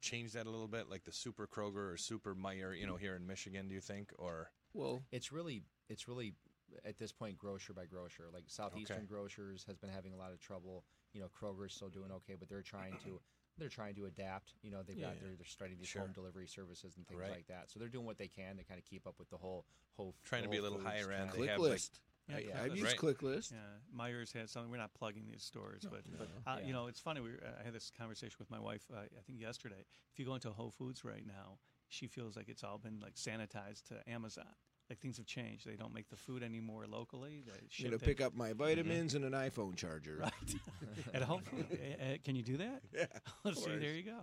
change 0.00 0.32
that 0.32 0.46
a 0.46 0.50
little 0.50 0.66
bit, 0.68 0.88
like 0.88 1.04
the 1.04 1.12
Super 1.12 1.46
Kroger 1.46 1.92
or 1.92 1.96
Super 1.96 2.34
Meijer, 2.34 2.76
you 2.76 2.86
know, 2.86 2.96
here 2.96 3.14
in 3.14 3.26
Michigan. 3.26 3.68
Do 3.68 3.74
you 3.74 3.80
think, 3.80 4.12
or 4.18 4.50
Well, 4.74 5.04
It's 5.12 5.30
really, 5.30 5.62
it's 5.88 6.08
really 6.08 6.34
at 6.84 6.96
this 6.96 7.12
point 7.12 7.36
grocer 7.38 7.72
by 7.74 7.84
grocer. 7.86 8.28
Like 8.32 8.44
Southeastern 8.48 8.98
Okay. 8.98 9.06
Grocers 9.06 9.62
has 9.64 9.76
been 9.76 9.90
having 9.90 10.12
a 10.14 10.16
lot 10.16 10.32
of 10.32 10.40
trouble. 10.40 10.84
You 11.12 11.20
know, 11.20 11.28
Kroger's 11.28 11.74
still 11.74 11.90
doing 11.90 12.10
okay, 12.10 12.34
but 12.34 12.48
they're 12.48 12.62
trying 12.62 12.96
to 13.04 13.20
they're 13.58 13.68
trying 13.68 13.94
to 13.96 14.06
adapt. 14.06 14.54
You 14.62 14.70
know, 14.70 14.82
they've 14.82 15.00
got 15.00 15.14
Yeah. 15.14 15.20
they're, 15.22 15.36
they're 15.36 15.46
starting 15.46 15.78
these 15.78 15.88
Sure. 15.88 16.02
home 16.02 16.12
delivery 16.12 16.46
services 16.46 16.96
and 16.96 17.06
things 17.06 17.20
Right. 17.20 17.30
like 17.30 17.46
that. 17.48 17.70
So 17.70 17.78
they're 17.78 17.88
doing 17.88 18.06
what 18.06 18.18
they 18.18 18.28
can 18.28 18.56
to 18.56 18.64
kind 18.64 18.78
of 18.78 18.84
keep 18.84 19.06
up 19.06 19.18
with 19.18 19.28
the 19.30 19.36
whole 19.36 19.66
whole 19.96 20.14
Trying 20.24 20.42
to 20.44 20.48
be 20.48 20.56
a 20.56 20.62
little 20.62 20.80
higher 20.80 21.12
end. 21.12 21.30
trend. 21.30 21.32
They 21.32 21.36
Click 21.36 21.50
have, 21.50 21.60
like- 21.60 21.70
list. 21.70 22.00
Yeah, 22.28 22.36
I, 22.36 22.40
Click 22.42 22.54
I've 22.54 22.62
List. 22.70 22.76
used 22.76 22.86
Right. 23.02 23.16
ClickList. 23.16 23.52
Yeah, 23.52 23.58
Meijer's 23.98 24.32
had 24.32 24.48
something. 24.48 24.70
We're 24.70 24.76
not 24.78 24.94
plugging 24.94 25.26
these 25.26 25.42
stores, 25.42 25.84
but 25.90 26.02
but 26.18 26.28
uh, 26.46 26.58
Yeah. 26.60 26.66
you 26.66 26.72
know, 26.72 26.86
it's 26.86 27.00
funny. 27.00 27.20
We 27.20 27.32
were, 27.32 27.40
I 27.58 27.62
had 27.64 27.72
this 27.74 27.90
conversation 27.90 28.36
with 28.38 28.48
my 28.50 28.60
wife. 28.60 28.88
Uh, 28.92 29.00
I 29.00 29.20
think 29.26 29.40
yesterday. 29.40 29.84
If 30.12 30.18
you 30.20 30.24
go 30.24 30.34
into 30.34 30.50
Whole 30.52 30.70
Foods 30.70 31.04
right 31.04 31.26
now, 31.26 31.58
she 31.88 32.06
feels 32.06 32.36
like 32.36 32.48
it's 32.48 32.62
all 32.64 32.78
been 32.78 33.00
like 33.00 33.16
sanitized 33.16 33.84
to 33.88 34.08
Amazon. 34.08 34.54
Like 34.90 34.98
things 35.00 35.16
have 35.16 35.26
changed. 35.26 35.66
They 35.66 35.76
don't 35.76 35.94
make 35.94 36.10
the 36.10 36.16
food 36.16 36.42
anymore 36.42 36.84
locally. 36.86 37.42
They 37.46 37.52
I'm 37.52 37.58
ship 37.70 37.86
gonna 37.86 37.98
pick 37.98 38.20
up 38.20 38.34
my 38.34 38.52
vitamins 38.52 39.14
and 39.14 39.24
an 39.24 39.32
iPhone 39.32 39.74
charger. 39.74 40.18
right 40.20 40.32
at 41.14 41.22
Whole 41.22 41.40
Foods. 41.40 41.68
Uh, 41.72 42.04
uh, 42.04 42.16
can 42.24 42.36
you 42.36 42.42
do 42.42 42.58
that? 42.58 42.82
Yeah. 42.94 43.06
Let's 43.44 43.58
see. 43.64 43.66
course. 43.70 43.80
There 43.80 43.92
you 43.94 44.02
go. 44.02 44.18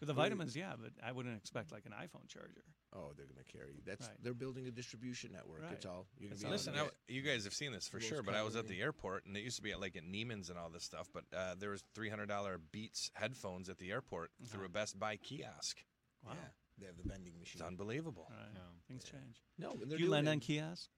With 0.00 0.06
the 0.08 0.12
vitamins, 0.14 0.56
yeah, 0.56 0.72
but 0.80 0.90
I 1.06 1.12
wouldn't 1.12 1.36
expect 1.36 1.70
like 1.70 1.84
an 1.86 1.92
iPhone 1.92 2.26
charger. 2.28 2.64
Oh, 2.92 3.12
they're 3.16 3.26
gonna 3.26 3.44
carry. 3.44 3.74
you. 3.74 3.82
That's 3.86 4.08
Right. 4.08 4.16
they're 4.22 4.34
building 4.34 4.66
a 4.66 4.70
distribution 4.72 5.30
network. 5.32 5.62
Right. 5.62 5.72
It's 5.74 5.86
all 5.86 6.06
you're 6.18 6.30
That's 6.30 6.42
gonna 6.42 6.56
be. 6.56 6.78
all 6.78 6.84
Listen, 6.86 6.90
I, 7.08 7.12
you 7.12 7.22
guys 7.22 7.44
have 7.44 7.54
seen 7.54 7.70
this 7.70 7.86
for 7.86 7.98
Most 7.98 8.08
sure, 8.08 8.22
but 8.24 8.34
I 8.34 8.42
was 8.42 8.56
at 8.56 8.66
the 8.66 8.80
airport, 8.80 9.26
and 9.26 9.36
it 9.36 9.44
used 9.44 9.56
to 9.56 9.62
be 9.62 9.70
at 9.70 9.80
like 9.80 9.96
at 9.96 10.02
Neiman's 10.04 10.50
and 10.50 10.58
all 10.58 10.70
this 10.70 10.82
stuff. 10.84 11.08
But 11.14 11.24
uh, 11.36 11.54
there 11.58 11.70
was 11.70 11.84
three 11.94 12.08
hundred 12.08 12.26
dollar 12.28 12.58
Beats 12.72 13.10
headphones 13.14 13.68
at 13.68 13.78
the 13.78 13.90
airport 13.92 14.30
through 14.48 14.64
a 14.64 14.68
Best 14.68 14.98
Buy 14.98 15.16
kiosk. 15.16 15.84
Wow. 16.24 16.32
Yeah, 16.34 16.48
they 16.80 16.86
have 16.86 16.96
the 16.96 17.08
vending 17.08 17.32
machine. 17.38 17.60
It's 17.60 17.66
unbelievable. 17.68 18.26
All 18.30 18.36
right. 18.36 18.48
Yeah. 18.54 18.60
Things 18.88 19.04
Yeah. 19.06 19.18
change. 19.20 19.36
No, 19.58 19.72
Do 19.76 19.86
you 19.92 19.98
doing 19.98 20.10
lend 20.10 20.28
it. 20.28 20.30
on 20.32 20.40
kiosks? 20.40 20.88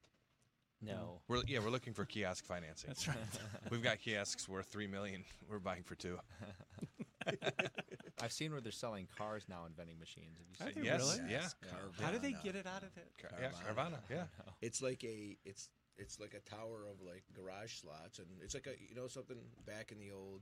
No. 0.80 1.20
We're 1.28 1.42
yeah, 1.46 1.60
we're 1.60 1.70
looking 1.70 1.92
for 1.94 2.04
kiosk 2.04 2.44
financing. 2.44 2.88
That's 2.88 3.06
right. 3.06 3.16
We've 3.70 3.82
got 3.82 4.00
kiosks 4.00 4.48
worth 4.48 4.66
three 4.66 4.86
million. 4.88 5.24
We're 5.48 5.60
buying 5.60 5.84
for 5.84 5.94
two. 5.94 6.18
I've 8.20 8.32
seen 8.32 8.52
where 8.52 8.60
they're 8.60 8.72
selling 8.72 9.06
cars 9.16 9.44
now 9.48 9.64
in 9.66 9.72
vending 9.74 9.98
machines. 9.98 10.38
Have 10.58 10.68
you 10.68 10.74
seen 10.74 10.82
they? 10.82 10.88
Yes, 10.88 11.18
really? 11.20 11.32
yeah. 11.32 12.04
How 12.04 12.10
do 12.12 12.18
they 12.18 12.34
get 12.44 12.56
it 12.56 12.66
out 12.66 12.82
of 12.82 12.96
it? 12.96 13.08
Car- 13.20 13.30
yeah, 13.40 13.48
Carvana. 13.50 13.92
Carvana. 13.92 13.98
Yeah. 14.10 14.24
It's 14.60 14.82
like 14.82 15.02
a 15.04 15.36
it's 15.44 15.68
it's 15.96 16.18
like 16.18 16.34
a 16.34 16.40
tower 16.50 16.86
of 16.90 17.00
like 17.06 17.22
garage 17.32 17.74
slots, 17.80 18.18
and 18.18 18.26
it's 18.42 18.54
like 18.54 18.66
a 18.66 18.74
you 18.80 18.94
know 18.94 19.06
something 19.08 19.38
back 19.66 19.92
in 19.92 19.98
the 19.98 20.10
old 20.10 20.40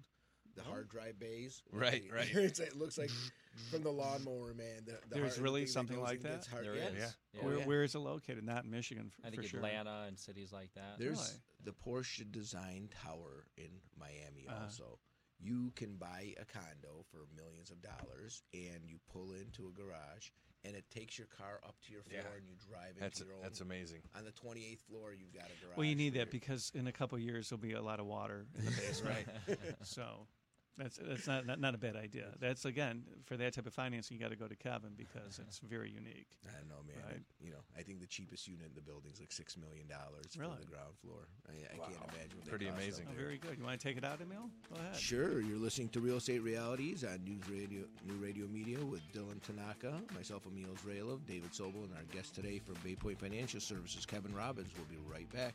the 0.65 0.71
hard 0.71 0.89
drive 0.89 1.19
bays. 1.19 1.63
where 1.71 1.83
Right, 1.83 2.05
right. 2.13 2.35
it 2.35 2.77
looks 2.77 2.99
like 2.99 3.11
from 3.71 3.83
the 3.83 3.91
lawnmower 3.91 4.55
man. 4.55 4.85
The, 4.87 4.93
the 5.09 5.15
There's 5.17 5.35
hard- 5.35 5.43
really 5.45 5.61
thing 5.63 5.69
something 5.73 5.97
goes 5.97 6.05
like 6.07 6.17
in 6.19 6.23
that? 6.25 6.33
gets 6.33 6.47
hard- 6.47 6.65
There 6.65 6.77
yeah. 6.77 6.89
is. 6.89 6.95
Yeah. 6.99 7.09
Yeah. 7.35 7.45
Where, 7.45 7.59
yeah. 7.59 7.67
where 7.67 7.83
is 7.85 7.95
it 7.95 7.99
located? 8.01 8.45
Not 8.45 8.65
in 8.65 8.71
Michigan, 8.71 9.11
for, 9.11 9.27
I 9.27 9.31
think 9.31 9.43
for 9.43 9.49
sure. 9.49 9.59
Atlanta 9.61 10.05
and 10.07 10.19
cities 10.19 10.53
like 10.53 10.73
that. 10.75 10.99
There's 10.99 11.19
Really? 11.19 11.41
the 11.65 11.73
Porsche 11.73 12.31
Design 12.31 12.89
Tower 13.05 13.47
in 13.57 13.71
Miami 13.99 14.47
Uh-huh. 14.49 14.65
also. 14.65 14.99
You 15.43 15.73
can 15.75 15.97
buy 15.97 16.35
a 16.39 16.45
condo 16.45 17.03
for 17.11 17.21
millions 17.35 17.71
of 17.71 17.81
dollars, 17.81 18.43
and 18.53 18.85
you 18.85 18.99
pull 19.11 19.33
into 19.33 19.69
a 19.69 19.73
garage, 19.73 20.29
and 20.67 20.77
it 20.77 20.85
takes 20.91 21.17
your 21.17 21.29
car 21.29 21.61
up 21.67 21.77
to 21.87 21.93
your 21.93 22.03
floor, 22.03 22.21
Yeah. 22.23 22.37
and 22.37 22.47
you 22.47 22.55
drive 22.69 22.89
into 22.91 23.01
That's 23.01 23.21
your 23.21 23.33
own. 23.33 23.43
that's 23.43 23.63
amazing. 23.63 24.03
on 24.15 24.27
the 24.27 24.33
28th 24.33 24.81
floor, 24.83 25.15
you've 25.15 25.33
got 25.33 25.45
a 25.47 25.65
garage. 25.65 25.79
Well, 25.79 25.87
you 25.87 25.95
need 25.95 26.13
for 26.13 26.19
that 26.19 26.27
your- 26.27 26.33
because 26.41 26.71
in 26.75 26.87
a 26.89 26.93
couple 26.93 27.17
of 27.17 27.23
years 27.23 27.49
there'll 27.49 27.63
be 27.63 27.73
a 27.73 27.81
lot 27.81 28.01
of 28.01 28.07
water 28.07 28.45
in 28.59 28.67
the 28.67 28.71
basement. 28.83 29.27
Right. 29.49 29.59
So 29.83 30.27
that's 30.81 30.99
that's 31.03 31.27
not, 31.27 31.47
not 31.47 31.61
not 31.61 31.75
a 31.75 31.79
bad 31.79 31.97
idea. 31.97 32.27
That's 32.41 32.65
again 32.65 33.03
for 33.27 33.37
that 33.37 33.53
type 33.55 33.67
of 33.67 33.75
financing, 33.75 34.17
you 34.17 34.23
got 34.23 34.31
to 34.31 34.37
go 34.37 34.49
to 34.49 34.57
Kevin 34.57 34.91
because 34.97 35.39
it's 35.47 35.59
very 35.61 35.91
unique. 35.91 36.27
I 36.49 36.59
don't 36.59 36.69
know, 36.69 36.83
man. 36.87 36.97
Right. 37.07 37.23
You 37.45 37.51
know, 37.51 37.63
I 37.79 37.83
think 37.83 38.01
the 38.01 38.07
cheapest 38.07 38.49
unit 38.49 38.67
in 38.69 38.75
the 38.75 38.81
building 38.81 39.11
is 39.13 39.21
like 39.21 39.33
six 39.33 39.57
million 39.57 39.87
dollars 39.89 40.37
Really? 40.39 40.53
for 40.57 40.61
the 40.61 40.67
ground 40.67 40.95
floor. 41.03 41.29
I, 41.49 41.53
I 41.75 41.79
Wow. 41.79 41.85
can't 41.87 42.15
imagine. 42.15 42.39
What 42.41 42.49
Pretty 42.49 42.67
amazing. 42.69 43.07
Oh, 43.11 43.15
very 43.17 43.39
good. 43.39 43.59
You 43.59 43.65
want 43.65 43.79
to 43.81 43.87
take 43.87 43.97
it 43.97 44.05
out, 44.05 44.21
Emil? 44.21 44.49
Go 44.73 44.81
ahead. 44.81 44.97
Sure, 44.97 45.41
you're 45.41 45.59
listening 45.59 45.89
to 45.91 46.01
Real 46.01 46.17
Estate 46.17 46.43
Realities 46.43 47.05
on 47.05 47.23
News 47.25 47.43
Radio, 47.51 47.85
New 48.07 48.17
Radio 48.25 48.47
Media 48.47 48.79
with 48.85 49.01
Dylan 49.13 49.41
Tanaka, 49.43 49.93
myself, 50.15 50.43
Emil 50.47 50.75
Zrailov, 50.85 51.21
David 51.27 51.53
Sobel, 51.53 51.85
and 51.85 51.93
our 51.97 52.05
guest 52.13 52.35
today 52.35 52.59
from 52.65 52.77
Baypoint 52.87 53.19
Financial 53.19 53.61
Services, 53.61 54.07
Kevin 54.07 54.35
Robbins. 54.35 54.69
We'll 54.77 54.87
be 54.87 54.99
right 55.13 55.31
back. 55.33 55.55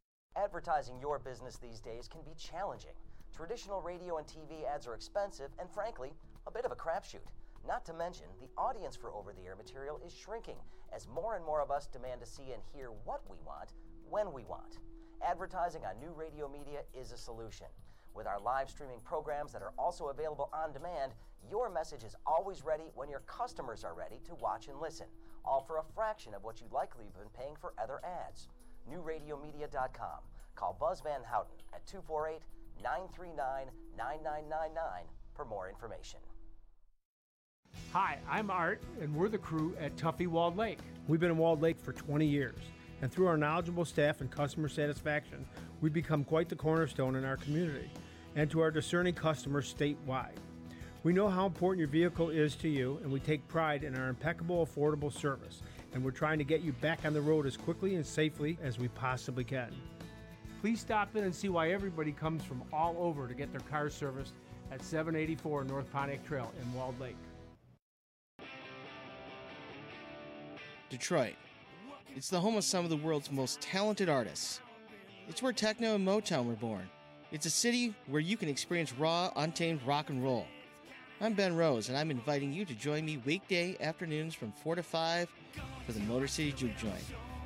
Advertising 0.37 0.97
your 1.01 1.19
business 1.19 1.57
these 1.57 1.81
days 1.81 2.07
can 2.07 2.21
be 2.21 2.33
challenging. 2.39 2.95
Traditional 3.35 3.81
radio 3.81 4.17
and 4.17 4.25
TV 4.25 4.65
ads 4.65 4.87
are 4.87 4.95
expensive 4.95 5.49
and, 5.59 5.69
frankly, 5.69 6.13
a 6.47 6.51
bit 6.51 6.63
of 6.63 6.71
a 6.71 6.75
crapshoot. 6.75 7.27
Not 7.67 7.85
to 7.85 7.93
mention, 7.93 8.27
the 8.39 8.49
audience 8.57 8.95
for 8.95 9.11
over 9.11 9.33
the 9.33 9.45
air 9.45 9.57
material 9.57 9.99
is 10.05 10.13
shrinking 10.15 10.55
as 10.95 11.05
more 11.07 11.35
and 11.35 11.45
more 11.45 11.61
of 11.61 11.69
us 11.69 11.87
demand 11.87 12.21
to 12.21 12.25
see 12.25 12.53
and 12.53 12.61
hear 12.73 12.91
what 13.03 13.21
we 13.29 13.37
want 13.45 13.73
when 14.09 14.31
we 14.31 14.45
want. 14.45 14.77
Advertising 15.21 15.81
on 15.83 15.99
new 15.99 16.13
radio 16.15 16.47
media 16.47 16.79
is 16.93 17.11
a 17.11 17.17
solution. 17.17 17.67
With 18.15 18.25
our 18.25 18.39
live 18.39 18.69
streaming 18.69 19.01
programs 19.03 19.51
that 19.51 19.61
are 19.61 19.73
also 19.77 20.07
available 20.07 20.49
on 20.53 20.71
demand, 20.71 21.11
your 21.49 21.69
message 21.69 22.05
is 22.05 22.15
always 22.25 22.63
ready 22.63 22.85
when 22.95 23.09
your 23.09 23.21
customers 23.21 23.83
are 23.83 23.93
ready 23.93 24.21
to 24.25 24.35
watch 24.35 24.69
and 24.69 24.79
listen, 24.79 25.07
all 25.43 25.61
for 25.61 25.77
a 25.77 25.83
fraction 25.93 26.33
of 26.33 26.43
what 26.43 26.61
you'd 26.61 26.71
likely 26.71 27.03
have 27.03 27.13
been 27.13 27.29
paying 27.37 27.57
for 27.59 27.73
other 27.77 27.99
NewRadioMedia.com. 28.89 30.19
Call 30.55 30.77
Buzz 30.79 31.01
Van 31.01 31.21
Houten 31.23 31.55
at 31.73 31.85
248 31.87 32.41
939 32.83 33.67
9999 33.97 35.03
for 35.35 35.45
more 35.45 35.69
information. 35.69 36.19
Hi, 37.93 38.17
I'm 38.29 38.49
Art, 38.49 38.81
and 39.01 39.13
we're 39.15 39.29
the 39.29 39.37
crew 39.37 39.75
at 39.79 39.95
Tuffy 39.95 40.27
Walled 40.27 40.57
Lake. 40.57 40.79
We've 41.07 41.19
been 41.19 41.31
in 41.31 41.37
Walled 41.37 41.61
Lake 41.61 41.79
for 41.79 41.93
20 41.93 42.25
years, 42.25 42.59
and 43.01 43.11
through 43.11 43.27
our 43.27 43.37
knowledgeable 43.37 43.85
staff 43.85 44.21
and 44.21 44.29
customer 44.29 44.69
satisfaction, 44.69 45.45
we've 45.81 45.93
become 45.93 46.23
quite 46.23 46.49
the 46.49 46.55
cornerstone 46.55 47.15
in 47.15 47.25
our 47.25 47.37
community 47.37 47.89
and 48.35 48.49
to 48.51 48.61
our 48.61 48.71
discerning 48.71 49.13
customers 49.13 49.73
statewide. 49.73 50.35
We 51.03 51.13
know 51.13 51.29
how 51.29 51.47
important 51.47 51.79
your 51.79 51.87
vehicle 51.87 52.29
is 52.29 52.55
to 52.57 52.69
you, 52.69 52.99
and 53.03 53.11
we 53.11 53.19
take 53.19 53.47
pride 53.47 53.83
in 53.83 53.97
our 53.97 54.07
impeccable, 54.07 54.65
affordable 54.65 55.11
service, 55.11 55.63
and 55.93 56.03
we're 56.03 56.11
trying 56.11 56.37
to 56.37 56.43
get 56.43 56.61
you 56.61 56.71
back 56.73 57.05
on 57.05 57.13
the 57.13 57.21
road 57.21 57.45
as 57.45 57.57
quickly 57.57 57.95
and 57.95 58.05
safely 58.05 58.57
as 58.61 58.79
we 58.79 58.87
possibly 58.89 59.43
can. 59.43 59.73
Please 60.61 60.79
stop 60.79 61.15
in 61.15 61.23
and 61.23 61.33
see 61.33 61.49
why 61.49 61.71
everybody 61.71 62.11
comes 62.11 62.43
from 62.43 62.63
all 62.71 62.95
over 62.99 63.27
to 63.27 63.33
get 63.33 63.51
their 63.51 63.61
cars 63.61 63.93
serviced 63.93 64.33
at 64.71 64.83
784 64.83 65.63
North 65.65 65.91
Pontiac 65.91 66.25
Trail 66.25 66.51
in 66.61 66.73
Walled 66.73 66.99
Lake. 66.99 67.17
Detroit. 70.89 71.33
It's 72.15 72.29
the 72.29 72.39
home 72.39 72.57
of 72.57 72.63
some 72.63 72.83
of 72.83 72.89
the 72.89 72.97
world's 72.97 73.31
most 73.31 73.61
talented 73.61 74.09
artists. 74.09 74.59
It's 75.27 75.41
where 75.41 75.53
techno 75.53 75.95
and 75.95 76.05
Motown 76.05 76.45
were 76.45 76.53
born. 76.53 76.89
It's 77.31 77.45
a 77.45 77.49
city 77.49 77.95
where 78.07 78.19
you 78.19 78.35
can 78.35 78.49
experience 78.49 78.93
raw, 78.93 79.31
untamed 79.37 79.81
rock 79.83 80.09
and 80.09 80.21
roll. 80.21 80.45
I'm 81.21 81.33
Ben 81.33 81.55
Rose, 81.55 81.87
and 81.87 81.97
I'm 81.97 82.11
inviting 82.11 82.51
you 82.51 82.65
to 82.65 82.73
join 82.73 83.05
me 83.05 83.21
weekday 83.25 83.77
afternoons 83.79 84.33
from 84.33 84.51
4 84.51 84.75
to 84.75 84.83
5 84.83 85.29
for 85.85 85.91
the 85.91 85.99
Motor 86.01 86.27
City 86.27 86.51
Juke 86.51 86.77
Joint. 86.77 87.03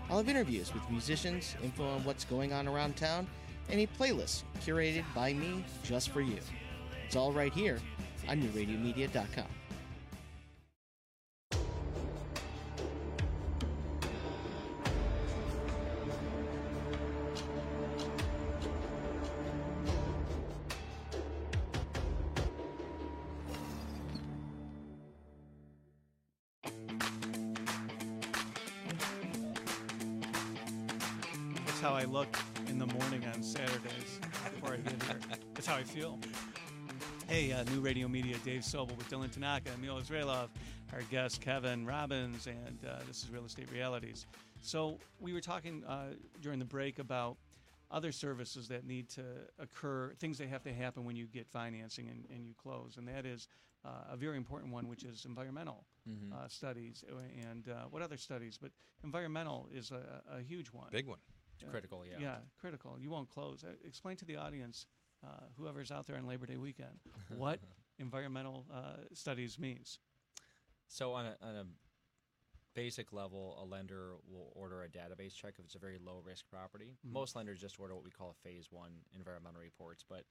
I'll 0.09 0.17
have 0.17 0.29
interviews 0.29 0.73
with 0.73 0.89
musicians, 0.89 1.55
info 1.63 1.87
on 1.87 2.03
what's 2.03 2.25
going 2.25 2.53
on 2.53 2.67
around 2.67 2.95
town, 2.95 3.27
and 3.69 3.79
a 3.79 3.87
playlist 3.87 4.43
curated 4.63 5.03
by 5.15 5.33
me 5.33 5.63
just 5.83 6.09
for 6.09 6.21
you. 6.21 6.37
It's 7.05 7.15
all 7.15 7.31
right 7.31 7.53
here 7.53 7.79
on 8.27 8.41
NewRadioMedia.com. 8.41 9.64
how 31.85 31.93
I 31.93 32.05
look 32.05 32.35
in 32.67 32.79
the 32.79 32.87
morning 32.87 33.23
on 33.31 33.43
Saturdays 33.43 34.19
before 34.55 34.73
I 34.73 34.77
get 34.77 35.03
here. 35.03 35.19
That's 35.53 35.67
how 35.67 35.75
I 35.75 35.83
feel. 35.83 36.17
Hey, 37.27 37.51
uh, 37.51 37.63
New 37.65 37.79
Radio 37.79 38.07
Media, 38.07 38.37
Dave 38.43 38.61
Sobel 38.61 38.97
with 38.97 39.07
Dylan 39.07 39.31
Tanaka, 39.31 39.69
Emil 39.77 39.97
Israelov, 40.01 40.47
our 40.93 41.03
guest 41.11 41.41
Kevin 41.41 41.85
Robbins, 41.85 42.47
and 42.47 42.79
uh, 42.89 43.01
this 43.07 43.23
is 43.23 43.29
Real 43.29 43.45
Estate 43.45 43.71
Realities. 43.71 44.25
So 44.63 44.97
we 45.19 45.31
were 45.31 45.41
talking 45.41 45.83
uh, 45.83 46.13
during 46.41 46.57
the 46.57 46.65
break 46.65 46.97
about 46.97 47.37
other 47.91 48.11
services 48.11 48.67
that 48.69 48.87
need 48.87 49.07
to 49.09 49.21
occur, 49.59 50.11
things 50.17 50.39
that 50.39 50.47
have 50.47 50.63
to 50.63 50.73
happen 50.73 51.05
when 51.05 51.15
you 51.15 51.27
get 51.27 51.45
financing 51.47 52.09
and, 52.09 52.25
and 52.33 52.47
you 52.47 52.55
close, 52.59 52.95
and 52.97 53.07
that 53.09 53.27
is 53.27 53.47
uh, 53.85 53.89
a 54.13 54.17
very 54.17 54.37
important 54.37 54.73
one, 54.73 54.87
which 54.87 55.03
is 55.03 55.25
environmental 55.25 55.85
Mhm. 56.09 56.33
uh, 56.33 56.47
studies 56.47 57.03
and 57.51 57.67
uh, 57.67 57.85
what 57.89 58.03
other 58.03 58.17
studies, 58.17 58.59
but 58.61 58.69
environmental 59.03 59.67
is 59.73 59.89
a, 59.89 60.21
a 60.37 60.41
huge 60.41 60.67
one. 60.67 60.87
Big 60.91 61.07
one. 61.07 61.17
Yeah. 61.61 61.69
critical, 61.69 62.03
yeah. 62.05 62.17
Yeah, 62.19 62.35
critical. 62.59 62.97
You 62.99 63.09
won't 63.09 63.29
close. 63.29 63.63
Uh, 63.63 63.73
explain 63.85 64.15
to 64.17 64.25
the 64.25 64.35
audience, 64.37 64.87
uh, 65.23 65.27
whoever's 65.57 65.91
out 65.91 66.05
there 66.07 66.17
on 66.17 66.25
Labor 66.27 66.45
Day 66.45 66.57
weekend, 66.57 66.99
what 67.37 67.59
environmental 67.99 68.65
uh, 68.73 69.03
studies 69.13 69.57
means. 69.57 69.99
So 70.87 71.13
on 71.13 71.25
a, 71.25 71.35
on 71.41 71.55
a 71.55 71.65
basic 72.73 73.13
level, 73.13 73.57
a 73.61 73.65
lender 73.65 74.15
will 74.29 74.51
order 74.55 74.83
a 74.83 74.89
database 74.89 75.33
check 75.33 75.55
if 75.57 75.65
it's 75.65 75.75
a 75.75 75.79
very 75.79 75.97
low 75.97 76.21
risk 76.23 76.45
property. 76.49 76.97
Mhm. 77.07 77.11
Most 77.13 77.35
lenders 77.35 77.59
just 77.59 77.79
order 77.79 77.95
what 77.95 78.03
we 78.03 78.11
call 78.11 78.31
a 78.31 78.47
phase 78.47 78.67
one 78.71 78.91
environmental 79.15 79.61
reports, 79.61 80.03
but 80.07 80.25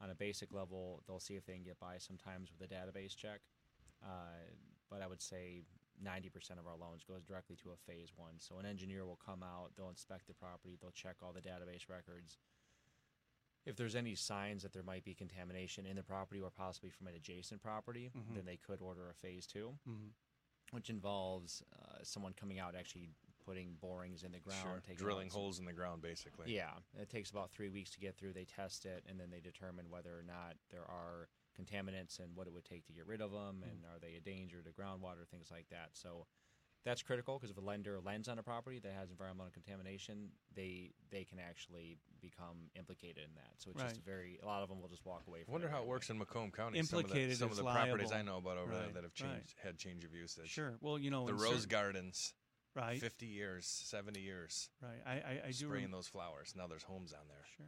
on 0.00 0.10
a 0.10 0.14
basic 0.14 0.52
level, 0.52 1.02
they'll 1.06 1.20
see 1.20 1.36
if 1.36 1.44
they 1.44 1.52
can 1.54 1.62
get 1.62 1.78
by 1.78 1.98
sometimes 1.98 2.50
with 2.50 2.68
a 2.68 2.74
database 2.74 3.14
check. 3.14 3.40
Uh, 4.02 4.08
but 4.90 5.00
I 5.02 5.06
would 5.06 5.22
say 5.22 5.62
90% 6.02 6.58
of 6.58 6.66
our 6.66 6.76
loans 6.76 7.04
goes 7.04 7.22
directly 7.22 7.56
to 7.56 7.70
a 7.70 7.76
phase 7.76 8.12
one. 8.16 8.34
So 8.38 8.58
an 8.58 8.66
engineer 8.66 9.04
will 9.06 9.18
come 9.24 9.42
out, 9.42 9.70
they'll 9.76 9.88
inspect 9.88 10.26
the 10.26 10.34
property, 10.34 10.76
they'll 10.80 10.90
check 10.90 11.16
all 11.22 11.32
the 11.32 11.40
database 11.40 11.88
records. 11.88 12.38
If 13.64 13.76
there's 13.76 13.94
any 13.94 14.16
signs 14.16 14.62
that 14.64 14.72
there 14.72 14.82
might 14.82 15.04
be 15.04 15.14
contamination 15.14 15.86
in 15.86 15.94
the 15.96 16.02
property 16.02 16.40
or 16.40 16.50
possibly 16.50 16.90
from 16.90 17.06
an 17.06 17.14
adjacent 17.14 17.60
property, 17.62 18.10
Mhm. 18.14 18.34
then 18.34 18.44
they 18.44 18.56
could 18.56 18.80
order 18.82 19.08
a 19.08 19.14
phase 19.14 19.46
2 19.46 19.78
Mhm. 19.86 20.10
which 20.72 20.90
involves 20.90 21.62
uh, 21.72 22.02
someone 22.02 22.32
coming 22.32 22.58
out 22.58 22.74
actually 22.74 23.10
putting 23.44 23.74
borings 23.76 24.22
in 24.24 24.32
the 24.32 24.38
ground, 24.40 24.82
Sure. 24.84 24.94
Drilling 24.94 25.28
some- 25.30 25.40
holes 25.40 25.58
in 25.58 25.64
the 25.64 25.72
ground, 25.72 26.00
basically. 26.00 26.54
Yeah, 26.54 26.78
it 26.94 27.08
takes 27.10 27.30
about 27.30 27.50
three 27.52 27.68
weeks 27.68 27.90
to 27.90 28.00
get 28.00 28.16
through. 28.16 28.32
They 28.32 28.44
test 28.44 28.86
it, 28.86 29.04
and 29.06 29.18
then 29.18 29.30
they 29.30 29.40
determine 29.40 29.90
whether 29.90 30.16
or 30.16 30.22
not 30.22 30.56
there 30.70 30.84
are 30.84 31.28
contaminants 31.58 32.18
and 32.18 32.34
what 32.34 32.46
it 32.46 32.52
would 32.52 32.64
take 32.64 32.86
to 32.86 32.92
get 32.92 33.06
rid 33.06 33.20
of 33.20 33.30
them, 33.30 33.62
and 33.62 33.82
mm. 33.82 33.94
are 33.94 33.98
they 34.00 34.14
a 34.16 34.20
danger 34.20 34.62
to 34.62 34.70
groundwater, 34.70 35.26
things 35.30 35.50
like 35.50 35.66
that. 35.70 35.90
So 35.92 36.26
that's 36.84 37.02
critical 37.02 37.38
because 37.38 37.50
if 37.50 37.56
a 37.56 37.60
lender 37.60 38.00
lends 38.04 38.28
on 38.28 38.38
a 38.38 38.42
property 38.42 38.80
that 38.80 38.92
has 38.92 39.10
environmental 39.10 39.52
contamination, 39.52 40.30
they 40.54 40.90
they 41.10 41.24
can 41.24 41.38
actually 41.38 41.98
become 42.20 42.70
implicated 42.76 43.24
in 43.28 43.34
that. 43.34 43.52
So 43.58 43.70
it's 43.70 43.82
just 43.82 43.96
Right. 43.96 44.04
very 44.04 44.38
a 44.42 44.46
lot 44.46 44.62
of 44.62 44.68
them 44.68 44.80
will 44.80 44.88
just 44.88 45.04
walk 45.04 45.22
away. 45.28 45.40
I 45.40 45.44
from 45.44 45.52
wonder 45.52 45.68
how 45.68 45.82
it 45.82 45.86
works 45.86 46.10
in 46.10 46.18
Macomb 46.18 46.50
County. 46.50 46.78
Implicated 46.78 47.36
some 47.36 47.50
of 47.50 47.56
the, 47.56 47.62
some 47.62 47.66
of 47.68 47.74
the 47.74 47.80
properties 47.80 48.12
I 48.12 48.22
know 48.22 48.38
about 48.38 48.58
over 48.58 48.72
there 48.72 48.82
Right, 48.84 48.94
that 48.94 49.04
have 49.04 49.12
right. 49.20 49.30
changed 49.34 49.54
had 49.62 49.78
change 49.78 50.04
of 50.04 50.14
usage. 50.14 50.50
Sure. 50.50 50.76
Well, 50.80 50.98
you 50.98 51.10
know, 51.10 51.26
the 51.26 51.34
in 51.34 51.38
rose 51.38 51.62
certain- 51.62 51.68
gardens, 51.68 52.34
Right. 52.74 52.98
Fifty 52.98 53.26
years, 53.26 53.66
seventy 53.66 54.20
years, 54.20 54.70
Right. 54.80 55.02
I, 55.06 55.12
I, 55.12 55.40
I 55.44 55.46
do 55.48 55.52
spraying 55.52 55.84
rem- 55.84 55.90
those 55.90 56.08
flowers. 56.08 56.54
Now 56.56 56.66
there's 56.66 56.82
homes 56.82 57.12
on 57.12 57.28
there. 57.28 57.44
Sure. 57.56 57.66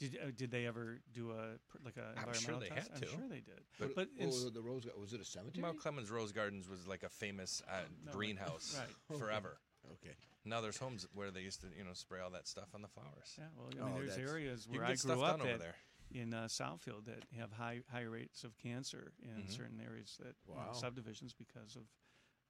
Did 0.00 0.18
uh, 0.20 0.30
did 0.34 0.50
they 0.50 0.66
ever 0.66 0.98
do 1.12 1.30
a 1.30 1.58
pr- 1.68 1.78
like 1.84 1.96
a 1.98 2.00
I'm 2.18 2.28
environmental 2.28 2.40
sure 2.40 2.58
they 2.58 2.68
test? 2.74 2.90
had 2.90 3.02
to. 3.02 3.08
I'm 3.08 3.12
sure 3.20 3.28
they 3.28 3.40
did. 3.40 3.60
But- 3.78 3.94
But, 3.94 4.08
in, 4.18 4.28
s- 4.28 4.42
oh, 4.46 4.50
the 4.50 4.62
rose. 4.62 4.86
Was 4.98 5.12
it 5.12 5.20
a 5.20 5.24
cemetery? 5.24 5.62
Mount 5.62 5.78
Clemens 5.78 6.10
Rose 6.10 6.32
Gardens 6.32 6.68
was 6.68 6.86
like 6.86 7.02
a 7.04 7.08
famous 7.08 7.62
uh, 7.70 7.82
No, 8.06 8.12
greenhouse 8.12 8.76
right. 9.10 9.18
forever. 9.20 9.58
Okay. 9.92 10.14
Now 10.44 10.60
there's 10.60 10.78
homes 10.78 11.06
where 11.14 11.30
they 11.30 11.40
used 11.42 11.60
to, 11.60 11.66
you 11.76 11.84
know, 11.84 11.92
spray 11.92 12.20
all 12.20 12.30
that 12.30 12.48
stuff 12.48 12.68
on 12.74 12.82
the 12.82 12.88
flowers. 12.88 13.36
yeah, 13.38 13.44
well, 13.56 13.68
I 13.70 13.74
mean, 13.84 13.94
Oh, 13.94 13.98
there's 13.98 14.16
that's- 14.16 14.30
areas 14.30 14.66
You 14.66 14.72
where 14.78 14.80
can 14.80 14.86
I 14.88 14.92
get 14.92 14.98
stuff 15.00 15.16
grew 15.18 15.24
up 15.24 15.32
done 15.38 15.46
over 15.46 15.54
at 15.54 15.60
there. 15.60 15.74
in 16.12 16.34
uh, 16.34 16.44
Southfield 16.48 17.04
that 17.06 17.24
have 17.38 17.52
high 17.52 17.80
high 17.92 18.02
rates 18.02 18.42
of 18.44 18.56
cancer 18.58 19.12
in 19.22 19.42
Mhm. 19.44 19.50
certain 19.56 19.80
areas 19.80 20.16
that 20.18 20.34
you 20.48 20.54
know, 20.54 20.72
subdivisions 20.72 21.34
because 21.34 21.76
of 21.76 21.82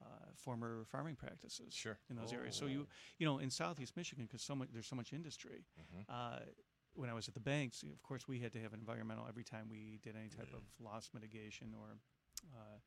uh, 0.02 0.06
former 0.34 0.84
farming 0.86 1.14
practices 1.14 1.74
Sure. 1.74 1.98
in 2.08 2.16
those 2.16 2.32
areas. 2.32 2.56
So 2.56 2.64
you 2.66 2.86
you 3.18 3.26
know 3.26 3.38
in 3.38 3.50
Southeast 3.50 3.96
Michigan 3.96 4.24
because 4.24 4.42
so 4.42 4.54
much 4.54 4.68
there's 4.72 4.86
so 4.88 4.96
much 4.96 5.12
industry. 5.12 5.66
Mhm. 5.78 6.04
Uh, 6.08 6.40
when 6.94 7.08
I 7.08 7.14
was 7.14 7.28
at 7.28 7.34
the 7.34 7.40
banks, 7.40 7.82
of 7.82 8.02
course, 8.02 8.26
we 8.28 8.40
had 8.40 8.52
to 8.52 8.60
have 8.60 8.72
an 8.72 8.80
environmental 8.80 9.26
every 9.28 9.44
time 9.44 9.68
we 9.70 9.98
did 10.02 10.16
any 10.16 10.28
type 10.28 10.48
of 10.54 10.62
loss 10.84 11.10
mitigation 11.14 11.74
or, 11.78 11.96
uh, 12.54 12.78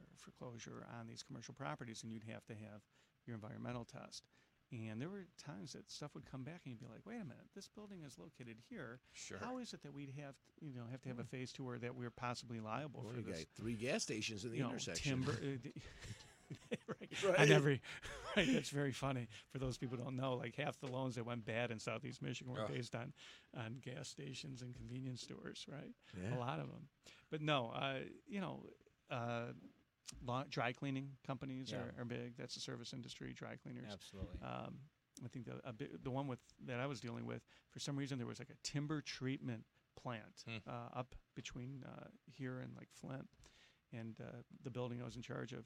or 0.00 0.06
foreclosure 0.16 0.86
on 0.98 1.06
these 1.06 1.22
commercial 1.22 1.54
properties, 1.54 2.02
and 2.02 2.12
you'd 2.12 2.24
have 2.30 2.44
to 2.46 2.54
have 2.54 2.82
your 3.26 3.34
environmental 3.34 3.84
test. 3.84 4.24
And 4.72 5.00
there 5.00 5.10
were 5.10 5.26
times 5.36 5.72
that 5.74 5.90
stuff 5.90 6.14
would 6.14 6.24
come 6.24 6.44
back, 6.44 6.62
and 6.64 6.72
you'd 6.72 6.80
be 6.80 6.86
like, 6.86 7.04
"Wait 7.04 7.16
a 7.16 7.24
minute, 7.24 7.44
this 7.54 7.68
building 7.68 8.02
is 8.06 8.18
located 8.18 8.56
here. 8.70 9.00
Sure. 9.12 9.36
How 9.38 9.58
is 9.58 9.74
it 9.74 9.82
that 9.82 9.92
we'd 9.92 10.14
have, 10.18 10.34
to, 10.58 10.64
you 10.66 10.72
know, 10.72 10.84
have 10.90 11.02
to 11.02 11.08
have 11.10 11.18
a 11.18 11.24
phase 11.24 11.52
two, 11.52 11.68
or 11.68 11.78
that 11.78 11.94
we're 11.94 12.10
possibly 12.10 12.58
liable 12.58 13.02
Well, 13.02 13.12
for 13.12 13.20
you 13.20 13.26
this?" 13.26 13.38
got 13.40 13.48
three 13.54 13.74
gas 13.74 14.02
stations 14.04 14.44
in 14.44 14.50
the 14.50 14.56
you 14.56 14.62
know, 14.62 14.70
intersection. 14.70 15.24
timber. 15.24 15.32
uh, 15.42 16.76
right. 16.88 17.10
Right. 17.22 17.40
On 17.40 17.52
every, 17.52 17.82
right. 18.36 18.48
That's 18.52 18.70
very 18.70 18.92
funny 18.92 19.28
for 19.50 19.58
those 19.58 19.76
people 19.78 19.96
who 19.96 20.04
don't 20.04 20.16
know. 20.16 20.34
Like 20.34 20.54
half 20.56 20.78
the 20.80 20.86
loans 20.86 21.14
that 21.16 21.24
went 21.26 21.44
bad 21.44 21.70
in 21.70 21.78
Southeast 21.78 22.22
Michigan 22.22 22.52
were 22.52 22.60
Oh. 22.62 22.68
based 22.68 22.94
on, 22.94 23.12
on 23.56 23.80
gas 23.82 24.08
stations 24.08 24.62
and 24.62 24.74
convenience 24.74 25.22
stores. 25.22 25.66
Right. 25.70 25.92
Yeah. 26.20 26.36
A 26.36 26.38
lot 26.38 26.58
of 26.60 26.66
them. 26.68 26.88
But 27.30 27.40
no, 27.42 27.70
uh, 27.74 28.00
you 28.28 28.40
know, 28.40 28.64
uh, 29.10 29.52
lawn, 30.24 30.46
dry 30.50 30.72
cleaning 30.72 31.10
companies 31.26 31.70
Yeah. 31.72 31.78
are, 31.78 32.02
are 32.02 32.04
big. 32.04 32.36
That's 32.36 32.54
the 32.54 32.60
service 32.60 32.92
industry. 32.92 33.32
Dry 33.32 33.56
cleaners. 33.56 33.90
Absolutely. 33.92 34.38
Um, 34.42 34.78
I 35.24 35.28
think 35.28 35.46
the 35.46 35.72
bit, 35.72 36.02
the 36.02 36.10
one 36.10 36.26
with 36.26 36.40
that 36.66 36.80
I 36.80 36.86
was 36.86 37.00
dealing 37.00 37.26
with 37.26 37.42
for 37.70 37.78
some 37.80 37.96
reason 37.96 38.18
there 38.18 38.26
was 38.26 38.38
like 38.38 38.50
a 38.50 38.56
timber 38.62 39.00
treatment 39.02 39.64
plant 39.94 40.42
Hmm. 40.46 40.56
uh, 40.68 40.98
up 40.98 41.14
between 41.34 41.84
uh, 41.86 42.06
here 42.26 42.58
and 42.60 42.74
like 42.76 42.88
Flint, 42.90 43.28
and 43.92 44.16
uh, 44.20 44.42
the 44.64 44.70
building 44.70 45.00
I 45.02 45.04
was 45.04 45.16
in 45.16 45.22
charge 45.22 45.52
of, 45.52 45.64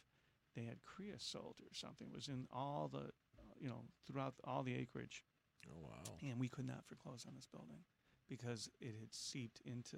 they 0.56 0.64
had 0.64 0.82
creosote 0.84 1.56
or 1.60 1.72
something. 1.74 2.08
It 2.08 2.14
was 2.14 2.26
in 2.28 2.46
all 2.52 2.88
the, 2.92 2.98
uh, 3.38 3.54
you 3.60 3.68
know, 3.68 3.84
throughout 4.06 4.34
all 4.42 4.62
the 4.64 4.74
acreage, 4.74 5.22
Oh 5.70 5.78
wow. 5.82 6.14
and 6.22 6.40
we 6.40 6.48
could 6.48 6.66
not 6.66 6.84
foreclose 6.86 7.24
on 7.28 7.34
this 7.36 7.46
building 7.46 7.84
because 8.28 8.68
it 8.80 8.94
had 8.98 9.12
seeped 9.14 9.60
into 9.64 9.96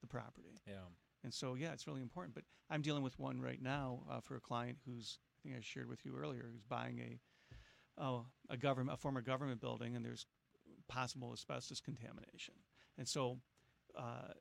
the 0.00 0.06
property. 0.06 0.60
yeah. 0.66 0.88
And 1.24 1.34
so, 1.34 1.54
yeah, 1.54 1.72
it's 1.72 1.86
really 1.88 2.02
important. 2.02 2.34
But 2.34 2.44
I'm 2.70 2.82
dealing 2.82 3.02
with 3.02 3.18
one 3.18 3.40
right 3.40 3.60
now 3.60 4.02
uh, 4.08 4.20
for 4.20 4.36
a 4.36 4.40
client 4.40 4.78
who's, 4.86 5.18
I 5.34 5.36
think 5.42 5.56
I 5.56 5.60
shared 5.60 5.88
with 5.88 6.04
you 6.04 6.14
earlier, 6.16 6.48
who's 6.52 6.62
buying 6.62 7.00
a, 7.00 8.00
oh, 8.00 8.26
a 8.48 8.56
government, 8.56 8.94
a 8.96 9.00
former 9.00 9.22
government 9.22 9.60
building, 9.60 9.96
and 9.96 10.04
there's 10.04 10.24
possible 10.88 11.32
asbestos 11.32 11.80
contamination. 11.80 12.54
And 12.96 13.08
so, 13.08 13.38
uh, 13.98 14.34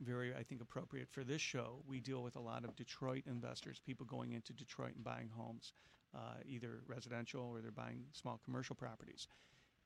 very, 0.00 0.34
I 0.34 0.42
think, 0.42 0.60
appropriate 0.60 1.08
for 1.10 1.24
this 1.24 1.40
show, 1.40 1.82
we 1.86 2.00
deal 2.00 2.22
with 2.22 2.36
a 2.36 2.40
lot 2.40 2.64
of 2.64 2.76
Detroit 2.76 3.24
investors, 3.26 3.80
people 3.84 4.06
going 4.06 4.32
into 4.32 4.52
Detroit 4.52 4.94
and 4.94 5.04
buying 5.04 5.30
homes, 5.34 5.72
uh, 6.14 6.40
either 6.46 6.80
residential 6.86 7.44
or 7.44 7.60
they're 7.60 7.70
buying 7.70 8.04
small 8.12 8.40
commercial 8.44 8.76
properties. 8.76 9.26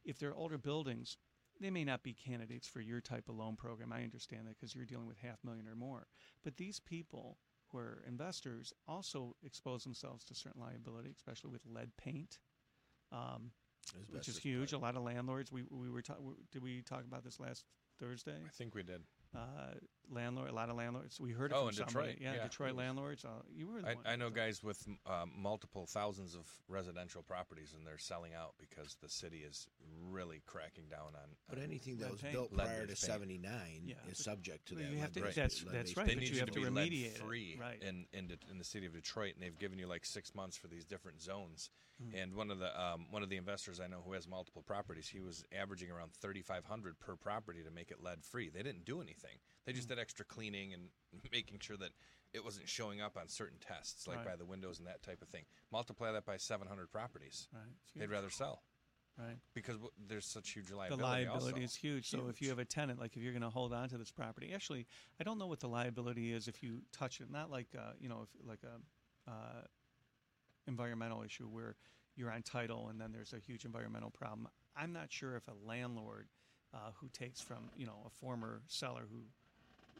If 0.05 0.19
they're 0.19 0.35
older 0.35 0.59
buildings, 0.59 1.17
they 1.61 1.71
may 1.71 1.85
not 1.85 2.03
be 2.03 2.13
candidates 2.13 2.67
for 2.67 2.81
your 2.81 3.01
type 3.01 3.29
of 3.29 3.37
loan 3.37 3.57
program. 3.57 3.93
I 3.93 4.03
understand 4.03 4.47
that 4.47 4.59
because 4.59 4.75
you're 4.75 4.87
dealing 4.87 5.07
with 5.07 5.19
half 5.19 5.39
million 5.45 5.69
or 5.69 5.75
more. 5.75 6.07
But 6.43 6.57
these 6.57 6.81
people 6.81 7.39
who 7.69 7.79
are 7.79 8.03
investors 8.07 8.73
also 8.89 9.37
expose 9.45 9.85
themselves 9.85 10.25
to 10.25 10.35
certain 10.35 10.61
liability, 10.61 11.13
especially 11.17 11.51
with 11.51 11.63
lead 11.67 11.91
paint, 11.97 12.39
um, 13.13 13.51
which 14.09 14.29
is 14.29 14.39
huge. 14.39 14.73
A 14.73 14.79
lot 14.79 14.97
of 14.97 15.03
landlords. 15.03 15.53
We 15.53 15.65
we 15.71 15.91
were 15.91 16.03
ta- 16.03 16.17
did 16.51 16.63
we 16.63 16.83
talk 16.83 17.03
about 17.07 17.25
this 17.25 17.39
last 17.39 17.65
Thursday? 17.99 18.37
I 18.45 18.51
think 18.51 18.75
we 18.75 18.83
did. 18.83 19.03
Uh, 19.35 19.75
landlord, 20.11 20.51
a 20.51 20.53
lot 20.55 20.69
of 20.71 20.77
landlords. 20.77 21.21
We 21.21 21.33
heard 21.33 21.53
it 21.53 21.55
Oh, 21.55 21.61
from 21.61 21.69
in 21.69 21.75
somebody. 21.75 22.13
Detroit, 22.13 22.17
Yeah, 22.21 22.35
yeah. 22.37 22.43
Detroit 22.45 22.75
landlords. 22.77 23.25
Uh, 23.25 23.29
you 23.55 23.67
were. 23.69 23.81
The 23.81 23.87
one. 23.87 23.97
I, 24.07 24.13
I 24.13 24.17
know 24.17 24.31
guys 24.31 24.63
with 24.63 24.87
um, 25.07 25.33
multiple 25.37 25.87
thousands 25.87 26.35
of 26.35 26.43
residential 26.69 27.23
properties, 27.23 27.75
and 27.77 27.87
they're 27.87 27.99
selling 27.99 28.33
out 28.35 28.55
because 28.59 28.97
the 29.03 29.09
city 29.09 29.39
is 29.49 29.69
really 30.11 30.43
cracking 30.47 30.85
down 30.91 31.15
on. 31.15 31.29
But 31.49 31.59
on 31.59 31.65
anything 31.65 31.99
that 31.99 32.11
was 32.11 32.21
paint. 32.21 32.33
built 32.35 32.53
prior 32.55 32.75
to 32.75 32.81
Lead-based 32.81 33.03
'79 33.03 33.83
Yeah, 33.85 33.95
is 34.11 34.19
subject 34.23 34.67
to 34.69 34.75
Well, 34.75 34.85
that. 34.85 34.91
you 34.93 34.99
have 34.99 35.13
to- 35.13 35.21
lead-based- 35.21 35.37
that's- 35.37 35.61
that's 35.61 35.65
lead-based 35.73 35.97
right, 35.97 36.07
they 36.07 36.15
but 36.15 36.21
need 36.21 36.29
you 36.29 36.35
you 36.35 36.41
have 36.41 36.51
to 36.51 36.61
to 36.61 36.71
be 36.71 36.81
remediate 36.81 37.03
lead 37.13 37.19
free 37.19 37.59
right. 37.61 37.83
in, 37.83 38.07
in 38.13 38.27
Det- 38.29 38.45
in 38.51 38.59
the 38.59 38.65
city 38.65 38.87
of 38.87 38.93
Detroit, 38.93 39.35
and 39.35 39.43
they've 39.43 39.59
given 39.59 39.79
you 39.79 39.87
like 39.87 40.05
six 40.05 40.35
months 40.35 40.57
for 40.57 40.69
these 40.69 40.85
different 40.85 41.21
zones. 41.23 41.71
Hmm. 42.03 42.15
And 42.17 42.35
one 42.35 42.51
of 42.51 42.59
the 42.59 42.81
um, 42.81 43.07
one 43.11 43.23
of 43.23 43.29
the 43.29 43.37
investors 43.37 43.79
I 43.79 43.87
know 43.87 44.01
who 44.03 44.15
has 44.15 44.27
multiple 44.27 44.63
properties, 44.63 45.07
he 45.09 45.21
was 45.21 45.45
averaging 45.53 45.91
around 45.91 46.15
thirty 46.15 46.41
five 46.41 46.65
hundred 46.65 46.99
per 46.99 47.15
property 47.15 47.63
to 47.63 47.71
make 47.71 47.91
it 47.91 48.03
lead 48.03 48.25
free. 48.25 48.49
They 48.49 48.63
didn't 48.63 48.87
do 48.87 49.03
anything. 49.03 49.37
They 49.67 49.75
just 49.75 49.89
did 49.89 49.99
extra 50.01 50.25
cleaning 50.25 50.73
and 50.73 50.89
making 51.33 51.59
sure 51.61 51.77
that 51.77 51.91
it 52.33 52.45
wasn't 52.45 52.69
showing 52.69 53.01
up 53.01 53.17
on 53.17 53.29
certain 53.29 53.59
tests, 53.59 54.07
like 54.07 54.19
Right. 54.19 54.27
by 54.29 54.37
the 54.37 54.45
windows 54.45 54.79
and 54.79 54.87
that 54.87 55.03
type 55.03 55.21
of 55.23 55.29
thing. 55.29 55.45
Multiply 55.73 56.13
that 56.13 56.25
by 56.25 56.37
seven 56.37 56.67
hundred 56.69 56.91
properties. 56.91 57.49
Right. 57.53 57.63
They'd 57.97 58.11
rather 58.11 58.31
sell 58.31 58.63
Right. 59.19 59.37
because 59.53 59.75
w- 59.75 59.93
there's 60.09 60.25
such 60.27 60.51
huge 60.51 60.71
liability. 60.71 61.03
the 61.03 61.07
liability. 61.09 61.53
also. 61.53 61.65
is 61.65 61.75
huge. 61.75 62.09
So 62.09 62.29
if 62.29 62.41
you 62.41 62.49
have 62.49 62.61
a 62.61 62.65
tenant, 62.65 63.01
like 63.01 63.17
if 63.17 63.23
you're 63.23 63.33
going 63.33 63.43
to 63.43 63.51
hold 63.51 63.73
on 63.73 63.89
to 63.91 63.99
this 63.99 64.11
property, 64.13 64.53
actually, 64.55 64.87
I 65.21 65.25
don't 65.25 65.39
know 65.39 65.49
what 65.49 65.61
the 65.61 65.69
liability 65.69 66.33
is 66.33 66.47
if 66.49 66.63
you 66.63 66.83
touch 66.93 67.21
it. 67.21 67.31
Not 67.31 67.51
like 67.51 67.69
uh, 67.77 67.93
you 68.01 68.09
know, 68.09 68.23
if 68.23 68.47
like 68.49 68.61
a 68.63 69.31
uh, 69.31 69.63
environmental 70.67 71.23
issue 71.23 71.45
where 71.49 71.77
you're 72.17 72.31
on 72.31 72.43
title 72.43 72.89
and 72.89 73.01
then 73.01 73.13
there's 73.13 73.33
a 73.33 73.39
huge 73.39 73.65
environmental 73.65 74.11
problem. 74.11 74.49
I'm 74.77 74.93
not 74.93 75.11
sure 75.13 75.37
if 75.37 75.49
a 75.49 75.55
landlord 75.67 76.29
uh, 76.73 76.91
who 77.01 77.09
takes 77.09 77.41
from 77.41 77.71
you 77.77 77.87
know 77.87 78.05
a 78.07 78.11
former 78.11 78.63
seller 78.69 79.03
who 79.11 79.23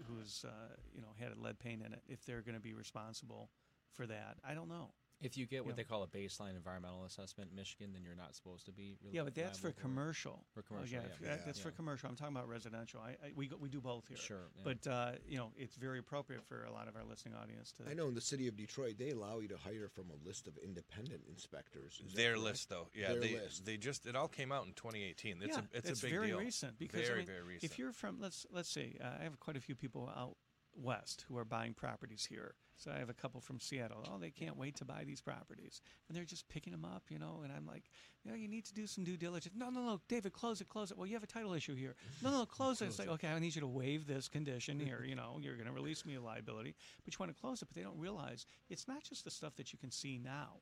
who's 0.07 0.45
uh, 0.47 0.75
you 0.95 1.01
know 1.01 1.09
had 1.19 1.33
a 1.37 1.41
lead 1.41 1.59
paint 1.59 1.83
in 1.85 1.93
it, 1.93 2.03
if 2.09 2.25
they're 2.25 2.43
going 2.43 2.55
to 2.55 2.61
be 2.61 2.75
responsible 2.75 3.51
for 3.93 4.07
that. 4.07 4.37
I 4.49 4.55
don't 4.55 4.69
know. 4.69 4.91
If 5.21 5.37
you 5.37 5.47
get 5.47 5.65
what 5.65 5.73
know. 5.73 5.77
they 5.77 5.85
call 5.85 6.03
a 6.03 6.07
baseline 6.07 6.57
environmental 6.57 7.05
assessment 7.05 7.51
in 7.51 7.57
Michigan, 7.57 7.91
then 7.93 8.03
you're 8.03 8.15
not 8.17 8.35
supposed 8.35 8.65
to 8.67 8.73
be. 8.73 8.97
Really 9.03 9.17
Yeah, 9.17 9.25
but 9.25 9.35
that's 9.35 9.59
for 9.59 9.69
liable 9.69 9.79
it. 9.79 9.83
commercial. 9.83 10.45
For 10.55 10.61
Oh, 10.61 10.63
commercial, 10.67 10.95
yeah, 10.95 11.01
yeah. 11.03 11.13
if- 11.13 11.21
that- 11.21 11.45
that's 11.47 11.61
for 11.61 11.71
commercial. 11.71 12.09
I'm 12.09 12.17
talking 12.17 12.35
about 12.35 12.49
residential. 12.49 13.01
I, 13.01 13.11
I 13.25 13.33
we 13.37 13.47
go, 13.49 13.57
we 13.59 13.69
do 13.69 13.81
both 13.81 14.09
here. 14.09 14.17
Sure, 14.17 14.49
yeah. 14.57 14.63
But 14.65 14.87
uh, 14.87 15.13
you 15.29 15.37
know, 15.37 15.53
it's 15.57 15.77
very 15.77 15.99
appropriate 15.99 16.45
for 16.47 16.65
a 16.65 16.73
lot 16.73 16.89
of 16.89 16.97
our 16.97 17.05
listening 17.05 17.35
audience 17.35 17.73
to. 17.73 17.83
I 17.91 17.95
know 17.95 18.09
in 18.09 18.15
the 18.15 18.21
city 18.21 18.49
of 18.49 18.57
Detroit, 18.57 18.97
they 18.99 19.11
allow 19.11 19.41
you 19.41 19.49
to 19.49 19.59
hire 19.59 19.89
from 19.89 20.07
a 20.11 20.27
list 20.27 20.47
of 20.47 20.57
independent 20.59 21.23
inspectors. 21.29 22.01
Is 22.07 22.15
Their 22.15 22.39
list, 22.39 22.69
though, 22.71 22.89
yeah, 22.95 23.09
Their 23.13 23.21
they 23.21 23.35
list. 23.37 23.65
they 23.67 23.77
just 23.77 24.07
it 24.07 24.17
all 24.17 24.29
came 24.29 24.53
out 24.53 24.67
in 24.67 24.73
2018. 24.73 25.43
It's 25.43 25.57
yeah, 25.57 25.63
a 25.63 25.77
it's 25.77 25.87
that's 25.89 26.01
a 26.01 26.03
big 26.07 26.13
very 26.13 26.27
deal. 26.29 26.39
recent 26.39 26.79
because 26.79 27.03
very 27.03 27.13
I 27.13 27.17
mean, 27.19 27.27
very 27.27 27.43
recent. 27.43 27.71
if 27.73 27.79
you're 27.79 27.93
from 27.93 28.21
let's 28.21 28.47
let's 28.51 28.71
say 28.71 28.97
uh, 29.03 29.09
I 29.21 29.25
have 29.25 29.39
quite 29.39 29.57
a 29.57 29.61
few 29.61 29.75
people 29.75 30.11
out 30.17 30.37
west 30.81 31.25
who 31.29 31.37
are 31.37 31.45
buying 31.45 31.75
properties 31.75 32.27
here. 32.29 32.55
So 32.77 32.91
I 32.91 32.99
have 32.99 33.11
a 33.11 33.15
couple 33.15 33.43
from 33.43 33.61
Seattle. 33.61 34.09
Oh, 34.11 34.19
they 34.19 34.31
can't 34.31 34.57
wait 34.57 34.77
to 34.77 34.87
buy 34.87 35.05
these 35.05 35.21
properties, 35.21 35.83
and 36.09 36.17
they're 36.17 36.25
just 36.25 36.49
picking 36.49 36.73
them 36.73 36.87
up, 36.87 37.03
you 37.11 37.19
know. 37.19 37.43
And 37.45 37.53
I'm 37.53 37.67
like, 37.67 37.85
you 38.25 38.31
know, 38.31 38.37
you 38.37 38.49
need 38.49 38.65
to 38.67 38.75
do 38.75 38.87
some 38.87 39.05
due 39.05 39.19
diligence. 39.19 39.55
No, 39.55 39.69
no, 39.69 39.83
no, 39.83 40.01
David, 40.09 40.33
close 40.33 40.63
it, 40.63 40.69
close 40.69 40.91
it. 40.91 40.97
Well, 40.97 41.07
you 41.07 41.13
have 41.13 41.23
a 41.23 41.27
title 41.27 41.53
issue 41.53 41.75
here. 41.75 41.95
No, 42.23 42.31
no, 42.31 42.47
close 42.51 42.81
it. 42.81 42.87
It's 42.87 42.99
like, 42.99 43.09
okay, 43.09 43.29
I 43.29 43.39
need 43.39 43.55
you 43.55 43.61
to 43.61 43.67
waive 43.67 44.07
this 44.07 44.29
condition 44.29 44.81
here. 44.85 45.05
You 45.07 45.15
know, 45.15 45.39
you're 45.43 45.57
going 45.57 45.67
to 45.67 45.73
release 45.73 46.07
me 46.07 46.15
of 46.15 46.23
liability, 46.23 46.75
but 47.05 47.13
you 47.13 47.19
want 47.21 47.35
to 47.35 47.39
close 47.39 47.61
it. 47.61 47.67
But 47.67 47.77
they 47.77 47.83
don't 47.83 47.99
realize 47.99 48.47
it's 48.71 48.89
not 48.89 49.03
just 49.03 49.25
the 49.25 49.31
stuff 49.31 49.55
that 49.57 49.73
you 49.75 49.79
can 49.79 49.91
see 49.91 50.19
now. 50.19 50.55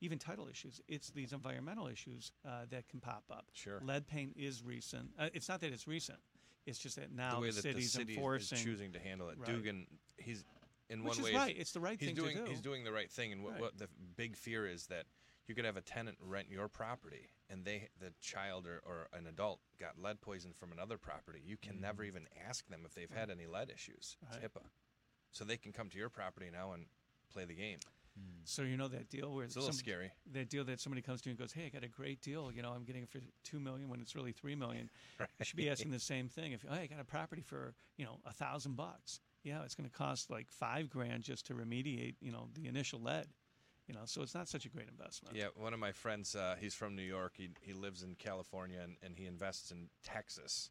Even 0.00 0.18
title 0.18 0.48
issues, 0.50 0.80
it's 0.88 1.10
these 1.10 1.32
environmental 1.32 1.86
issues 1.86 2.32
uh, 2.44 2.62
that 2.70 2.88
can 2.88 2.98
pop 2.98 3.22
up. 3.30 3.46
Sure. 3.52 3.80
Lead 3.84 4.08
paint 4.08 4.32
is 4.36 4.60
recent. 4.64 5.08
Uh, 5.16 5.28
it's 5.32 5.48
not 5.48 5.60
that 5.60 5.72
it's 5.72 5.86
recent. 5.86 6.18
It's 6.66 6.78
just 6.78 6.96
that 6.96 7.12
now 7.12 7.36
the 7.36 7.40
way 7.40 7.48
the 7.48 7.54
that 7.56 7.62
city's 7.62 7.92
the 7.92 7.98
city 8.00 8.14
enforcing. 8.14 8.58
is 8.58 8.64
choosing 8.64 8.92
to 8.92 8.98
handle 9.00 9.28
it. 9.30 9.38
Right. 9.38 9.46
Duggan, 9.48 9.86
he's 10.16 10.44
in 10.88 11.02
Which 11.02 11.18
one 11.18 11.26
is 11.26 11.32
way. 11.32 11.38
right. 11.38 11.56
It's 11.58 11.72
the 11.72 11.80
right 11.80 11.98
he's 11.98 12.08
thing 12.08 12.16
to 12.16 12.22
doing, 12.22 12.36
do. 12.36 12.44
He's 12.44 12.60
doing 12.60 12.84
the 12.84 12.92
right 12.92 13.10
thing, 13.10 13.32
and 13.32 13.42
what, 13.42 13.52
Right. 13.54 13.60
what 13.62 13.78
the 13.78 13.88
big 14.16 14.36
fear 14.36 14.66
is 14.66 14.86
that 14.86 15.06
you 15.48 15.54
could 15.56 15.64
have 15.64 15.76
a 15.76 15.80
tenant 15.80 16.18
rent 16.20 16.48
your 16.50 16.68
property, 16.68 17.30
and 17.50 17.64
they, 17.64 17.88
the 17.98 18.12
child 18.20 18.66
or, 18.66 18.80
or 18.86 19.08
an 19.12 19.26
adult, 19.26 19.58
got 19.80 19.98
lead 20.00 20.20
poison 20.20 20.52
from 20.52 20.70
another 20.70 20.98
property. 20.98 21.40
You 21.44 21.56
can 21.56 21.80
never 21.80 22.04
even 22.04 22.26
ask 22.48 22.68
them 22.68 22.82
if 22.86 22.94
they've 22.94 23.10
had 23.10 23.28
any 23.30 23.46
lead 23.46 23.70
issues. 23.74 24.16
It's 24.22 24.36
Mm-hmm. 24.36 24.46
HIPAA, 24.46 24.62
so 25.32 25.44
they 25.44 25.56
can 25.56 25.72
come 25.72 25.88
to 25.88 25.98
your 25.98 26.10
property 26.10 26.48
now 26.52 26.72
and 26.72 26.86
play 27.32 27.44
the 27.44 27.54
game. 27.54 27.78
So 28.44 28.62
you 28.62 28.76
know 28.76 28.88
that 28.88 29.08
deal 29.08 29.32
where 29.32 29.44
It's 29.44 29.54
a 29.54 29.60
little 29.60 29.72
some- 29.72 29.78
scary. 29.78 30.10
That 30.32 30.50
deal 30.50 30.64
that 30.64 30.80
somebody 30.80 31.00
comes 31.00 31.22
to 31.22 31.28
you 31.28 31.32
and 31.32 31.38
goes, 31.38 31.52
"Hey, 31.52 31.66
I 31.66 31.68
got 31.68 31.84
a 31.84 31.88
great 31.88 32.20
deal. 32.20 32.50
You 32.52 32.62
know, 32.62 32.72
I'm 32.72 32.84
getting 32.84 33.04
it 33.04 33.08
for 33.08 33.20
two 33.44 33.60
million 33.60 33.88
when 33.88 34.00
it's 34.00 34.16
really 34.16 34.32
three 34.32 34.54
million. 34.54 34.90
You 35.38 35.44
should 35.44 35.56
be 35.56 35.70
asking 35.70 35.92
the 35.92 36.00
same 36.00 36.28
thing. 36.28 36.52
If 36.52 36.62
hey, 36.62 36.82
I 36.82 36.86
got 36.86 37.00
a 37.00 37.04
property 37.04 37.42
for 37.42 37.74
you 37.96 38.04
know 38.04 38.18
a 38.26 38.32
thousand 38.32 38.76
bucks, 38.76 39.20
yeah, 39.44 39.62
it's 39.62 39.74
going 39.74 39.88
to 39.88 39.94
cost 39.94 40.28
like 40.30 40.50
five 40.50 40.90
grand 40.90 41.22
just 41.22 41.46
to 41.46 41.54
remediate 41.54 42.16
you 42.20 42.32
know 42.32 42.48
the 42.54 42.66
initial 42.66 43.00
lead. 43.00 43.28
You 43.86 43.94
know, 43.94 44.02
so 44.04 44.22
it's 44.22 44.34
not 44.34 44.48
such 44.48 44.64
a 44.64 44.68
great 44.68 44.88
investment. 44.88 45.36
Yeah, 45.36 45.48
one 45.56 45.72
of 45.74 45.80
my 45.80 45.92
friends, 45.92 46.34
uh, 46.36 46.56
he's 46.58 46.74
from 46.74 46.94
New 46.96 47.02
York. 47.02 47.34
He 47.36 47.50
he 47.60 47.72
lives 47.72 48.02
in 48.02 48.14
California 48.16 48.80
and, 48.82 48.96
and 49.02 49.16
he 49.16 49.26
invests 49.26 49.70
in 49.70 49.88
Texas. 50.04 50.70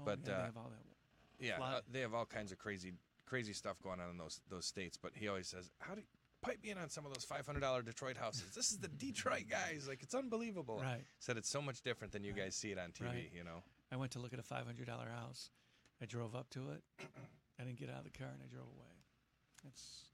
Oh, 0.00 0.04
but 0.04 0.20
yeah, 0.24 0.32
uh, 0.32 0.36
they 0.38 0.44
have 0.44 0.56
all 0.56 0.70
that. 0.70 1.44
yeah, 1.44 1.64
uh, 1.64 1.80
they 1.90 2.00
have 2.00 2.14
all 2.14 2.26
kinds 2.26 2.52
of 2.52 2.58
crazy 2.58 2.92
crazy 3.26 3.52
stuff 3.52 3.80
going 3.82 4.00
on 4.00 4.10
in 4.10 4.18
those 4.18 4.40
those 4.48 4.66
states. 4.66 4.96
But 4.96 5.12
he 5.14 5.28
always 5.28 5.48
says, 5.48 5.70
"How 5.80 5.94
do 5.94 6.02
pipe 6.42 6.58
me 6.62 6.70
in 6.70 6.78
on 6.78 6.88
some 6.88 7.06
of 7.06 7.12
those 7.12 7.24
five 7.24 7.46
hundred 7.46 7.60
dollar 7.60 7.82
Detroit 7.82 8.16
houses? 8.16 8.54
This 8.54 8.70
is 8.70 8.78
the 8.78 8.88
Detroit 9.06 9.44
guys. 9.50 9.86
Like 9.88 10.02
it's 10.02 10.14
unbelievable." 10.14 10.80
Right. 10.82 11.04
Said 11.18 11.36
it's 11.36 11.50
so 11.50 11.62
much 11.62 11.82
different 11.82 12.12
than 12.12 12.24
you 12.24 12.32
guys 12.32 12.54
see 12.54 12.70
it 12.70 12.78
on 12.78 12.90
TV. 12.90 13.06
Right. 13.06 13.30
You 13.34 13.44
know. 13.44 13.62
I 13.90 13.96
went 13.96 14.12
to 14.12 14.18
look 14.18 14.32
at 14.32 14.38
a 14.38 14.42
five 14.42 14.66
hundred 14.66 14.86
dollar 14.86 15.08
house. 15.08 15.50
I 16.00 16.06
drove 16.06 16.34
up 16.34 16.48
to 16.50 16.70
it. 16.70 16.82
I 17.60 17.64
didn't 17.64 17.78
get 17.78 17.90
out 17.90 17.98
of 17.98 18.04
the 18.04 18.16
car 18.16 18.28
and 18.28 18.40
I 18.42 18.46
drove 18.46 18.66
away. 18.66 18.86
It's 19.66 20.04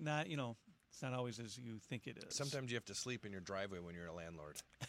not, 0.00 0.28
you 0.28 0.36
know, 0.36 0.56
it's 0.90 1.02
not 1.02 1.12
always 1.12 1.40
as 1.40 1.58
you 1.58 1.78
think 1.88 2.06
it 2.06 2.18
is. 2.18 2.34
Sometimes 2.34 2.70
you 2.70 2.76
have 2.76 2.84
to 2.86 2.94
sleep 2.94 3.26
in 3.26 3.32
your 3.32 3.40
driveway 3.40 3.80
when 3.80 3.94
you're 3.94 4.06
a 4.06 4.14
landlord. 4.14 4.56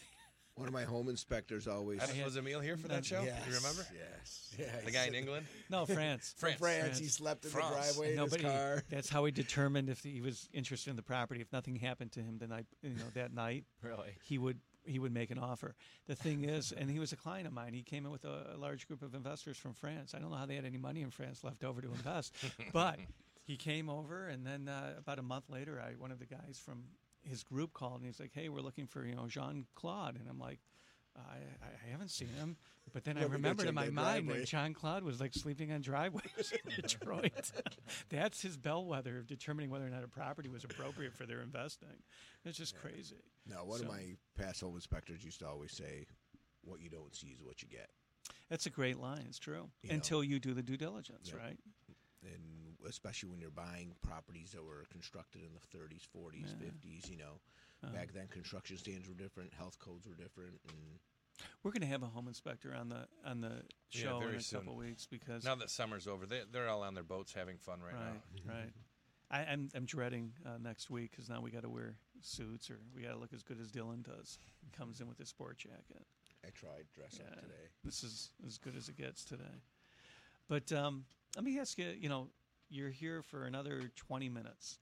One 0.60 0.68
of 0.68 0.74
my 0.74 0.84
home 0.84 1.08
inspectors 1.08 1.66
always. 1.66 2.00
I 2.02 2.06
don't- 2.06 2.22
was 2.22 2.36
Emil 2.36 2.60
here 2.60 2.76
for 2.76 2.86
that 2.88 3.04
show? 3.04 3.22
Yes, 3.22 3.42
You 3.48 3.54
remember? 3.54 3.86
Yes. 3.94 4.54
yes. 4.58 4.84
The 4.84 4.90
guy 4.90 5.06
in 5.06 5.14
England. 5.14 5.46
No, 5.70 5.86
France. 5.86 6.34
France. 6.38 6.58
France. 6.58 6.98
He 6.98 7.06
slept 7.06 7.46
in 7.46 7.50
France. 7.50 7.68
the 7.70 7.74
driveway 7.94 8.10
in 8.10 8.16
Nobody. 8.16 8.42
his 8.44 8.52
car. 8.52 8.82
That's 8.90 9.08
how 9.08 9.24
he 9.24 9.32
determined 9.32 9.88
if 9.88 10.02
he 10.02 10.20
was 10.20 10.50
interested 10.52 10.90
in 10.90 10.96
the 10.96 11.02
property. 11.02 11.40
If 11.40 11.50
nothing 11.50 11.76
happened 11.76 12.12
to 12.12 12.20
him 12.20 12.36
the 12.38 12.46
night, 12.46 12.66
you 12.82 12.90
know, 12.90 13.04
that 13.14 13.32
night, 13.32 13.64
Really? 13.82 14.10
he 14.22 14.36
would 14.36 14.60
he 14.84 14.98
would 14.98 15.12
make 15.12 15.30
an 15.30 15.38
offer. 15.38 15.74
The 16.06 16.14
thing 16.14 16.44
is, 16.44 16.72
and 16.72 16.90
he 16.90 16.98
was 16.98 17.12
a 17.12 17.16
client 17.16 17.46
of 17.46 17.52
mine. 17.52 17.72
He 17.74 17.82
came 17.82 18.04
in 18.06 18.12
with 18.12 18.24
a, 18.24 18.52
a 18.54 18.56
large 18.58 18.86
group 18.86 19.02
of 19.02 19.14
investors 19.14 19.56
from 19.56 19.72
France. 19.74 20.14
I 20.14 20.18
don't 20.18 20.30
know 20.30 20.36
how 20.36 20.46
they 20.46 20.56
had 20.56 20.64
any 20.64 20.78
money 20.78 21.00
in 21.02 21.10
France 21.10 21.42
left 21.44 21.64
over 21.64 21.80
to 21.80 21.88
invest, 21.88 22.34
but 22.72 22.98
he 23.44 23.56
came 23.56 23.88
over, 23.90 24.28
and 24.28 24.46
then 24.46 24.68
uh, 24.68 24.94
about 24.98 25.18
a 25.18 25.22
month 25.22 25.48
later, 25.50 25.80
I 25.80 25.92
one 25.98 26.10
of 26.10 26.18
the 26.18 26.26
guys 26.26 26.60
from 26.62 26.84
his 27.22 27.42
group 27.42 27.72
called, 27.72 27.96
and 28.00 28.06
he's 28.06 28.20
like, 28.20 28.32
"Hey, 28.34 28.48
we're 28.48 28.60
looking 28.60 28.86
for 28.86 29.04
you 29.04 29.14
know 29.14 29.26
Jean 29.28 29.66
Claude," 29.74 30.16
and 30.18 30.28
I'm 30.28 30.38
like. 30.38 30.60
I, 31.18 31.38
I 31.60 31.90
haven't 31.90 32.10
seen 32.12 32.28
him, 32.28 32.56
but 32.92 33.02
then 33.02 33.16
I 33.18 33.22
Let 33.22 33.30
me 33.30 33.32
go 33.32 33.36
remembered 33.38 33.66
in 33.66 33.74
my 33.74 33.90
mind 33.90 34.26
driveway. 34.26 34.38
that 34.38 34.46
John 34.46 34.72
Claude 34.72 35.02
was 35.02 35.20
like 35.20 35.34
sleeping 35.34 35.72
on 35.72 35.80
driveways 35.80 36.52
in 36.64 36.70
Detroit. 36.80 37.50
That's 38.08 38.40
his 38.40 38.56
bellwether 38.56 39.18
of 39.18 39.26
determining 39.26 39.70
whether 39.70 39.84
or 39.84 39.90
not 39.90 40.04
a 40.04 40.08
property 40.08 40.48
was 40.48 40.62
appropriate 40.62 41.12
for 41.12 41.26
their 41.26 41.40
investing. 41.40 41.88
It's 42.44 42.56
just 42.56 42.76
crazy. 42.80 43.16
No, 43.44 43.64
one 43.64 43.80
So- 43.80 43.86
of 43.86 43.90
my 43.90 44.14
past 44.38 44.60
home 44.60 44.76
inspectors 44.76 45.24
used 45.24 45.40
to 45.40 45.48
always 45.48 45.72
say, 45.72 46.06
"What 46.62 46.80
you 46.80 46.88
don't 46.88 47.14
see 47.14 47.26
is 47.26 47.42
what 47.42 47.60
you 47.60 47.68
get." 47.68 47.90
That's 48.48 48.66
a 48.66 48.70
great 48.70 48.96
line. 48.96 49.24
It's 49.28 49.40
true. 49.40 49.68
You 49.82 49.88
know. 49.88 49.96
Until 49.96 50.22
you 50.22 50.38
do 50.38 50.54
the 50.54 50.62
due 50.62 50.76
diligence, 50.76 51.28
Yep. 51.32 51.36
right? 51.38 51.58
And 52.22 52.76
especially 52.88 53.28
when 53.30 53.40
you're 53.40 53.50
buying 53.50 53.94
properties 54.02 54.52
that 54.52 54.64
were 54.64 54.84
constructed 54.90 55.42
in 55.42 55.50
the 55.54 55.78
30s, 55.78 56.06
40s, 56.06 56.54
Yeah. 56.60 56.66
50s. 56.66 57.08
You 57.10 57.16
know, 57.18 57.40
Uh, 57.82 57.88
back 57.92 58.12
then 58.12 58.28
construction 58.28 58.76
standards 58.76 59.08
were 59.08 59.14
different, 59.14 59.52
health 59.54 59.78
codes 59.78 60.06
were 60.06 60.14
different, 60.14 60.60
and 60.68 60.98
We're 61.62 61.70
going 61.70 61.80
to 61.82 61.86
have 61.88 62.02
a 62.02 62.06
home 62.06 62.28
inspector 62.28 62.74
on 62.74 62.88
the 62.90 63.08
on 63.24 63.40
the 63.40 63.62
Yeah, 63.92 64.02
show 64.02 64.20
in 64.20 64.34
a 64.34 64.40
soon. 64.42 64.60
couple 64.60 64.76
weeks 64.76 65.06
because 65.06 65.44
Now 65.44 65.54
that 65.54 65.70
summer's 65.70 66.06
over, 66.06 66.26
they 66.26 66.42
they're 66.50 66.68
all 66.68 66.82
on 66.82 66.94
their 66.94 67.02
boats 67.04 67.32
having 67.32 67.56
fun 67.58 67.80
right, 67.80 67.94
right, 67.94 68.22
now. 68.44 68.52
right. 68.52 68.72
I, 69.30 69.44
I'm 69.52 69.68
I'm 69.74 69.84
dreading 69.86 70.32
uh, 70.44 70.58
next 70.58 70.90
week 70.90 71.12
because 71.12 71.28
now 71.30 71.40
we 71.40 71.50
got 71.50 71.62
to 71.62 71.68
wear 71.70 71.94
suits 72.20 72.68
or 72.70 72.78
we 72.94 73.02
got 73.02 73.12
to 73.12 73.16
look 73.18 73.32
as 73.32 73.42
good 73.42 73.58
as 73.60 73.70
Dylan 73.70 74.02
does. 74.02 74.38
He 74.60 74.70
comes 74.76 75.00
in 75.00 75.08
with 75.08 75.18
his 75.18 75.28
sport 75.28 75.56
jacket. 75.56 76.04
I 76.44 76.50
tried 76.50 76.86
dress 76.94 77.18
up 77.20 77.34
today. 77.40 77.68
This 77.84 78.02
is 78.02 78.30
as 78.46 78.58
good 78.58 78.76
as 78.76 78.88
it 78.88 78.96
gets 78.96 79.24
today. 79.24 79.62
But 80.48 80.72
um, 80.72 81.04
let 81.36 81.44
me 81.44 81.58
ask 81.58 81.78
you. 81.78 81.94
You 81.98 82.08
know, 82.08 82.28
you're 82.68 82.90
here 82.90 83.22
for 83.22 83.44
another 83.44 83.90
20 83.96 84.28
minutes. 84.28 84.78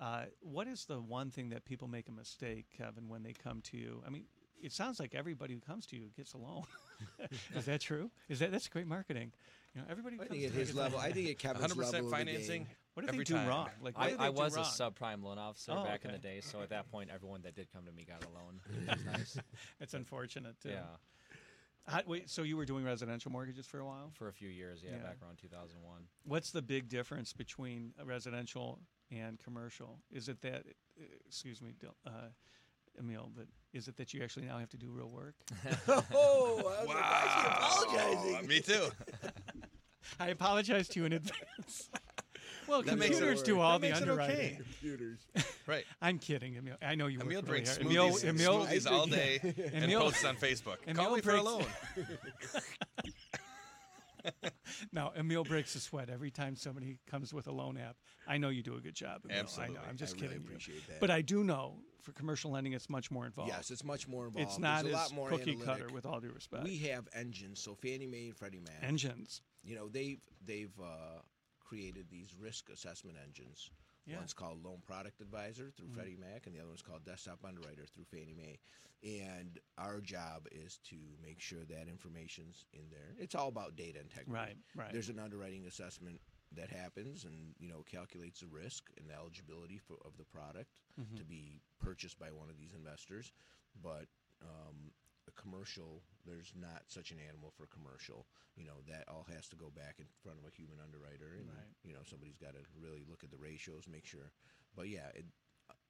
Uh, 0.00 0.22
what 0.40 0.66
is 0.66 0.84
the 0.86 1.00
one 1.00 1.30
thing 1.30 1.50
that 1.50 1.64
people 1.64 1.86
make 1.88 2.08
a 2.08 2.12
mistake, 2.12 2.66
Kevin, 2.76 3.08
when 3.08 3.22
they 3.22 3.32
come 3.32 3.60
to 3.62 3.76
you? 3.76 4.02
I 4.06 4.10
mean, 4.10 4.24
it 4.62 4.72
sounds 4.72 4.98
like 4.98 5.14
everybody 5.14 5.54
who 5.54 5.60
comes 5.60 5.86
to 5.86 5.96
you 5.96 6.10
gets 6.16 6.32
a 6.34 6.38
loan. 6.38 6.64
is 7.56 7.64
that 7.66 7.80
true? 7.80 8.10
Is 8.28 8.38
that 8.40 8.50
that's 8.50 8.68
great 8.68 8.86
marketing? 8.86 9.32
You 9.74 9.80
know, 9.80 9.86
everybody. 9.90 10.16
I 10.16 10.18
comes 10.26 10.30
think 10.30 10.44
at 10.44 10.48
to 10.52 10.54
you 10.54 10.60
his 10.60 10.68
gets 10.68 10.78
level. 10.78 10.98
I 10.98 11.12
think 11.12 11.30
at 11.30 11.38
Kevin's 11.38 11.72
100% 11.72 11.76
level 11.78 11.98
of 11.98 12.04
the 12.04 12.10
financing. 12.10 12.62
game, 12.64 12.68
What 12.94 13.02
did 13.02 13.10
every 13.10 13.24
they 13.24 13.28
do 13.28 13.34
time. 13.34 13.48
wrong? 13.48 13.68
Like, 13.82 13.94
I, 13.96 14.14
I 14.18 14.28
was 14.30 14.56
wrong? 14.56 14.64
a 14.64 14.68
subprime 14.68 15.22
loan 15.22 15.38
officer 15.38 15.72
Oh, 15.76 15.84
back 15.84 16.04
in 16.04 16.12
the 16.12 16.18
day, 16.18 16.40
so 16.40 16.60
at 16.60 16.70
that 16.70 16.90
point, 16.90 17.10
everyone 17.14 17.42
that 17.42 17.54
did 17.54 17.72
come 17.72 17.84
to 17.84 17.92
me 17.92 18.04
got 18.04 18.22
a 18.24 18.28
loan. 18.34 18.60
Which 18.68 18.88
was 18.98 19.04
nice. 19.06 19.38
It's 19.80 19.94
unfortunate. 19.94 20.60
Too. 20.60 20.70
Yeah, 20.70 20.82
How, 21.86 22.00
wait, 22.06 22.30
so 22.30 22.42
you 22.42 22.56
were 22.56 22.64
doing 22.64 22.84
residential 22.84 23.30
mortgages 23.30 23.66
for 23.66 23.78
a 23.78 23.84
while? 23.84 24.10
for 24.14 24.28
a 24.28 24.32
few 24.32 24.48
years. 24.48 24.80
Yeah, 24.82 24.92
Yeah. 24.92 25.02
back 25.02 25.18
around 25.22 25.36
2001. 25.38 26.08
What's 26.24 26.50
the 26.50 26.62
big 26.62 26.88
difference 26.88 27.32
between 27.32 27.92
a 27.98 28.04
residential 28.04 28.80
and 29.10 29.38
commercial? 29.38 30.00
Is 30.10 30.28
it 30.28 30.40
that, 30.42 30.64
excuse 31.26 31.60
me, 31.60 31.72
Dil- 31.78 31.96
uh, 32.06 32.28
Emil, 32.98 33.30
but 33.36 33.46
is 33.72 33.88
it 33.88 33.96
that 33.96 34.14
you 34.14 34.22
actually 34.22 34.46
now 34.46 34.58
have 34.58 34.70
to 34.70 34.78
do 34.78 34.90
real 34.90 35.10
work? 35.10 35.34
oh, 35.88 36.58
I 36.58 36.62
was 36.62 36.86
like, 36.88 36.96
why 36.96 37.24
is 37.26 37.32
he 37.34 37.96
apologizing? 37.98 38.38
Oh, 38.42 38.46
me 38.46 38.60
too. 38.60 38.88
I 40.20 40.28
apologize 40.28 40.88
to 40.88 41.00
you 41.00 41.06
in 41.06 41.12
advance. 41.14 41.90
well, 42.68 42.82
That 42.82 42.98
makes 42.98 43.16
it 43.16 43.20
computers 43.20 43.42
do 43.42 43.60
all 43.60 43.78
That 43.78 43.86
the 43.86 43.88
makes 43.92 44.00
underwriting. 44.02 44.36
okay. 44.36 44.56
Computers. 44.56 45.18
Right. 45.66 45.84
I'm 46.02 46.18
kidding, 46.18 46.56
Emil. 46.56 46.76
I 46.82 46.94
know 46.94 47.06
you 47.06 47.20
Emil 47.20 47.36
work 47.36 47.46
really 47.48 47.62
drinks 47.62 47.76
hard. 47.76 47.88
smoothies, 47.88 48.24
Emil, 48.24 48.56
Emil, 48.56 48.66
smoothies 48.66 48.90
all 48.90 49.06
day 49.06 49.40
and 49.74 49.84
Emil- 49.84 50.00
posts 50.02 50.24
on 50.24 50.36
Facebook. 50.36 50.76
Emil 50.86 51.04
Call 51.04 51.14
me 51.16 51.20
for 51.20 51.30
a 51.30 51.42
breaks- 51.42 51.44
loan. 51.44 51.64
No, 54.90 55.12
Emil 55.14 55.44
breaks 55.44 55.74
a 55.74 55.80
sweat 55.80 56.08
every 56.08 56.30
time 56.30 56.56
somebody 56.56 56.98
comes 57.06 57.34
with 57.34 57.46
a 57.46 57.52
loan 57.52 57.76
app. 57.76 57.96
I 58.26 58.38
know 58.38 58.48
you 58.48 58.62
do 58.62 58.76
a 58.76 58.80
good 58.80 58.94
job. 58.94 59.20
Emil. 59.28 59.44
I 59.60 59.68
know. 59.68 59.80
I'm 59.88 59.96
just 59.98 60.14
I 60.14 60.20
kidding 60.20 60.30
really 60.30 60.42
you. 60.44 60.48
appreciate 60.48 60.86
that. 60.88 61.00
But 61.00 61.10
I 61.10 61.20
do 61.20 61.44
know 61.44 61.74
for 62.00 62.12
commercial 62.12 62.50
lending, 62.50 62.72
it's 62.72 62.88
much 62.88 63.10
more 63.10 63.26
involved. 63.26 63.52
yes, 63.52 63.70
it's 63.70 63.84
much 63.84 64.08
more 64.08 64.26
involved. 64.26 64.48
it's 64.48 64.58
not 64.58 64.84
There's 64.84 64.94
a 64.94 64.98
as 64.98 65.10
lot 65.10 65.14
more 65.14 65.28
cookie 65.28 65.52
analytic. 65.52 65.66
cutter. 65.66 65.92
With 65.92 66.06
all 66.06 66.20
due 66.20 66.30
respect, 66.32 66.64
We 66.64 66.78
have 66.78 67.06
engines, 67.12 67.60
so 67.60 67.74
Fannie 67.74 68.06
Mae 68.06 68.28
and 68.28 68.36
Freddie 68.36 68.60
Mac. 68.60 68.76
engines. 68.82 69.42
you 69.62 69.74
know 69.76 69.88
they've 69.88 70.20
they've 70.46 70.72
uh, 70.82 71.18
created 71.74 72.06
these 72.10 72.34
risk 72.38 72.70
assessment 72.70 73.16
engines. 73.22 73.70
Yeah. 74.06 74.18
One's 74.18 74.34
called 74.34 74.62
Loan 74.62 74.80
Product 74.86 75.20
Advisor 75.20 75.70
through 75.70 75.88
Mhm. 75.88 75.94
Freddie 75.94 76.16
Mac, 76.16 76.46
and 76.46 76.54
the 76.54 76.60
other 76.60 76.68
one's 76.68 76.82
called 76.82 77.04
Desktop 77.04 77.42
Underwriter 77.44 77.86
through 77.86 78.04
Fannie 78.04 78.34
Mae. 78.34 78.58
And 79.02 79.58
our 79.78 80.00
job 80.00 80.46
is 80.52 80.78
to 80.90 80.96
make 81.20 81.40
sure 81.40 81.64
that 81.64 81.88
information's 81.88 82.64
in 82.72 82.88
there. 82.90 83.14
It's 83.18 83.34
all 83.34 83.48
about 83.48 83.76
data 83.76 84.00
integrity. 84.00 84.30
Right, 84.32 84.56
right. 84.74 84.92
There's 84.92 85.08
an 85.08 85.18
underwriting 85.18 85.66
assessment 85.66 86.20
that 86.52 86.70
happens, 86.70 87.24
and 87.24 87.54
you 87.58 87.68
know 87.68 87.82
calculates 87.82 88.40
the 88.40 88.46
risk 88.46 88.90
and 88.98 89.08
the 89.08 89.14
eligibility 89.14 89.78
for, 89.78 89.96
of 90.04 90.16
the 90.16 90.24
product 90.24 90.80
Mhm. 90.98 91.16
to 91.16 91.24
be 91.24 91.60
purchased 91.78 92.18
by 92.18 92.30
one 92.30 92.48
of 92.50 92.56
these 92.56 92.72
investors. 92.74 93.32
But 93.74 94.08
um, 94.42 94.92
commercial, 95.32 96.02
there's 96.26 96.52
not 96.54 96.82
such 96.88 97.10
an 97.10 97.18
animal 97.26 97.50
for 97.56 97.66
commercial. 97.66 98.26
You 98.56 98.64
know 98.66 98.82
that 98.88 99.08
all 99.08 99.26
has 99.34 99.48
to 99.48 99.56
go 99.56 99.70
back 99.70 99.96
in 99.98 100.06
front 100.22 100.38
of 100.38 100.44
a 100.44 100.50
human 100.54 100.78
underwriter, 100.80 101.34
and 101.38 101.48
Right. 101.48 101.74
you 101.82 101.92
know 101.94 102.02
somebody's 102.04 102.36
got 102.36 102.54
to 102.54 102.60
really 102.78 103.04
look 103.08 103.24
at 103.24 103.30
the 103.30 103.38
ratios, 103.38 103.88
make 103.88 104.06
sure. 104.06 104.32
But 104.76 104.88
yeah, 104.88 105.08
it, 105.14 105.26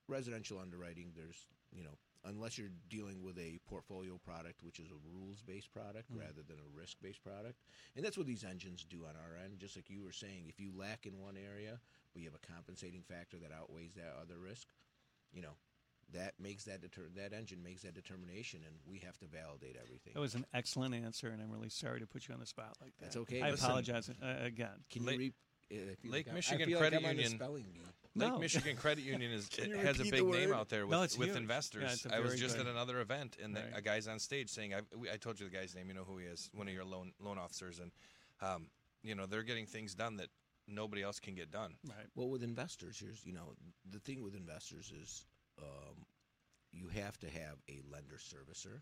residential 0.07 0.59
underwriting, 0.59 1.11
there's 1.15 1.47
you 1.71 1.83
know 1.83 1.97
unless 2.23 2.57
you're 2.57 2.71
dealing 2.89 3.21
with 3.21 3.37
a 3.37 3.59
portfolio 3.67 4.17
product, 4.17 4.63
which 4.63 4.79
is 4.79 4.89
a 4.89 4.95
rules-based 5.13 5.71
product 5.71 6.09
Mhm. 6.11 6.19
rather 6.19 6.41
than 6.41 6.59
a 6.59 6.67
risk-based 6.75 7.21
product, 7.21 7.61
and 7.95 8.03
that's 8.03 8.17
what 8.17 8.25
these 8.25 8.43
engines 8.43 8.83
do 8.83 9.05
on 9.05 9.15
our 9.15 9.35
end. 9.37 9.59
Just 9.59 9.75
like 9.75 9.89
you 9.91 10.01
were 10.01 10.11
saying, 10.11 10.47
if 10.49 10.59
you 10.59 10.71
lack 10.75 11.05
in 11.05 11.19
one 11.19 11.37
area, 11.37 11.79
but 12.13 12.21
you 12.23 12.27
have 12.27 12.33
a 12.41 12.47
compensating 12.47 13.03
factor 13.03 13.37
that 13.37 13.51
outweighs 13.51 13.93
that 13.93 14.15
other 14.19 14.39
risk, 14.39 14.73
you 15.31 15.41
know. 15.43 15.55
That 16.13 16.33
makes 16.39 16.63
that 16.65 16.81
deter- 16.81 17.09
that 17.15 17.33
engine 17.33 17.61
makes 17.63 17.81
that 17.81 17.93
determination, 17.93 18.61
and 18.65 18.75
we 18.85 18.99
have 18.99 19.17
to 19.17 19.25
validate 19.25 19.75
everything. 19.75 20.13
That 20.13 20.19
was 20.19 20.35
an 20.35 20.45
excellent 20.53 20.93
answer, 20.95 21.29
and 21.29 21.41
I'm 21.41 21.51
really 21.51 21.69
sorry 21.69 21.99
to 21.99 22.07
put 22.07 22.27
you 22.27 22.33
on 22.33 22.39
the 22.39 22.45
spot 22.45 22.77
like 22.81 22.93
that. 22.97 23.05
That's 23.05 23.17
okay. 23.17 23.41
I 23.41 23.51
Listen, 23.51 23.65
apologize 23.65 24.09
uh, 24.09 24.35
again. 24.43 24.69
Can 24.91 25.01
you 25.03 25.07
Lake- 25.09 25.19
re- 25.19 25.33
uh, 25.71 25.75
Lake 26.11 26.27
like 26.27 26.33
Michigan 26.35 26.61
I 26.61 26.65
feel 26.65 26.77
Credit 26.79 27.01
like 27.01 27.05
I'm 27.11 27.15
Union. 27.17 27.31
spelling 27.31 27.65
bee. 27.73 27.79
Lake 28.17 28.29
No. 28.31 28.37
Michigan 28.37 28.77
Credit 28.77 29.03
Union 29.13 29.31
is 29.31 29.49
has 29.81 29.99
a 29.99 30.03
big 30.03 30.23
name 30.23 30.53
out 30.53 30.69
there 30.69 30.85
with, 30.85 30.91
No, 30.91 31.01
with 31.17 31.35
investors. 31.35 31.83
Yeah, 31.83 31.91
it's 31.93 32.05
a 32.05 32.15
I 32.15 32.19
was 32.19 32.39
just 32.39 32.55
good- 32.55 32.67
at 32.67 32.71
another 32.71 33.01
event, 33.01 33.37
and 33.43 33.55
Right. 33.55 33.71
the, 33.71 33.77
a 33.77 33.81
guy's 33.81 34.07
on 34.07 34.19
stage 34.19 34.49
saying, 34.51 34.73
I, 34.75 34.81
we- 34.95 35.09
"I 35.09 35.17
told 35.17 35.39
you 35.39 35.49
the 35.49 35.55
guy's 35.57 35.73
name. 35.75 35.87
You 35.87 35.95
know 35.95 36.03
who 36.05 36.19
he 36.19 36.25
is. 36.27 36.49
One 36.53 36.67
of 36.67 36.73
your 36.73 36.85
loan 36.85 37.13
loan 37.19 37.37
officers." 37.39 37.79
And 37.79 37.91
um, 38.41 38.67
you 39.03 39.15
know 39.15 39.25
they're 39.25 39.43
getting 39.43 39.65
things 39.65 39.95
done 39.95 40.17
that 40.17 40.27
nobody 40.67 41.01
else 41.01 41.19
can 41.19 41.33
get 41.33 41.49
done. 41.51 41.75
Right. 41.87 42.05
Well, 42.13 42.29
with 42.29 42.43
investors, 42.43 42.99
here's 43.03 43.25
you 43.25 43.33
know 43.33 43.55
the 43.91 43.99
thing 43.99 44.21
with 44.23 44.35
investors 44.35 44.93
is 45.01 45.25
um, 45.61 46.05
you 46.71 46.87
have 46.89 47.17
to 47.19 47.27
have 47.29 47.57
a 47.69 47.81
lender 47.91 48.17
servicer 48.17 48.81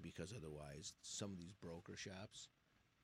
because 0.00 0.32
otherwise, 0.36 0.92
some 1.02 1.32
of 1.32 1.38
these 1.38 1.54
broker 1.54 1.96
shops, 1.96 2.48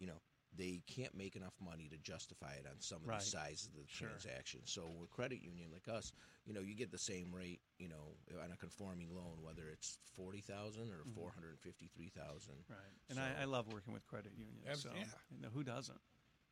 you 0.01 0.07
know, 0.07 0.21
they 0.57 0.83
can't 0.87 1.15
make 1.15 1.37
enough 1.37 1.53
money 1.61 1.89
to 1.91 1.99
justify 1.99 2.55
it 2.55 2.67
on 2.67 2.81
some 2.81 3.03
of 3.03 3.07
Right. 3.09 3.21
the 3.21 3.25
size 3.27 3.67
of 3.67 3.75
the 3.75 3.87
Sure. 3.87 4.09
transaction. 4.09 4.63
So 4.65 4.89
with 4.89 5.11
credit 5.11 5.43
union 5.43 5.71
like 5.71 5.89
us, 5.89 6.11
you 6.47 6.55
know, 6.55 6.61
you 6.63 6.75
get 6.75 6.91
the 6.91 6.99
same 6.99 7.35
rate, 7.35 7.61
you 7.79 7.89
know, 7.89 8.17
on 8.43 8.51
a 8.51 8.57
conforming 8.57 9.15
loan, 9.15 9.43
whether 9.43 9.69
it's 9.69 9.99
forty 10.15 10.41
thousand 10.41 10.91
or 10.91 11.05
Mhm. 11.05 11.15
four 11.15 11.31
hundred 11.33 11.61
fifty-three 11.61 12.09
thousand. 12.09 12.65
Right. 12.69 12.79
And 13.11 13.21
I, 13.21 13.35
So- 13.35 13.41
I 13.41 13.45
love 13.45 13.69
working 13.69 13.93
with 13.93 14.07
credit 14.07 14.33
unions. 14.35 14.81
So, 14.83 14.95
yeah. 14.95 15.05
you 15.31 15.41
know, 15.41 15.51
who 15.51 15.63
doesn't? 15.63 16.01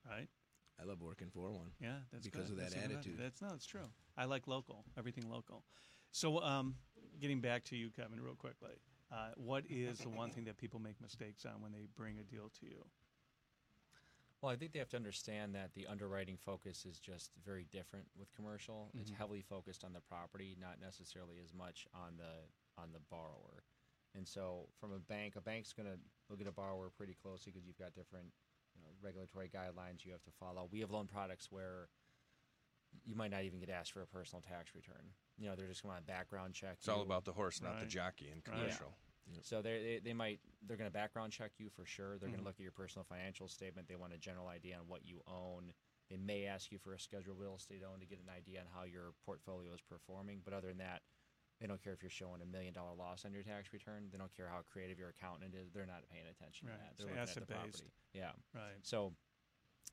Right? 0.05 0.29
I 0.79 0.85
love 0.85 1.01
working 1.01 1.31
for 1.31 1.51
one. 1.51 1.75
Yeah, 1.81 2.05
that's 2.13 2.23
Because 2.27 2.51
good. 2.51 2.59
of 2.59 2.65
that 2.71 2.73
That's 2.79 2.85
attitude. 2.93 3.19
That's 3.19 3.41
no, 3.41 3.55
it's 3.55 3.65
true. 3.67 3.91
I 4.19 4.27
like 4.27 4.47
local, 4.47 4.85
everything 4.99 5.31
local. 5.31 5.65
So, 6.17 6.41
um, 6.41 6.77
getting 7.21 7.43
back 7.43 7.63
to 7.65 7.77
you, 7.77 7.91
Kevin, 7.91 8.19
real 8.19 8.35
quickly. 8.35 8.71
Uh, 9.13 9.33
what 9.37 9.65
is 9.69 9.99
the 9.99 10.09
one 10.09 10.31
thing 10.31 10.47
that 10.47 10.57
people 10.57 10.81
make 10.81 10.99
mistakes 10.99 11.45
on 11.45 11.61
when 11.61 11.73
they 11.73 11.89
bring 11.95 12.19
a 12.19 12.23
deal 12.23 12.49
to 12.59 12.65
you? 12.65 12.87
Well, 14.41 14.51
I 14.51 14.57
think 14.57 14.73
they 14.73 14.79
have 14.79 14.89
to 14.91 14.97
understand 14.97 15.55
that 15.57 15.75
the 15.75 15.87
underwriting 15.87 16.39
focus 16.39 16.87
is 16.87 16.99
just 16.99 17.33
very 17.45 17.67
different 17.71 18.07
with 18.17 18.33
commercial. 18.35 18.91
It's 18.95 19.11
Mhm. 19.11 19.17
heavily 19.17 19.43
focused 19.43 19.85
on 19.85 19.93
the 19.93 20.01
property, 20.01 20.57
not 20.59 20.81
necessarily 20.81 21.39
as 21.39 21.53
much 21.53 21.87
on 21.93 22.17
the 22.17 22.49
on 22.79 22.93
the 22.93 23.01
borrower. 23.01 23.63
And 24.15 24.27
so, 24.27 24.71
from 24.81 24.93
a 24.93 24.99
bank, 24.99 25.37
a 25.37 25.43
bank's 25.43 25.75
going 25.75 25.87
to 25.87 26.01
look 26.31 26.41
at 26.41 26.47
a 26.47 26.53
borrower 26.53 26.89
pretty 26.89 27.15
closely 27.15 27.53
because 27.53 27.67
you've 27.67 27.77
got 27.77 27.93
different 27.95 28.33
you 28.75 28.81
know, 28.81 28.89
regulatory 29.03 29.51
guidelines 29.51 30.07
you 30.07 30.13
have 30.13 30.23
to 30.25 30.31
follow. 30.31 30.65
We 30.65 30.81
have 30.81 30.91
loan 30.91 31.09
products 31.09 31.53
where 31.53 31.91
you 33.05 33.15
might 33.15 33.31
not 33.31 33.45
even 33.45 33.61
get 33.61 33.69
asked 33.69 33.93
for 33.93 34.01
a 34.01 34.07
personal 34.07 34.41
tax 34.41 34.75
return. 34.75 35.15
You 35.39 35.49
know, 35.51 35.55
they're 35.57 35.69
just 35.69 35.83
going 35.83 35.97
to 35.97 36.03
background 36.03 36.55
check. 36.55 36.77
It's 36.79 36.89
all 36.89 37.03
about 37.03 37.25
the 37.25 37.33
horse, 37.33 37.61
not 37.63 37.79
the 37.81 37.87
jockey 37.87 38.27
in 38.29 38.37
Right. 38.37 38.45
commercial. 38.45 38.97
So 39.43 39.61
they 39.61 39.83
they 39.83 40.01
they 40.11 40.13
might 40.15 40.41
they're 40.63 40.77
going 40.77 40.89
to 40.89 40.93
background 40.95 41.33
check 41.33 41.53
you 41.59 41.69
for 41.69 41.85
sure. 41.85 42.17
They're 42.19 42.29
going 42.29 42.39
Mhm. 42.39 42.45
to 42.45 42.45
look 42.45 42.55
at 42.55 42.61
your 42.63 42.71
personal 42.73 43.05
financial 43.05 43.49
statement. 43.49 43.89
They 43.89 43.97
want 43.97 44.13
a 44.13 44.19
general 44.19 44.47
idea 44.49 44.79
on 44.79 44.87
what 44.89 45.05
you 45.05 45.23
own. 45.27 45.75
They 46.09 46.17
may 46.17 46.47
ask 46.47 46.71
you 46.71 46.79
for 46.79 46.95
a 46.95 46.99
scheduled 46.99 47.37
real 47.39 47.57
estate 47.57 47.83
owned 47.83 48.01
to 48.03 48.07
get 48.07 48.21
an 48.21 48.29
idea 48.29 48.61
on 48.61 48.67
how 48.69 48.85
your 48.85 49.13
portfolio 49.25 49.75
is 49.75 49.81
performing. 49.81 50.43
But 50.45 50.55
other 50.55 50.69
than 50.69 50.79
that, 50.79 51.03
they 51.59 51.67
don't 51.67 51.83
care 51.83 51.93
if 51.93 52.03
you're 52.03 52.11
showing 52.11 52.41
a 52.41 52.47
million 52.47 52.73
dollar 52.73 52.95
loss 52.95 53.25
on 53.25 53.33
your 53.33 53.43
tax 53.43 53.73
return. 53.73 54.09
They 54.13 54.19
don't 54.19 54.33
care 54.33 54.49
how 54.49 54.63
creative 54.63 54.97
your 54.99 55.09
accountant 55.09 55.55
is. 55.57 55.73
They're 55.73 55.87
not 55.87 56.09
paying 56.09 56.27
attention 56.29 56.69
Right. 56.69 56.75
to 56.77 56.81
that. 56.85 56.97
So 56.97 57.05
They're 57.07 57.15
looking 57.17 57.21
at 57.23 57.27
the 57.27 57.31
asset-based. 57.55 57.83
property. 57.83 57.93
Yeah. 58.13 58.33
Right. 58.55 58.79
So 58.87 59.13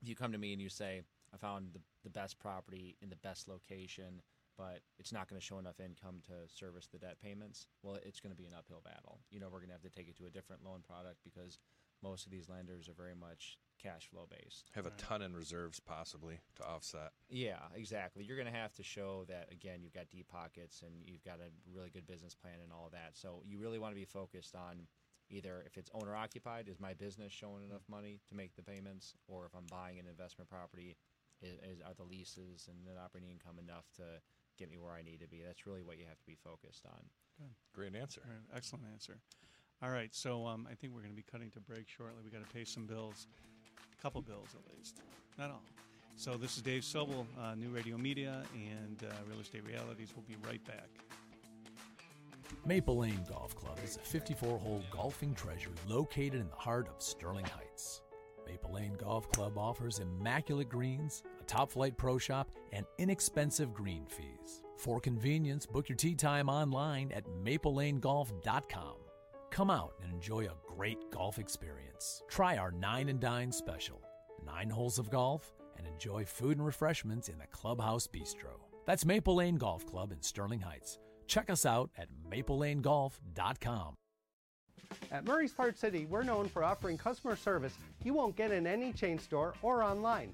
if 0.02 0.08
you 0.08 0.16
come 0.16 0.32
to 0.32 0.38
me 0.38 0.54
and 0.54 0.62
you 0.62 0.70
say, 0.70 1.02
I 1.34 1.38
found 1.38 1.74
the, 1.74 1.82
the 2.04 2.10
best 2.12 2.38
property 2.38 2.98
in 3.02 3.10
the 3.10 3.16
best 3.16 3.48
location, 3.48 4.22
but 4.58 4.80
it's 5.00 5.12
not 5.12 5.30
going 5.30 5.40
to 5.40 5.46
show 5.46 5.60
enough 5.60 5.80
income 5.80 6.22
to 6.28 6.34
service 6.48 6.88
the 6.92 6.98
debt 6.98 7.18
payments, 7.22 7.68
well, 7.82 7.98
it's 8.04 8.20
going 8.20 8.32
to 8.32 8.38
be 8.38 8.46
an 8.46 8.54
uphill 8.58 8.82
battle. 8.84 9.20
You 9.30 9.40
know, 9.40 9.48
we're 9.52 9.60
going 9.60 9.70
to 9.70 9.74
have 9.74 9.82
to 9.82 9.90
take 9.90 10.08
it 10.08 10.18
to 10.18 10.26
a 10.26 10.30
different 10.30 10.64
loan 10.64 10.82
product 10.82 11.20
because 11.24 11.60
most 12.02 12.26
of 12.26 12.32
these 12.32 12.50
lenders 12.50 12.90
are 12.90 12.94
very 12.94 13.16
much 13.16 13.58
cash 13.82 14.08
flow 14.10 14.28
based. 14.30 14.70
Have 14.76 14.86
a 14.86 14.92
ton 14.92 15.22
in 15.22 15.34
reserves 15.34 15.80
possibly 15.80 16.40
to 16.56 16.64
offset. 16.64 17.12
Yeah, 17.30 17.60
exactly. 17.76 18.24
You're 18.24 18.38
going 18.38 18.52
to 18.52 18.58
have 18.58 18.74
to 18.74 18.84
show 18.84 19.26
that, 19.30 19.50
again, 19.52 19.80
you've 19.82 19.94
got 19.94 20.10
deep 20.10 20.28
pockets 20.28 20.84
and 20.84 20.94
you've 21.06 21.24
got 21.24 21.40
a 21.40 21.50
really 21.74 21.90
good 21.90 22.06
business 22.06 22.36
plan 22.36 22.56
and 22.62 22.72
all 22.72 22.86
of 22.86 22.92
that. 22.92 23.12
So 23.14 23.42
you 23.46 23.58
really 23.58 23.80
want 23.80 23.94
to 23.94 24.00
be 24.00 24.06
focused 24.06 24.56
on 24.56 24.88
either 25.30 25.64
if 25.66 25.78
it's 25.78 25.90
owner 25.94 26.16
occupied, 26.16 26.68
is 26.68 26.80
my 26.80 26.94
business 26.94 27.32
showing 27.32 27.64
enough 27.64 27.84
money 27.90 28.20
to 28.30 28.36
make 28.36 28.56
the 28.56 28.64
payments? 28.64 29.16
Or 29.28 29.46
if 29.46 29.56
I'm 29.56 29.66
buying 29.72 29.98
an 30.00 30.08
investment 30.08 30.50
property, 30.50 30.98
is, 31.42 31.54
is 31.60 31.82
are 31.82 31.94
the 31.96 32.04
leases 32.04 32.68
and 32.70 32.78
net 32.86 33.02
operating 33.04 33.32
income 33.32 33.60
enough 33.60 33.86
to 33.98 34.04
get 34.58 34.70
me 34.70 34.78
where 34.78 34.94
I 34.94 35.02
need 35.02 35.20
to 35.22 35.28
be? 35.28 35.42
That's 35.46 35.66
really 35.66 35.82
what 35.82 35.98
you 35.98 36.06
have 36.08 36.20
to 36.20 36.26
be 36.26 36.36
focused 36.44 36.86
on. 36.86 37.02
Good. 37.38 37.54
Great 37.74 37.96
answer. 37.96 38.22
All 38.26 38.32
right, 38.32 38.58
excellent 38.58 38.86
answer. 38.92 39.18
All 39.82 39.90
right, 39.90 40.14
so 40.14 40.46
um, 40.46 40.68
I 40.72 40.76
think 40.76 40.94
we're 40.94 41.02
going 41.02 41.12
to 41.12 41.16
be 41.16 41.26
cutting 41.30 41.52
to 41.52 41.60
break 41.60 41.90
shortly. 41.90 42.22
We 42.24 42.32
got 42.32 42.48
to 42.48 42.54
pay 42.54 42.64
some 42.64 42.86
bills, 42.86 43.28
a 43.98 44.02
couple 44.02 44.22
bills 44.22 44.50
at 44.56 44.78
least, 44.78 45.02
not 45.38 45.50
all. 45.50 45.64
So 46.16 46.38
this 46.38 46.56
is 46.56 46.62
Dave 46.62 46.84
Sobel, 46.84 47.26
uh, 47.42 47.56
New 47.56 47.70
Radio 47.70 47.98
Media 47.98 48.44
and 48.54 49.04
uh, 49.04 49.14
Real 49.28 49.42
Estate 49.42 49.66
Realities. 49.66 50.14
We'll 50.16 50.26
be 50.28 50.38
right 50.48 50.64
back. 50.66 50.88
Maple 52.66 52.98
Lane 52.98 53.26
Golf 53.28 53.56
Club 53.56 53.78
is 53.84 53.98
a 53.98 54.00
54 54.00 54.58
hole 54.60 54.84
golfing 54.92 55.34
treasure 55.34 55.72
located 55.88 56.36
in 56.36 56.48
the 56.48 56.56
heart 56.56 56.88
of 56.88 57.02
Sterling 57.02 57.46
Heights. 57.46 58.02
Maple 58.48 58.74
Lane 58.74 58.96
Golf 58.98 59.30
Club 59.32 59.58
offers 59.58 60.00
immaculate 60.00 60.70
greens, 60.70 61.24
a 61.44 61.46
top 61.46 61.72
flight 61.72 61.98
pro 61.98 62.18
shop, 62.18 62.50
and 62.72 62.86
inexpensive 62.98 63.74
green 63.74 64.06
fees. 64.08 64.64
For 64.78 65.00
convenience, 65.00 65.66
book 65.66 65.90
your 65.90 65.96
tee 65.96 66.16
time 66.16 66.50
online 66.50 67.12
at 67.12 67.26
maplelanegolf.com. 67.44 68.96
Come 69.52 69.70
out 69.70 69.94
and 70.02 70.12
enjoy 70.12 70.46
a 70.46 70.76
great 70.76 71.12
golf 71.12 71.38
experience. 71.38 72.24
Try 72.28 72.58
our 72.58 72.72
Nine 72.72 73.10
and 73.10 73.20
Dine 73.20 73.52
special 73.52 74.02
nine 74.46 74.70
holes 74.70 75.00
of 75.00 75.10
golf 75.10 75.54
and 75.78 75.88
enjoy 75.88 76.26
food 76.26 76.58
and 76.58 76.66
refreshments 76.66 77.30
in 77.30 77.38
the 77.38 77.48
Clubhouse 77.48 78.08
Bistro. 78.08 78.60
That's 78.86 79.06
Maple 79.06 79.36
Lane 79.36 79.56
Golf 79.56 79.86
Club 79.86 80.12
in 80.12 80.22
Sterling 80.22 80.60
Heights. 80.60 81.00
Check 81.28 81.50
us 81.50 81.66
out 81.66 81.90
at 81.98 82.10
maplelanegolf.com. 82.30 83.96
At 85.12 85.26
Murray's 85.26 85.54
Part 85.54 85.78
City, 85.78 86.06
we're 86.10 86.24
known 86.24 86.48
for 86.48 86.64
offering 86.64 86.98
customer 86.98 87.36
service 87.36 87.74
you 88.04 88.14
won't 88.14 88.36
get 88.36 88.52
in 88.52 88.68
any 88.68 88.94
chain 88.94 89.18
store 89.18 89.54
or 89.62 89.82
online. 89.82 90.34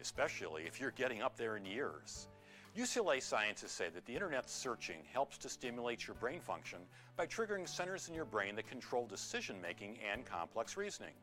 especially 0.00 0.62
if 0.62 0.80
you're 0.80 0.90
getting 0.92 1.22
up 1.22 1.36
there 1.36 1.56
in 1.56 1.64
years. 1.64 2.28
UCLA 2.76 3.20
scientists 3.20 3.72
say 3.72 3.88
that 3.88 4.06
the 4.06 4.14
internet 4.14 4.48
searching 4.48 5.02
helps 5.12 5.36
to 5.38 5.48
stimulate 5.48 6.06
your 6.06 6.14
brain 6.14 6.40
function 6.40 6.78
by 7.16 7.26
triggering 7.26 7.68
centers 7.68 8.08
in 8.08 8.14
your 8.14 8.24
brain 8.24 8.54
that 8.54 8.68
control 8.68 9.06
decision 9.06 9.60
making 9.60 9.98
and 10.12 10.24
complex 10.24 10.76
reasoning. 10.76 11.14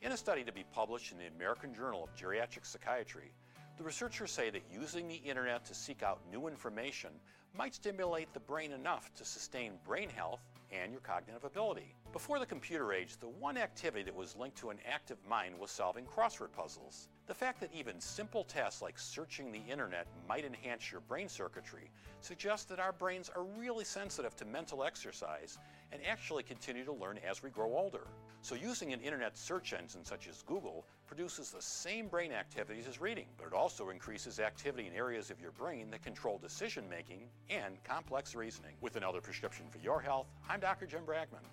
In 0.00 0.12
a 0.12 0.16
study 0.16 0.42
to 0.42 0.52
be 0.52 0.64
published 0.72 1.12
in 1.12 1.18
the 1.18 1.26
American 1.36 1.74
Journal 1.74 2.04
of 2.04 2.16
Geriatric 2.16 2.64
Psychiatry, 2.64 3.32
the 3.76 3.84
researchers 3.84 4.30
say 4.30 4.50
that 4.50 4.62
using 4.72 5.06
the 5.06 5.16
internet 5.16 5.64
to 5.66 5.74
seek 5.74 6.02
out 6.02 6.20
new 6.30 6.48
information 6.48 7.10
might 7.56 7.74
stimulate 7.74 8.32
the 8.32 8.40
brain 8.40 8.72
enough 8.72 9.14
to 9.16 9.24
sustain 9.24 9.72
brain 9.84 10.08
health 10.08 10.40
and 10.72 10.92
your 10.92 11.00
cognitive 11.00 11.44
ability. 11.44 11.94
Before 12.12 12.38
the 12.38 12.46
computer 12.46 12.92
age, 12.92 13.16
the 13.18 13.28
one 13.28 13.56
activity 13.56 14.04
that 14.04 14.14
was 14.14 14.36
linked 14.36 14.56
to 14.58 14.70
an 14.70 14.78
active 14.88 15.18
mind 15.28 15.58
was 15.58 15.70
solving 15.70 16.04
crossword 16.04 16.52
puzzles. 16.52 17.08
The 17.26 17.34
fact 17.34 17.60
that 17.60 17.74
even 17.74 18.00
simple 18.00 18.44
tasks 18.44 18.82
like 18.82 18.98
searching 18.98 19.50
the 19.50 19.62
internet 19.70 20.06
might 20.28 20.44
enhance 20.44 20.92
your 20.92 21.00
brain 21.02 21.28
circuitry 21.28 21.90
suggests 22.20 22.66
that 22.66 22.80
our 22.80 22.92
brains 22.92 23.30
are 23.34 23.44
really 23.58 23.84
sensitive 23.84 24.36
to 24.36 24.44
mental 24.44 24.84
exercise 24.84 25.58
and 25.92 26.00
actually 26.06 26.42
continue 26.42 26.84
to 26.84 26.92
learn 26.92 27.18
as 27.28 27.42
we 27.42 27.50
grow 27.50 27.76
older. 27.76 28.06
So 28.42 28.54
using 28.54 28.92
an 28.92 29.00
internet 29.00 29.36
search 29.38 29.72
engine 29.72 30.04
such 30.04 30.28
as 30.28 30.42
Google 30.42 30.84
produces 31.06 31.50
the 31.50 31.62
same 31.62 32.08
brain 32.08 32.30
activities 32.32 32.86
as 32.86 33.00
reading, 33.00 33.26
but 33.38 33.46
it 33.46 33.52
also 33.54 33.88
increases 33.88 34.38
activity 34.38 34.86
in 34.86 34.92
areas 34.92 35.30
of 35.30 35.40
your 35.40 35.52
brain 35.52 35.90
that 35.90 36.02
control 36.02 36.38
decision 36.38 36.84
making 36.90 37.28
and 37.48 37.82
complex 37.84 38.34
reasoning. 38.34 38.74
With 38.80 38.96
another 38.96 39.20
prescription 39.20 39.66
for 39.70 39.78
your 39.78 40.00
health, 40.00 40.26
I'm 40.48 40.60
Dr. 40.60 40.86
Jim 40.86 41.04
Bragman. 41.06 41.44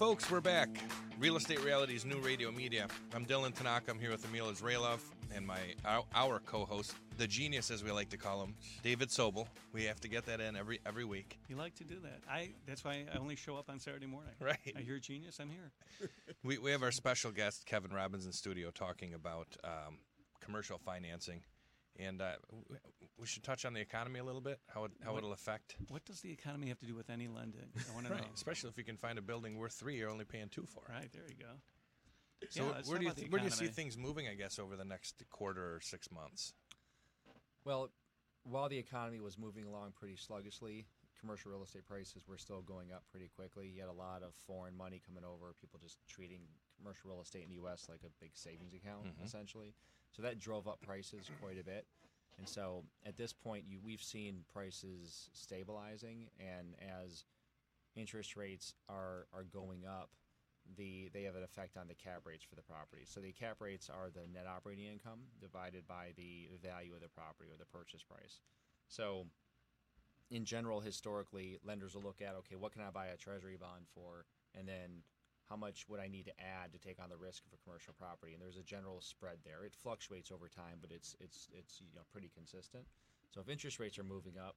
Folks, 0.00 0.30
we're 0.30 0.40
back. 0.40 0.70
Real 1.18 1.36
Estate 1.36 1.62
Reality's 1.62 2.06
new 2.06 2.16
radio 2.20 2.50
media. 2.50 2.88
I'm 3.14 3.26
Dylan 3.26 3.52
Tanaka. 3.52 3.90
I'm 3.90 3.98
here 3.98 4.10
with 4.10 4.24
Emil 4.24 4.46
Izrailov 4.46 5.00
and 5.34 5.46
my 5.46 5.58
our, 5.84 6.04
our 6.14 6.38
co-host, 6.38 6.94
the 7.18 7.26
genius 7.26 7.70
as 7.70 7.84
we 7.84 7.90
like 7.90 8.08
to 8.08 8.16
call 8.16 8.42
him, 8.42 8.54
David 8.82 9.10
Sobel. 9.10 9.46
We 9.74 9.84
have 9.84 10.00
to 10.00 10.08
get 10.08 10.24
that 10.24 10.40
in 10.40 10.56
every 10.56 10.80
every 10.86 11.04
week. 11.04 11.38
You 11.48 11.56
like 11.56 11.74
to 11.74 11.84
do 11.84 11.96
that. 12.00 12.20
I. 12.26 12.52
That's 12.66 12.82
why 12.82 13.04
I 13.14 13.18
only 13.18 13.36
show 13.36 13.58
up 13.58 13.68
on 13.68 13.78
Saturday 13.78 14.06
morning. 14.06 14.32
Right. 14.40 14.74
I 14.74 14.80
hear 14.80 14.98
genius. 14.98 15.38
I'm 15.38 15.50
here. 15.50 15.70
We 16.42 16.56
we 16.56 16.70
have 16.70 16.82
our 16.82 16.92
special 16.92 17.30
guest 17.30 17.66
Kevin 17.66 17.90
Robbins 17.90 18.24
in 18.24 18.32
studio 18.32 18.70
talking 18.70 19.12
about 19.12 19.48
um, 19.64 19.98
commercial 20.40 20.78
financing, 20.78 21.42
and 21.98 22.20
uh, 22.22 22.32
we 23.18 23.26
should 23.26 23.42
touch 23.42 23.64
on 23.64 23.72
the 23.74 23.80
economy 23.80 24.20
a 24.20 24.24
little 24.24 24.40
bit. 24.40 24.58
How 24.72 24.84
it, 24.84 24.92
how 25.04 25.12
What- 25.12 25.18
it'll 25.18 25.32
affect. 25.32 25.76
What 25.88 26.04
does 26.04 26.20
the 26.20 26.30
economy 26.32 26.68
have 26.68 26.78
to 26.80 26.86
do 26.86 26.94
with 26.94 27.10
any 27.10 27.28
lending? 27.28 27.68
I 27.90 27.94
want 27.94 28.06
to 28.06 28.14
know. 28.16 28.22
Especially 28.34 28.70
if 28.70 28.78
you 28.78 28.84
can 28.84 28.96
find 28.96 29.18
a 29.18 29.22
building 29.22 29.56
worth 29.58 29.72
three, 29.74 29.96
you're 29.96 30.10
only 30.10 30.24
paying 30.24 30.48
two 30.48 30.66
for. 30.66 30.82
Right 30.88 31.10
there 31.12 31.24
you 31.28 31.34
go. 31.38 31.52
So 32.48 32.62
Yeah, 32.64 32.82
where 32.86 32.98
do 32.98 33.04
you 33.04 33.12
th- 33.12 33.30
where 33.30 33.38
do 33.40 33.44
you 33.44 33.50
see 33.50 33.66
things 33.66 33.98
moving? 33.98 34.26
I 34.28 34.34
guess 34.34 34.58
over 34.58 34.74
the 34.76 34.84
next 34.84 35.22
quarter 35.30 35.74
or 35.76 35.80
six 35.82 36.10
months. 36.10 36.54
Well, 37.64 37.90
while 38.44 38.68
the 38.70 38.78
economy 38.78 39.20
was 39.20 39.36
moving 39.36 39.64
along 39.66 39.92
pretty 39.98 40.16
sluggishly, 40.16 40.86
commercial 41.20 41.50
real 41.52 41.62
estate 41.62 41.86
prices 41.86 42.22
were 42.26 42.38
still 42.38 42.62
going 42.62 42.92
up 42.92 43.04
pretty 43.10 43.28
quickly. 43.28 43.68
You 43.68 43.80
had 43.82 43.90
a 43.90 43.92
lot 43.92 44.22
of 44.22 44.32
foreign 44.46 44.74
money 44.74 45.02
coming 45.06 45.24
over, 45.24 45.52
people 45.60 45.78
just 45.82 45.98
treating 46.08 46.40
commercial 46.78 47.10
real 47.10 47.20
estate 47.20 47.42
in 47.42 47.50
the 47.50 47.56
U.S. 47.56 47.86
like 47.90 48.00
a 48.06 48.10
big 48.22 48.30
savings 48.34 48.72
account, 48.72 49.04
Mhm. 49.04 49.22
essentially. 49.26 49.74
So 50.12 50.22
that 50.22 50.38
drove 50.38 50.66
up 50.66 50.80
prices 50.80 51.30
quite 51.40 51.58
a 51.60 51.64
bit. 51.64 51.86
And 52.38 52.48
so 52.48 52.84
at 53.04 53.16
this 53.16 53.32
point, 53.32 53.64
you, 53.68 53.78
we've 53.84 54.02
seen 54.02 54.44
prices 54.52 55.28
stabilizing, 55.32 56.28
and 56.38 56.74
as 57.04 57.24
interest 57.94 58.34
rates 58.34 58.74
are, 58.88 59.26
are 59.34 59.44
going 59.44 59.84
up, 59.86 60.08
the 60.76 61.10
they 61.12 61.22
have 61.24 61.36
an 61.36 61.42
effect 61.42 61.76
on 61.76 61.88
the 61.88 61.94
cap 61.94 62.22
rates 62.24 62.44
for 62.44 62.54
the 62.54 62.62
property. 62.62 63.02
So 63.04 63.20
the 63.20 63.32
cap 63.32 63.56
rates 63.60 63.90
are 63.90 64.08
the 64.10 64.26
net 64.32 64.46
operating 64.46 64.84
income 64.86 65.20
divided 65.40 65.86
by 65.86 66.12
the 66.16 66.48
value 66.62 66.94
of 66.94 67.00
the 67.00 67.08
property 67.08 67.50
or 67.50 67.56
the 67.58 67.66
purchase 67.66 68.02
price. 68.02 68.40
So 68.88 69.26
in 70.30 70.44
general, 70.44 70.80
historically, 70.80 71.58
lenders 71.64 71.94
will 71.94 72.02
look 72.02 72.22
at 72.22 72.34
okay, 72.36 72.56
what 72.56 72.72
can 72.72 72.82
I 72.82 72.90
buy 72.90 73.06
a 73.06 73.16
treasury 73.16 73.56
bond 73.60 73.86
for, 73.94 74.26
and 74.56 74.66
then 74.68 75.02
how 75.50 75.56
much 75.56 75.84
would 75.88 75.98
I 75.98 76.06
need 76.06 76.26
to 76.26 76.40
add 76.40 76.72
to 76.72 76.78
take 76.78 77.02
on 77.02 77.10
the 77.10 77.16
risk 77.16 77.42
of 77.44 77.52
a 77.52 77.62
commercial 77.64 77.92
property? 77.98 78.32
And 78.32 78.40
there's 78.40 78.56
a 78.56 78.62
general 78.62 79.00
spread 79.00 79.38
there. 79.44 79.64
It 79.64 79.74
fluctuates 79.74 80.30
over 80.30 80.48
time, 80.48 80.78
but 80.80 80.92
it's 80.92 81.16
it's 81.20 81.48
it's 81.52 81.80
you 81.80 81.92
know 81.94 82.02
pretty 82.12 82.30
consistent. 82.32 82.84
So 83.34 83.40
if 83.40 83.48
interest 83.48 83.80
rates 83.80 83.98
are 83.98 84.04
moving 84.04 84.38
up, 84.38 84.54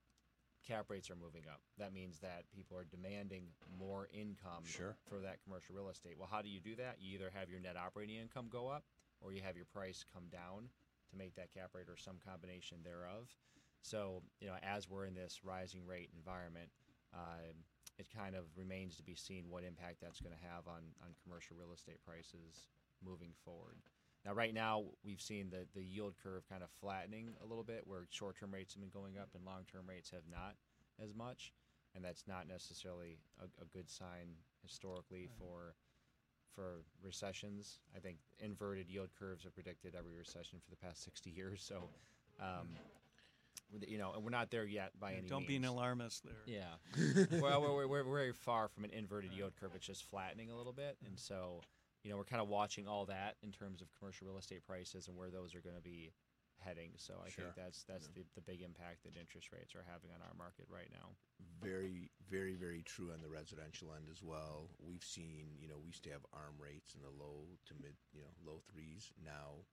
cap 0.66 0.86
rates 0.90 1.10
are 1.10 1.16
moving 1.16 1.44
up. 1.52 1.62
That 1.80 1.94
means 1.94 2.20
that 2.20 2.46
people 2.56 2.78
are 2.78 2.86
demanding 2.86 3.48
more 3.78 4.08
income 4.14 4.64
Sure. 4.66 4.96
for 5.10 5.20
that 5.22 5.44
commercial 5.44 5.76
real 5.76 5.90
estate. 5.90 6.16
Well, 6.18 6.30
how 6.32 6.42
do 6.42 6.50
you 6.50 6.60
do 6.60 6.76
that? 6.76 6.98
You 7.00 7.16
either 7.16 7.32
have 7.34 7.50
your 7.50 7.60
net 7.60 7.76
operating 7.76 8.18
income 8.18 8.48
go 8.50 8.70
up, 8.70 8.84
or 9.20 9.34
you 9.34 9.42
have 9.42 9.56
your 9.56 9.66
price 9.66 10.06
come 10.14 10.24
down 10.32 10.70
to 11.12 11.18
make 11.18 11.36
that 11.36 11.52
cap 11.52 11.72
rate, 11.74 11.90
or 11.90 11.98
some 11.98 12.16
combination 12.24 12.78
thereof. 12.84 13.30
So, 13.82 14.22
you 14.40 14.48
know, 14.48 14.56
as 14.64 14.90
we're 14.90 15.06
in 15.06 15.14
this 15.14 15.42
rising 15.44 15.86
rate 15.86 16.10
environment, 16.16 16.70
uh, 17.14 17.52
it 17.98 18.08
kind 18.16 18.36
of 18.36 18.46
remains 18.56 18.96
to 18.98 19.04
be 19.04 19.16
seen 19.16 19.46
what 19.50 19.64
impact 19.64 19.98
that's 20.02 20.20
going 20.20 20.36
to 20.36 20.48
have 20.50 20.68
on, 20.68 20.82
on 21.02 21.14
commercial 21.24 21.56
real 21.58 21.74
estate 21.74 22.04
prices 22.06 22.68
moving 23.06 23.32
forward. 23.46 23.78
Now, 24.26 24.34
right 24.34 24.54
now, 24.54 24.84
we've 25.04 25.22
seen 25.22 25.50
the, 25.50 25.68
the 25.76 25.84
yield 25.84 26.16
curve 26.22 26.48
kind 26.50 26.64
of 26.64 26.70
flattening 26.80 27.34
a 27.44 27.46
little 27.46 27.64
bit, 27.64 27.84
where 27.86 28.08
short 28.10 28.40
term 28.40 28.54
rates 28.54 28.74
have 28.74 28.82
been 28.82 28.90
going 28.90 29.18
up 29.18 29.30
and 29.36 29.46
long 29.46 29.64
term 29.70 29.84
rates 29.88 30.10
have 30.12 30.24
not 30.32 30.56
as 31.02 31.14
much. 31.14 31.54
And 31.96 32.04
that's 32.04 32.24
not 32.28 32.48
necessarily 32.48 33.20
a, 33.40 33.46
a 33.62 33.66
good 33.66 33.90
sign 33.90 34.34
historically 34.64 35.30
for 35.38 35.76
for 36.56 36.84
recessions. 37.04 37.80
I 37.96 38.00
think 38.00 38.18
inverted 38.40 38.90
yield 38.90 39.10
curves 39.18 39.44
have 39.44 39.54
predicted 39.54 39.96
every 39.98 40.16
recession 40.16 40.60
for 40.64 40.70
the 40.70 40.78
past 40.78 41.04
60 41.04 41.30
years. 41.30 41.64
So, 41.68 41.90
um, 42.40 42.68
you 43.88 43.98
know, 43.98 44.14
and 44.14 44.24
we're 44.24 44.30
not 44.30 44.52
there 44.52 44.66
yet 44.66 44.92
by 45.00 45.12
Yeah, 45.12 45.18
any 45.20 45.28
don't 45.30 45.40
means. 45.40 45.48
be 45.48 45.56
an 45.58 45.66
alarmist 45.66 46.24
there. 46.24 46.34
Yeah. 46.46 47.40
well, 47.42 47.62
we're, 47.62 47.88
we're, 47.88 47.88
we're 47.88 48.04
very 48.04 48.34
far 48.34 48.68
from 48.68 48.84
an 48.84 48.92
inverted 48.92 49.32
yield 49.34 49.54
curve. 49.60 49.72
It's 49.76 49.86
just 49.86 50.04
flattening 50.04 50.52
a 50.52 50.56
little 50.56 50.74
bit. 50.74 50.98
And 51.06 51.18
so, 51.20 51.62
you 52.04 52.12
know, 52.12 52.18
we're 52.18 52.24
kind 52.26 52.42
of 52.42 52.48
watching 52.50 52.88
all 52.88 53.06
that 53.06 53.36
in 53.42 53.52
terms 53.52 53.82
of 53.82 53.88
commercial 53.98 54.28
real 54.28 54.38
estate 54.38 54.64
prices 54.66 55.08
and 55.08 55.18
where 55.18 55.30
those 55.32 55.56
are 55.56 55.62
going 55.62 55.76
to 55.76 55.82
be 55.82 56.12
heading. 56.60 56.92
So 56.98 57.16
I 57.26 57.30
Sure. 57.30 57.46
think 57.46 57.56
that's 57.56 57.84
that's 57.84 58.08
the, 58.14 58.24
the 58.36 58.42
big 58.42 58.62
impact 58.62 59.04
that 59.04 59.18
interest 59.20 59.52
rates 59.52 59.76
are 59.76 59.84
having 59.90 60.12
on 60.14 60.22
our 60.22 60.34
market 60.38 60.66
right 60.70 60.88
now. 60.92 61.10
Very, 61.62 62.12
very, 62.30 62.54
very 62.56 62.84
true 62.84 63.12
on 63.12 63.22
the 63.22 63.30
residential 63.30 63.90
end 63.96 64.06
as 64.12 64.22
well. 64.22 64.70
We've 64.80 65.04
seen, 65.04 65.58
you 65.60 65.68
know, 65.68 65.76
we 65.82 65.88
used 65.88 66.04
to 66.04 66.12
have 66.12 66.26
arm 66.32 66.56
rates 66.60 66.94
in 66.96 67.02
the 67.02 67.10
low 67.12 67.48
to 67.68 67.74
mid, 67.82 67.96
you 68.14 68.22
know, 68.22 68.32
low 68.46 68.62
threes. 68.72 69.12
Now, 69.26 69.66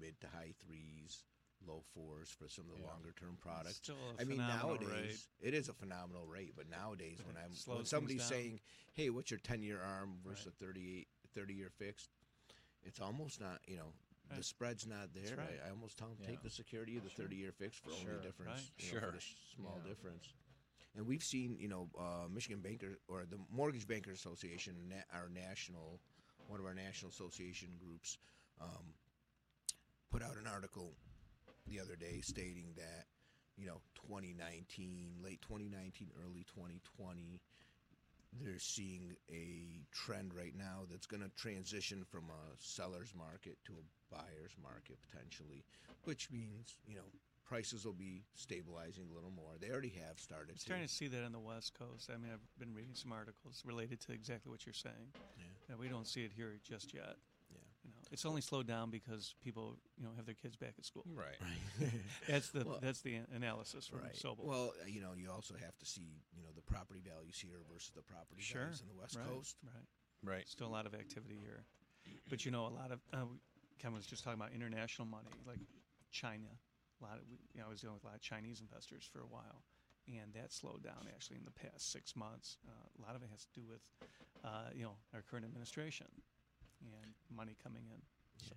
mid 0.00 0.20
to 0.20 0.26
high 0.26 0.54
threes, 0.66 1.24
low 1.66 1.82
fours 1.94 2.30
for 2.30 2.48
some 2.48 2.64
of 2.68 2.76
the 2.76 2.82
Yeah. 2.82 2.88
longer 2.88 3.12
term 3.12 3.36
products. 3.40 3.76
Still 3.76 3.96
I 4.18 4.24
mean, 4.24 4.38
nowadays 4.38 5.28
it 5.40 5.54
is 5.54 5.68
a 5.68 5.74
phenomenal 5.74 6.26
rate. 6.26 6.54
But 6.56 6.68
nowadays, 6.68 7.20
when 7.24 7.36
I'm 7.36 7.54
Slows 7.54 7.76
when 7.76 7.86
somebody's 7.86 8.24
saying, 8.24 8.60
"Hey, 8.92 9.10
what's 9.10 9.30
your 9.30 9.40
10 9.40 9.62
year 9.62 9.80
arm 9.80 10.20
versus 10.24 10.46
Right. 10.46 10.54
a 10.54 10.64
38, 10.64 11.08
30 11.34 11.54
year 11.54 11.70
fixed?" 11.70 12.10
It's 12.82 13.00
almost 13.00 13.40
not, 13.40 13.60
you 13.66 13.76
know. 13.76 13.92
The 14.28 14.36
Right. 14.36 14.44
spread's 14.44 14.86
not 14.86 15.12
there. 15.12 15.38
I, 15.38 15.66
I 15.66 15.70
almost 15.70 15.98
tell 15.98 16.08
them 16.08 16.18
Yeah. 16.20 16.28
take 16.28 16.42
the 16.42 16.50
security 16.50 16.96
of 16.96 17.04
the 17.04 17.10
Sure. 17.10 17.24
30 17.26 17.36
year 17.36 17.52
fixed 17.52 17.80
for 17.80 17.90
Sure. 17.90 17.98
only 18.14 18.22
difference, 18.22 18.72
you 18.78 18.86
know, 18.86 18.92
for 18.94 19.00
Sure. 19.00 19.12
the 19.12 19.20
small 19.20 19.78
Yeah. 19.78 19.88
difference. 19.88 20.32
And 20.94 21.06
we've 21.06 21.24
seen, 21.24 21.58
you 21.58 21.68
know, 21.68 21.90
uh, 21.98 22.28
Michigan 22.28 22.60
Banker 22.62 22.98
or 23.08 23.26
the 23.26 23.38
Mortgage 23.50 23.86
Bankers 23.86 24.18
Association, 24.18 24.92
our 25.12 25.28
national, 25.28 26.00
one 26.46 26.60
of 26.60 26.66
our 26.66 26.74
national 26.74 27.10
association 27.10 27.76
groups, 27.78 28.18
um, 28.60 28.94
put 30.10 30.22
out 30.22 30.36
an 30.36 30.46
article 30.46 30.96
the 31.66 31.80
other 31.80 31.96
day 31.96 32.20
stating 32.22 32.74
that, 32.76 33.06
you 33.56 33.66
know, 33.66 33.80
2019, 34.06 35.16
late 35.22 35.40
2019, 35.42 36.10
early 36.24 36.44
2020, 36.54 37.40
they're 38.40 38.58
seeing 38.58 39.14
a 39.30 39.80
trend 39.92 40.34
right 40.34 40.54
now 40.56 40.82
that's 40.90 41.06
going 41.06 41.22
to 41.22 41.30
transition 41.36 42.04
from 42.10 42.24
a 42.30 42.56
seller's 42.58 43.14
market 43.14 43.56
to 43.64 43.72
a 43.74 44.14
buyer's 44.14 44.56
market 44.62 44.98
potentially, 45.08 45.64
which 46.04 46.30
means, 46.30 46.78
you 46.86 46.96
know, 46.96 47.06
prices 47.44 47.84
will 47.84 47.92
be 47.92 48.24
stabilizing 48.34 49.04
a 49.10 49.14
little 49.14 49.30
more. 49.30 49.54
They 49.60 49.70
already 49.70 49.92
have 50.06 50.18
started. 50.18 50.52
I'm 50.52 50.58
starting 50.58 50.86
to 50.86 50.92
see 50.92 51.06
that 51.08 51.24
on 51.24 51.32
the 51.32 51.38
West 51.38 51.78
Coast. 51.78 52.10
I 52.12 52.16
mean, 52.16 52.32
I've 52.32 52.58
been 52.58 52.74
reading 52.74 52.94
some 52.94 53.12
articles 53.12 53.62
related 53.64 54.00
to 54.00 54.12
exactly 54.12 54.50
what 54.50 54.66
you're 54.66 54.72
saying. 54.72 55.12
Yeah. 55.14 55.44
Yeah, 55.70 55.76
we 55.78 55.88
don't 55.88 56.06
see 56.06 56.24
it 56.24 56.32
here 56.34 56.58
just 56.66 56.92
yet. 56.92 57.16
Yeah. 58.14 58.20
You 58.20 58.20
know, 58.20 58.20
it's 58.20 58.24
only 58.26 58.40
slowed 58.40 58.66
down 58.66 58.90
because 58.90 59.34
people, 59.42 59.76
you 59.98 60.04
know, 60.04 60.10
have 60.16 60.26
their 60.26 60.34
kids 60.34 60.56
back 60.56 60.74
at 60.78 60.84
school. 60.84 61.04
Right. 61.14 61.36
That's 62.28 62.50
the 62.50 62.64
Well- 62.64 62.78
that's 62.80 63.00
the 63.02 63.16
analysis 63.34 63.86
from 63.86 64.00
Right. 64.00 64.14
Sobel. 64.14 64.44
Well, 64.44 64.72
uh, 64.82 64.86
you 64.86 65.00
know, 65.00 65.12
you 65.14 65.30
also 65.30 65.54
have 65.54 65.76
to 65.78 65.86
see, 65.86 66.22
you 66.36 66.42
know, 66.42 66.50
the 66.54 66.62
property 66.62 67.00
values 67.00 67.38
here 67.38 67.60
versus 67.72 67.90
the 67.94 68.02
property 68.02 68.42
sure, 68.42 68.62
values 68.62 68.80
in 68.80 68.88
the 68.88 68.94
West 68.94 69.16
right, 69.16 69.26
Coast. 69.28 69.56
right? 69.64 69.86
Right. 70.22 70.48
Still 70.48 70.68
a 70.68 70.74
lot 70.74 70.86
of 70.86 70.94
activity 70.94 71.36
here, 71.42 71.64
but 72.30 72.44
you 72.44 72.50
know, 72.50 72.66
a 72.66 72.74
lot 72.74 72.90
of 72.92 73.00
uh, 73.12 73.26
Kevin 73.78 73.96
was 73.96 74.06
just 74.06 74.24
talking 74.24 74.40
about 74.40 74.52
international 74.54 75.06
money, 75.06 75.28
like 75.46 75.60
China. 76.10 76.48
A 77.00 77.04
lot 77.04 77.18
of, 77.18 77.24
you 77.52 77.60
know, 77.60 77.66
I 77.66 77.68
was 77.70 77.80
dealing 77.80 77.94
with 77.96 78.04
a 78.04 78.06
lot 78.06 78.14
of 78.16 78.22
Chinese 78.22 78.60
investors 78.60 79.04
for 79.04 79.20
a 79.20 79.26
while, 79.26 79.64
and 80.08 80.32
that 80.32 80.52
slowed 80.52 80.82
down 80.82 81.06
actually 81.12 81.36
in 81.36 81.44
the 81.44 81.50
past 81.52 81.90
six 81.92 82.16
months. 82.16 82.56
Uh, 82.66 82.88
a 82.98 83.00
lot 83.04 83.16
of 83.16 83.22
it 83.22 83.28
has 83.30 83.44
to 83.44 83.52
do 83.60 83.66
with, 83.68 83.82
uh, 84.44 84.70
you 84.74 84.84
know, 84.84 84.96
our 85.12 85.20
current 85.22 85.44
administration 85.44 86.06
and 86.92 87.14
money 87.36 87.56
coming 87.62 87.84
in. 87.90 88.00
So 88.48 88.54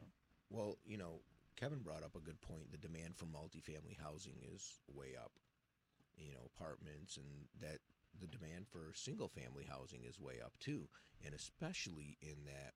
Well, 0.50 0.78
you 0.86 0.98
know, 0.98 1.22
Kevin 1.56 1.80
brought 1.80 2.04
up 2.04 2.16
a 2.16 2.20
good 2.20 2.40
point. 2.42 2.72
The 2.72 2.78
demand 2.78 3.16
for 3.18 3.26
multifamily 3.26 3.98
housing 4.02 4.38
is 4.54 4.80
way 4.88 5.16
up. 5.22 5.32
You 6.18 6.34
know, 6.34 6.50
apartments 6.56 7.18
and 7.18 7.48
that 7.62 7.80
the 8.20 8.28
demand 8.28 8.68
for 8.68 8.92
single 8.96 9.28
family 9.28 9.66
housing 9.70 10.04
is 10.04 10.20
way 10.20 10.40
up 10.44 10.58
too, 10.60 10.88
and 11.24 11.36
especially 11.36 12.18
in 12.22 12.46
that 12.46 12.74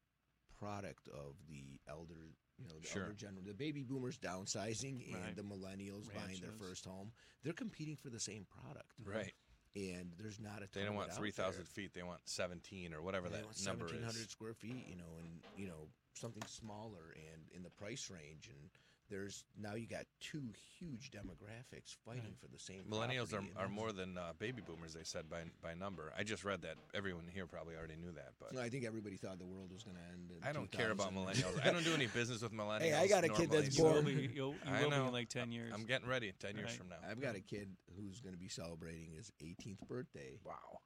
product 0.60 1.08
of 1.08 1.36
the 1.50 1.80
elder, 1.90 2.36
you 2.60 2.68
know, 2.68 2.80
the 2.80 2.88
Sure. 2.90 3.04
elder 3.04 3.14
general, 3.16 3.44
the 3.44 3.54
baby 3.54 3.82
boomers 3.84 4.20
downsizing 4.20 5.02
and 5.12 5.24
Right. 5.26 5.36
the 5.36 5.42
millennials 5.44 6.14
buying 6.14 6.40
their 6.40 6.52
first 6.52 6.86
home. 6.86 7.12
They're 7.44 7.54
competing 7.54 7.96
for 7.96 8.10
the 8.12 8.20
same 8.20 8.46
product, 8.46 8.94
Right. 9.04 9.34
And 9.76 10.12
there's 10.20 10.40
not 10.40 10.62
a 10.64 10.68
They 10.78 10.84
don't 10.84 10.96
want 10.96 11.14
three 11.14 11.32
thousand 11.32 11.66
feet. 11.68 11.94
They 11.94 12.04
want 12.04 12.20
seventeen 12.26 12.94
or 12.94 13.02
whatever 13.02 13.30
that 13.30 13.44
number 13.66 13.86
1,700 13.86 14.10
is. 14.20 14.30
square 14.30 14.54
feet, 14.54 14.86
you 14.90 14.98
know, 14.98 15.18
and 15.20 15.40
you 15.56 15.68
know 15.68 15.88
something 16.14 16.44
smaller 16.48 17.16
and 17.16 17.42
in 17.56 17.64
the 17.64 17.70
price 17.70 18.10
range, 18.10 18.50
and 18.50 18.70
there's 19.12 19.44
now 19.62 19.76
you 19.76 19.86
got 19.86 20.06
two 20.22 20.42
huge 20.80 21.12
demographics 21.12 21.96
fighting 22.06 22.34
for 22.40 22.48
the 22.48 22.58
same. 22.58 22.84
Millennials 22.90 23.34
are, 23.34 23.44
are 23.62 23.68
more 23.68 23.92
than 23.92 24.18
uh, 24.18 24.32
baby 24.40 24.62
boomers. 24.66 24.94
They 24.94 25.04
said 25.04 25.30
by 25.30 25.42
by 25.62 25.74
number. 25.74 26.12
I 26.18 26.24
just 26.24 26.44
read 26.46 26.62
that. 26.64 26.76
Everyone 26.96 27.26
here 27.32 27.46
probably 27.46 27.76
already 27.76 27.98
knew 27.98 28.12
that, 28.14 28.32
but 28.40 28.58
I 28.58 28.70
think 28.70 28.86
everybody 28.86 29.18
thought 29.18 29.38
the 29.38 29.46
world 29.46 29.72
was 29.72 29.84
going 29.84 29.98
to 29.98 30.04
end. 30.14 30.32
In 30.32 30.48
I 30.48 30.54
don't 30.54 30.72
care 30.72 30.92
about 30.92 31.14
millennials. 31.14 31.64
I 31.64 31.72
don't 31.72 31.84
do 31.84 31.94
any 31.94 32.08
business 32.08 32.42
with 32.42 32.54
millennials. 32.54 32.82
Hey, 32.82 32.94
I 32.94 33.08
got 33.08 33.26
a 33.26 33.30
kid 33.30 33.52
that's 33.52 33.76
so- 33.76 33.84
You 33.84 33.94
will 33.94 34.02
born- 34.02 34.06
be, 34.06 34.30
you'll, 34.34 34.52
you 34.54 34.58
I 34.66 34.84
will 34.84 34.90
be 34.90 34.96
know. 34.98 35.08
in 35.08 35.14
like 35.14 35.30
10 35.30 35.52
years. 35.52 35.72
I'm 35.76 35.84
getting 35.86 36.08
ready. 36.08 36.32
Ten 36.40 36.56
years 36.56 36.74
from 36.74 36.88
now. 36.90 36.96
I've 37.08 37.22
got 37.22 37.36
a 37.36 37.42
kid 37.42 37.70
who's 37.98 38.22
going 38.22 38.34
to 38.34 38.40
be 38.40 38.48
celebrating 38.48 39.12
his 39.16 39.32
18th 39.44 39.86
birthday. 39.88 40.40
Wow. 40.46 40.80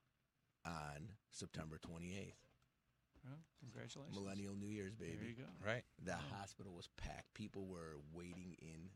On 0.66 1.10
September 1.32 1.78
28th. 1.88 2.34
Well, 3.26 3.40
congratulations. 3.60 4.16
Millennial 4.16 4.56
New 4.56 4.70
Year's, 4.70 4.96
baby. 4.96 5.18
There 5.20 5.30
you 5.30 5.36
go. 5.36 5.50
Right. 5.66 5.84
The 6.04 6.16
hospital 6.38 6.74
was 6.74 6.88
packed. 6.98 7.34
People 7.34 7.66
were 7.68 7.98
waiting 8.14 8.56
in. 8.62 8.90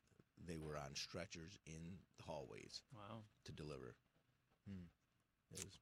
They 0.45 0.57
were 0.57 0.77
on 0.77 0.95
stretchers 0.95 1.57
in 1.65 1.97
the 2.17 2.23
hallways. 2.23 2.81
Wow. 2.95 3.23
To 3.45 3.51
deliver. 3.51 3.95
Hmm. 4.67 4.85
It 5.53 5.65
was. 5.65 5.77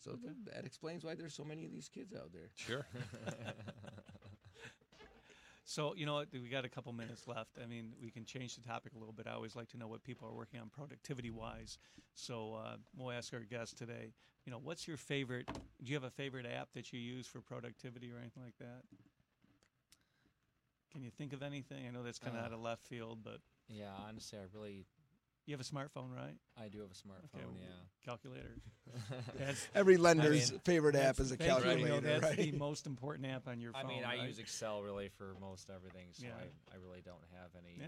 So 0.00 0.12
th- 0.16 0.34
that 0.52 0.64
explains 0.64 1.04
why 1.04 1.14
there's 1.14 1.34
so 1.34 1.44
many 1.44 1.64
of 1.64 1.72
these 1.72 1.88
kids 1.88 2.12
out 2.14 2.32
there. 2.32 2.50
Sure. 2.56 2.86
So 5.70 5.94
you 5.96 6.04
know 6.04 6.14
what? 6.14 6.26
We 6.32 6.48
got 6.48 6.64
a 6.64 6.68
couple 6.68 6.92
minutes 6.92 7.28
left. 7.28 7.56
I 7.62 7.66
mean, 7.66 7.92
we 8.02 8.10
can 8.10 8.24
change 8.24 8.56
the 8.56 8.60
topic 8.60 8.92
a 8.96 8.98
little 8.98 9.12
bit. 9.12 9.28
I 9.28 9.34
always 9.34 9.54
like 9.54 9.68
to 9.68 9.76
know 9.76 9.86
what 9.86 10.02
people 10.02 10.26
are 10.26 10.32
working 10.34 10.58
on 10.58 10.68
productivity 10.68 11.30
wise. 11.30 11.78
So 12.12 12.54
uh, 12.54 12.76
we'll 12.98 13.12
ask 13.12 13.32
our 13.32 13.38
guest 13.38 13.78
today. 13.78 14.12
You 14.44 14.50
know, 14.50 14.58
what's 14.58 14.88
your 14.88 14.96
favorite? 14.96 15.46
Do 15.46 15.92
you 15.92 15.94
have 15.94 16.02
a 16.02 16.10
favorite 16.10 16.44
app 16.44 16.72
that 16.74 16.92
you 16.92 16.98
use 16.98 17.28
for 17.28 17.40
productivity 17.40 18.10
or 18.10 18.18
anything 18.18 18.42
like 18.42 18.58
that? 18.58 18.82
Can 20.90 21.04
you 21.04 21.10
think 21.10 21.32
of 21.32 21.40
anything? 21.40 21.86
I 21.86 21.90
know 21.92 22.02
that's 22.02 22.18
kind 22.18 22.34
of 22.36 22.42
Uh, 22.42 22.46
out 22.46 22.52
of 22.52 22.60
left 22.60 22.82
field, 22.82 23.20
but 23.22 23.38
Yeah, 23.68 23.92
honestly, 23.94 24.40
I 24.40 24.46
really. 24.52 24.86
You 25.46 25.54
have 25.54 25.60
a 25.60 25.64
smartphone, 25.64 26.14
right? 26.14 26.34
I 26.60 26.68
do 26.68 26.80
have 26.80 26.90
a 26.90 26.94
smartphone. 26.94 27.40
Okay, 27.40 27.46
yeah. 27.60 28.04
Calculator. 28.04 28.56
Every 29.74 29.96
lender's 29.96 30.50
I 30.50 30.52
mean, 30.52 30.60
favorite 30.64 30.96
app 30.96 31.18
is 31.20 31.32
a 31.32 31.36
thank 31.36 31.50
you, 31.50 31.64
Neil. 31.64 31.76
calculator, 31.76 32.00
That's 32.00 32.22
right? 32.22 32.36
the 32.36 32.52
most 32.58 32.86
important 32.86 33.26
app 33.26 33.48
on 33.48 33.60
your 33.60 33.72
phone. 33.72 33.84
I 33.84 33.88
mean, 33.88 34.04
I 34.04 34.16
right? 34.18 34.28
use 34.28 34.38
Excel 34.38 34.82
really 34.82 35.08
for 35.08 35.34
most 35.40 35.70
everything, 35.74 36.08
so 36.12 36.26
Yeah. 36.26 36.32
I, 36.38 36.74
I 36.74 36.78
really 36.80 37.00
don't 37.04 37.24
have 37.32 37.50
any 37.58 37.76
Yeah. 37.80 37.86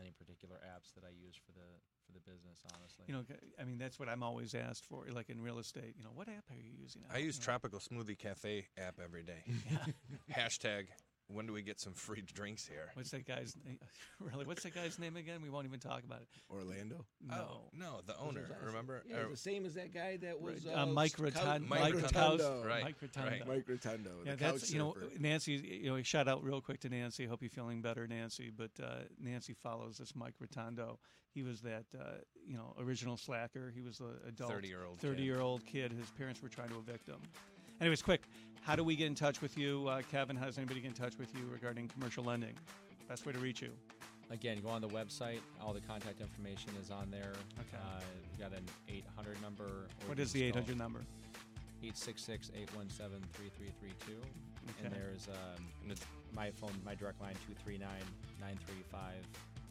any 0.00 0.12
particular 0.12 0.56
apps 0.56 0.94
that 0.94 1.04
I 1.04 1.10
use 1.10 1.36
for 1.36 1.52
the 1.52 1.66
for 2.06 2.12
the 2.12 2.20
business. 2.20 2.58
Honestly, 2.74 3.04
You 3.08 3.14
know, 3.14 3.24
I 3.60 3.64
mean, 3.64 3.78
that's 3.78 3.98
what 3.98 4.08
I'm 4.08 4.22
always 4.22 4.54
asked 4.54 4.84
for. 4.86 5.04
Like 5.10 5.30
in 5.30 5.40
real 5.40 5.58
estate, 5.58 5.94
you 5.96 6.04
know, 6.04 6.10
what 6.14 6.28
app 6.28 6.44
are 6.50 6.54
you 6.56 6.70
using? 6.80 7.02
I 7.12 7.18
use 7.18 7.38
know. 7.38 7.44
Tropical 7.44 7.78
Smoothie 7.80 8.18
Cafe 8.18 8.66
app 8.78 8.98
every 9.02 9.22
day. 9.22 9.44
Yeah. 9.70 9.78
Hashtag 10.36 10.86
when 11.32 11.46
do 11.46 11.52
we 11.52 11.62
get 11.62 11.80
some 11.80 11.92
free 11.92 12.22
drinks 12.34 12.66
here? 12.66 12.90
What's 12.94 13.10
that 13.10 13.26
guy's 13.26 13.54
name? 13.64 13.78
Really? 14.20 14.44
What's 14.44 14.62
that 14.64 14.74
guy's 14.74 14.98
name 14.98 15.16
again? 15.16 15.40
We 15.42 15.48
won't 15.48 15.64
even 15.66 15.80
talk 15.80 16.02
about 16.04 16.20
it. 16.20 16.28
Orlando. 16.50 17.06
No. 17.26 17.34
Oh, 17.34 17.60
no, 17.72 18.00
the 18.06 18.14
owner. 18.18 18.40
it- 18.42 18.66
Remember? 18.66 19.02
Yeah, 19.08 19.20
Or- 19.20 19.30
the 19.30 19.36
same 19.36 19.64
as 19.64 19.74
that 19.74 19.94
guy 19.94 20.18
that 20.18 20.38
was 20.38 20.66
uh, 20.66 20.82
uh, 20.82 20.86
Mike 20.86 21.14
Cou- 21.16 21.24
Rotund- 21.24 21.66
Mike 21.66 21.80
Mike 21.80 21.94
Rotondo. 21.94 22.38
Rotondo. 22.38 22.66
Right, 22.66 22.82
Mike 22.84 22.96
right. 23.16 23.48
Mike 23.48 23.66
Rotondo. 23.66 24.10
Yeah, 24.26 24.32
the 24.32 24.36
that's 24.36 24.60
couch 24.64 24.70
you 24.72 24.78
know 24.78 24.92
surfer. 24.92 25.06
Nancy. 25.18 25.52
You 25.82 25.96
know, 25.96 26.02
shout 26.02 26.28
out 26.28 26.44
real 26.44 26.60
quick 26.60 26.80
to 26.80 26.88
Nancy. 26.90 27.24
Hope 27.24 27.40
you're 27.40 27.48
feeling 27.50 27.80
better, 27.80 28.06
Nancy. 28.06 28.50
But 28.54 28.72
uh, 28.82 29.04
Nancy 29.18 29.54
follows 29.54 29.96
this 29.96 30.14
Mike 30.14 30.34
Rotondo. 30.38 30.98
He 31.32 31.42
was 31.42 31.60
that 31.62 31.84
uh, 31.98 32.18
you 32.46 32.56
know 32.56 32.74
original 32.78 33.16
slacker. 33.16 33.72
He 33.74 33.80
was 33.80 33.98
the 33.98 34.10
adult 34.28 34.50
30-year-old 34.52 34.98
thirty-year-old 34.98 35.64
kid. 35.64 35.92
His 35.92 36.10
parents 36.10 36.42
were 36.42 36.48
trying 36.50 36.68
to 36.70 36.78
evict 36.78 37.08
him. 37.08 37.20
Anyways, 37.80 38.02
quick. 38.02 38.22
How 38.62 38.76
do 38.76 38.84
we 38.84 38.94
get 38.94 39.06
in 39.06 39.14
touch 39.14 39.40
with 39.40 39.56
you, 39.56 39.88
uh, 39.88 40.02
Kevin? 40.10 40.36
How 40.36 40.44
does 40.44 40.58
anybody 40.58 40.80
get 40.80 40.88
in 40.88 40.94
touch 40.94 41.16
with 41.18 41.34
you 41.34 41.40
regarding 41.50 41.88
commercial 41.88 42.22
lending? 42.22 42.52
Best 43.08 43.24
way 43.24 43.32
to 43.32 43.38
reach 43.38 43.62
you. 43.62 43.70
Again, 44.30 44.60
go 44.60 44.68
on 44.68 44.82
the 44.82 44.88
website. 44.88 45.40
All 45.62 45.72
the 45.72 45.80
contact 45.80 46.20
information 46.20 46.72
is 46.80 46.90
on 46.90 47.10
there. 47.10 47.32
Okay. 47.58 47.76
Uh, 47.76 48.00
we 48.30 48.42
got 48.42 48.52
an 48.52 48.64
800 48.88 49.40
number. 49.40 49.64
or 49.64 49.88
What 50.06 50.18
is 50.18 50.30
the 50.32 50.40
just 50.40 50.52
call 50.52 50.60
800 50.60 50.78
number? 50.78 51.00
866-817-3332. 51.82 52.52
Okay. 54.12 54.84
And 54.84 54.92
there's 54.92 55.28
um, 55.28 55.64
my 56.34 56.50
phone, 56.50 56.72
my 56.84 56.94
direct 56.94 57.20
line, 57.20 57.34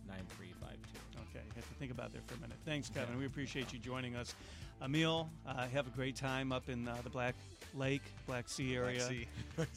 239-935-9352. 0.10 1.20
Okay, 1.30 1.46
you 1.46 1.54
have 1.56 1.68
to 1.68 1.76
think 1.76 1.92
about 1.92 2.12
that 2.14 2.28
for 2.28 2.36
a 2.36 2.42
minute. 2.42 2.58
Thanks, 2.66 2.90
Kevin. 2.90 3.18
We 3.18 3.26
appreciate 3.26 3.72
you 3.72 3.80
joining 3.80 4.16
us. 4.16 4.36
Emil, 4.84 5.30
uh, 5.46 5.68
have 5.68 5.88
a 5.88 5.90
great 5.90 6.16
time 6.16 6.52
up 6.52 6.70
in 6.70 6.88
uh, 6.88 6.96
the 7.04 7.10
Black 7.10 7.36
Lake, 7.76 8.02
Black 8.26 8.48
Sea 8.48 8.76
area. 8.76 9.02
Sea. 9.08 9.28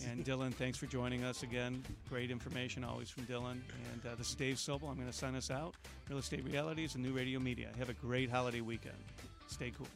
and 0.09 0.25
Dylan, 0.25 0.55
thanks 0.55 0.79
for 0.79 0.87
joining 0.87 1.25
us 1.25 1.43
again. 1.43 1.83
Great 2.09 2.31
information 2.31 2.85
always 2.85 3.11
from 3.11 3.25
Dylan. 3.25 3.61
And 3.93 4.07
uh, 4.07 4.15
this 4.17 4.29
is 4.29 4.35
Dave 4.35 4.57
Sobel. 4.57 4.89
I'm 4.89 4.95
going 4.95 5.09
to 5.09 5.13
sign 5.13 5.35
us 5.35 5.51
out. 5.51 5.75
Real 6.09 6.19
Estate 6.19 6.45
Realities 6.45 6.95
and 6.95 7.05
New 7.05 7.13
Radio 7.13 7.41
Media. 7.41 7.69
Have 7.79 7.89
a 7.89 7.95
great 7.95 8.31
holiday 8.31 8.61
weekend. 8.61 8.97
Stay 9.49 9.73
cool. 9.77 9.89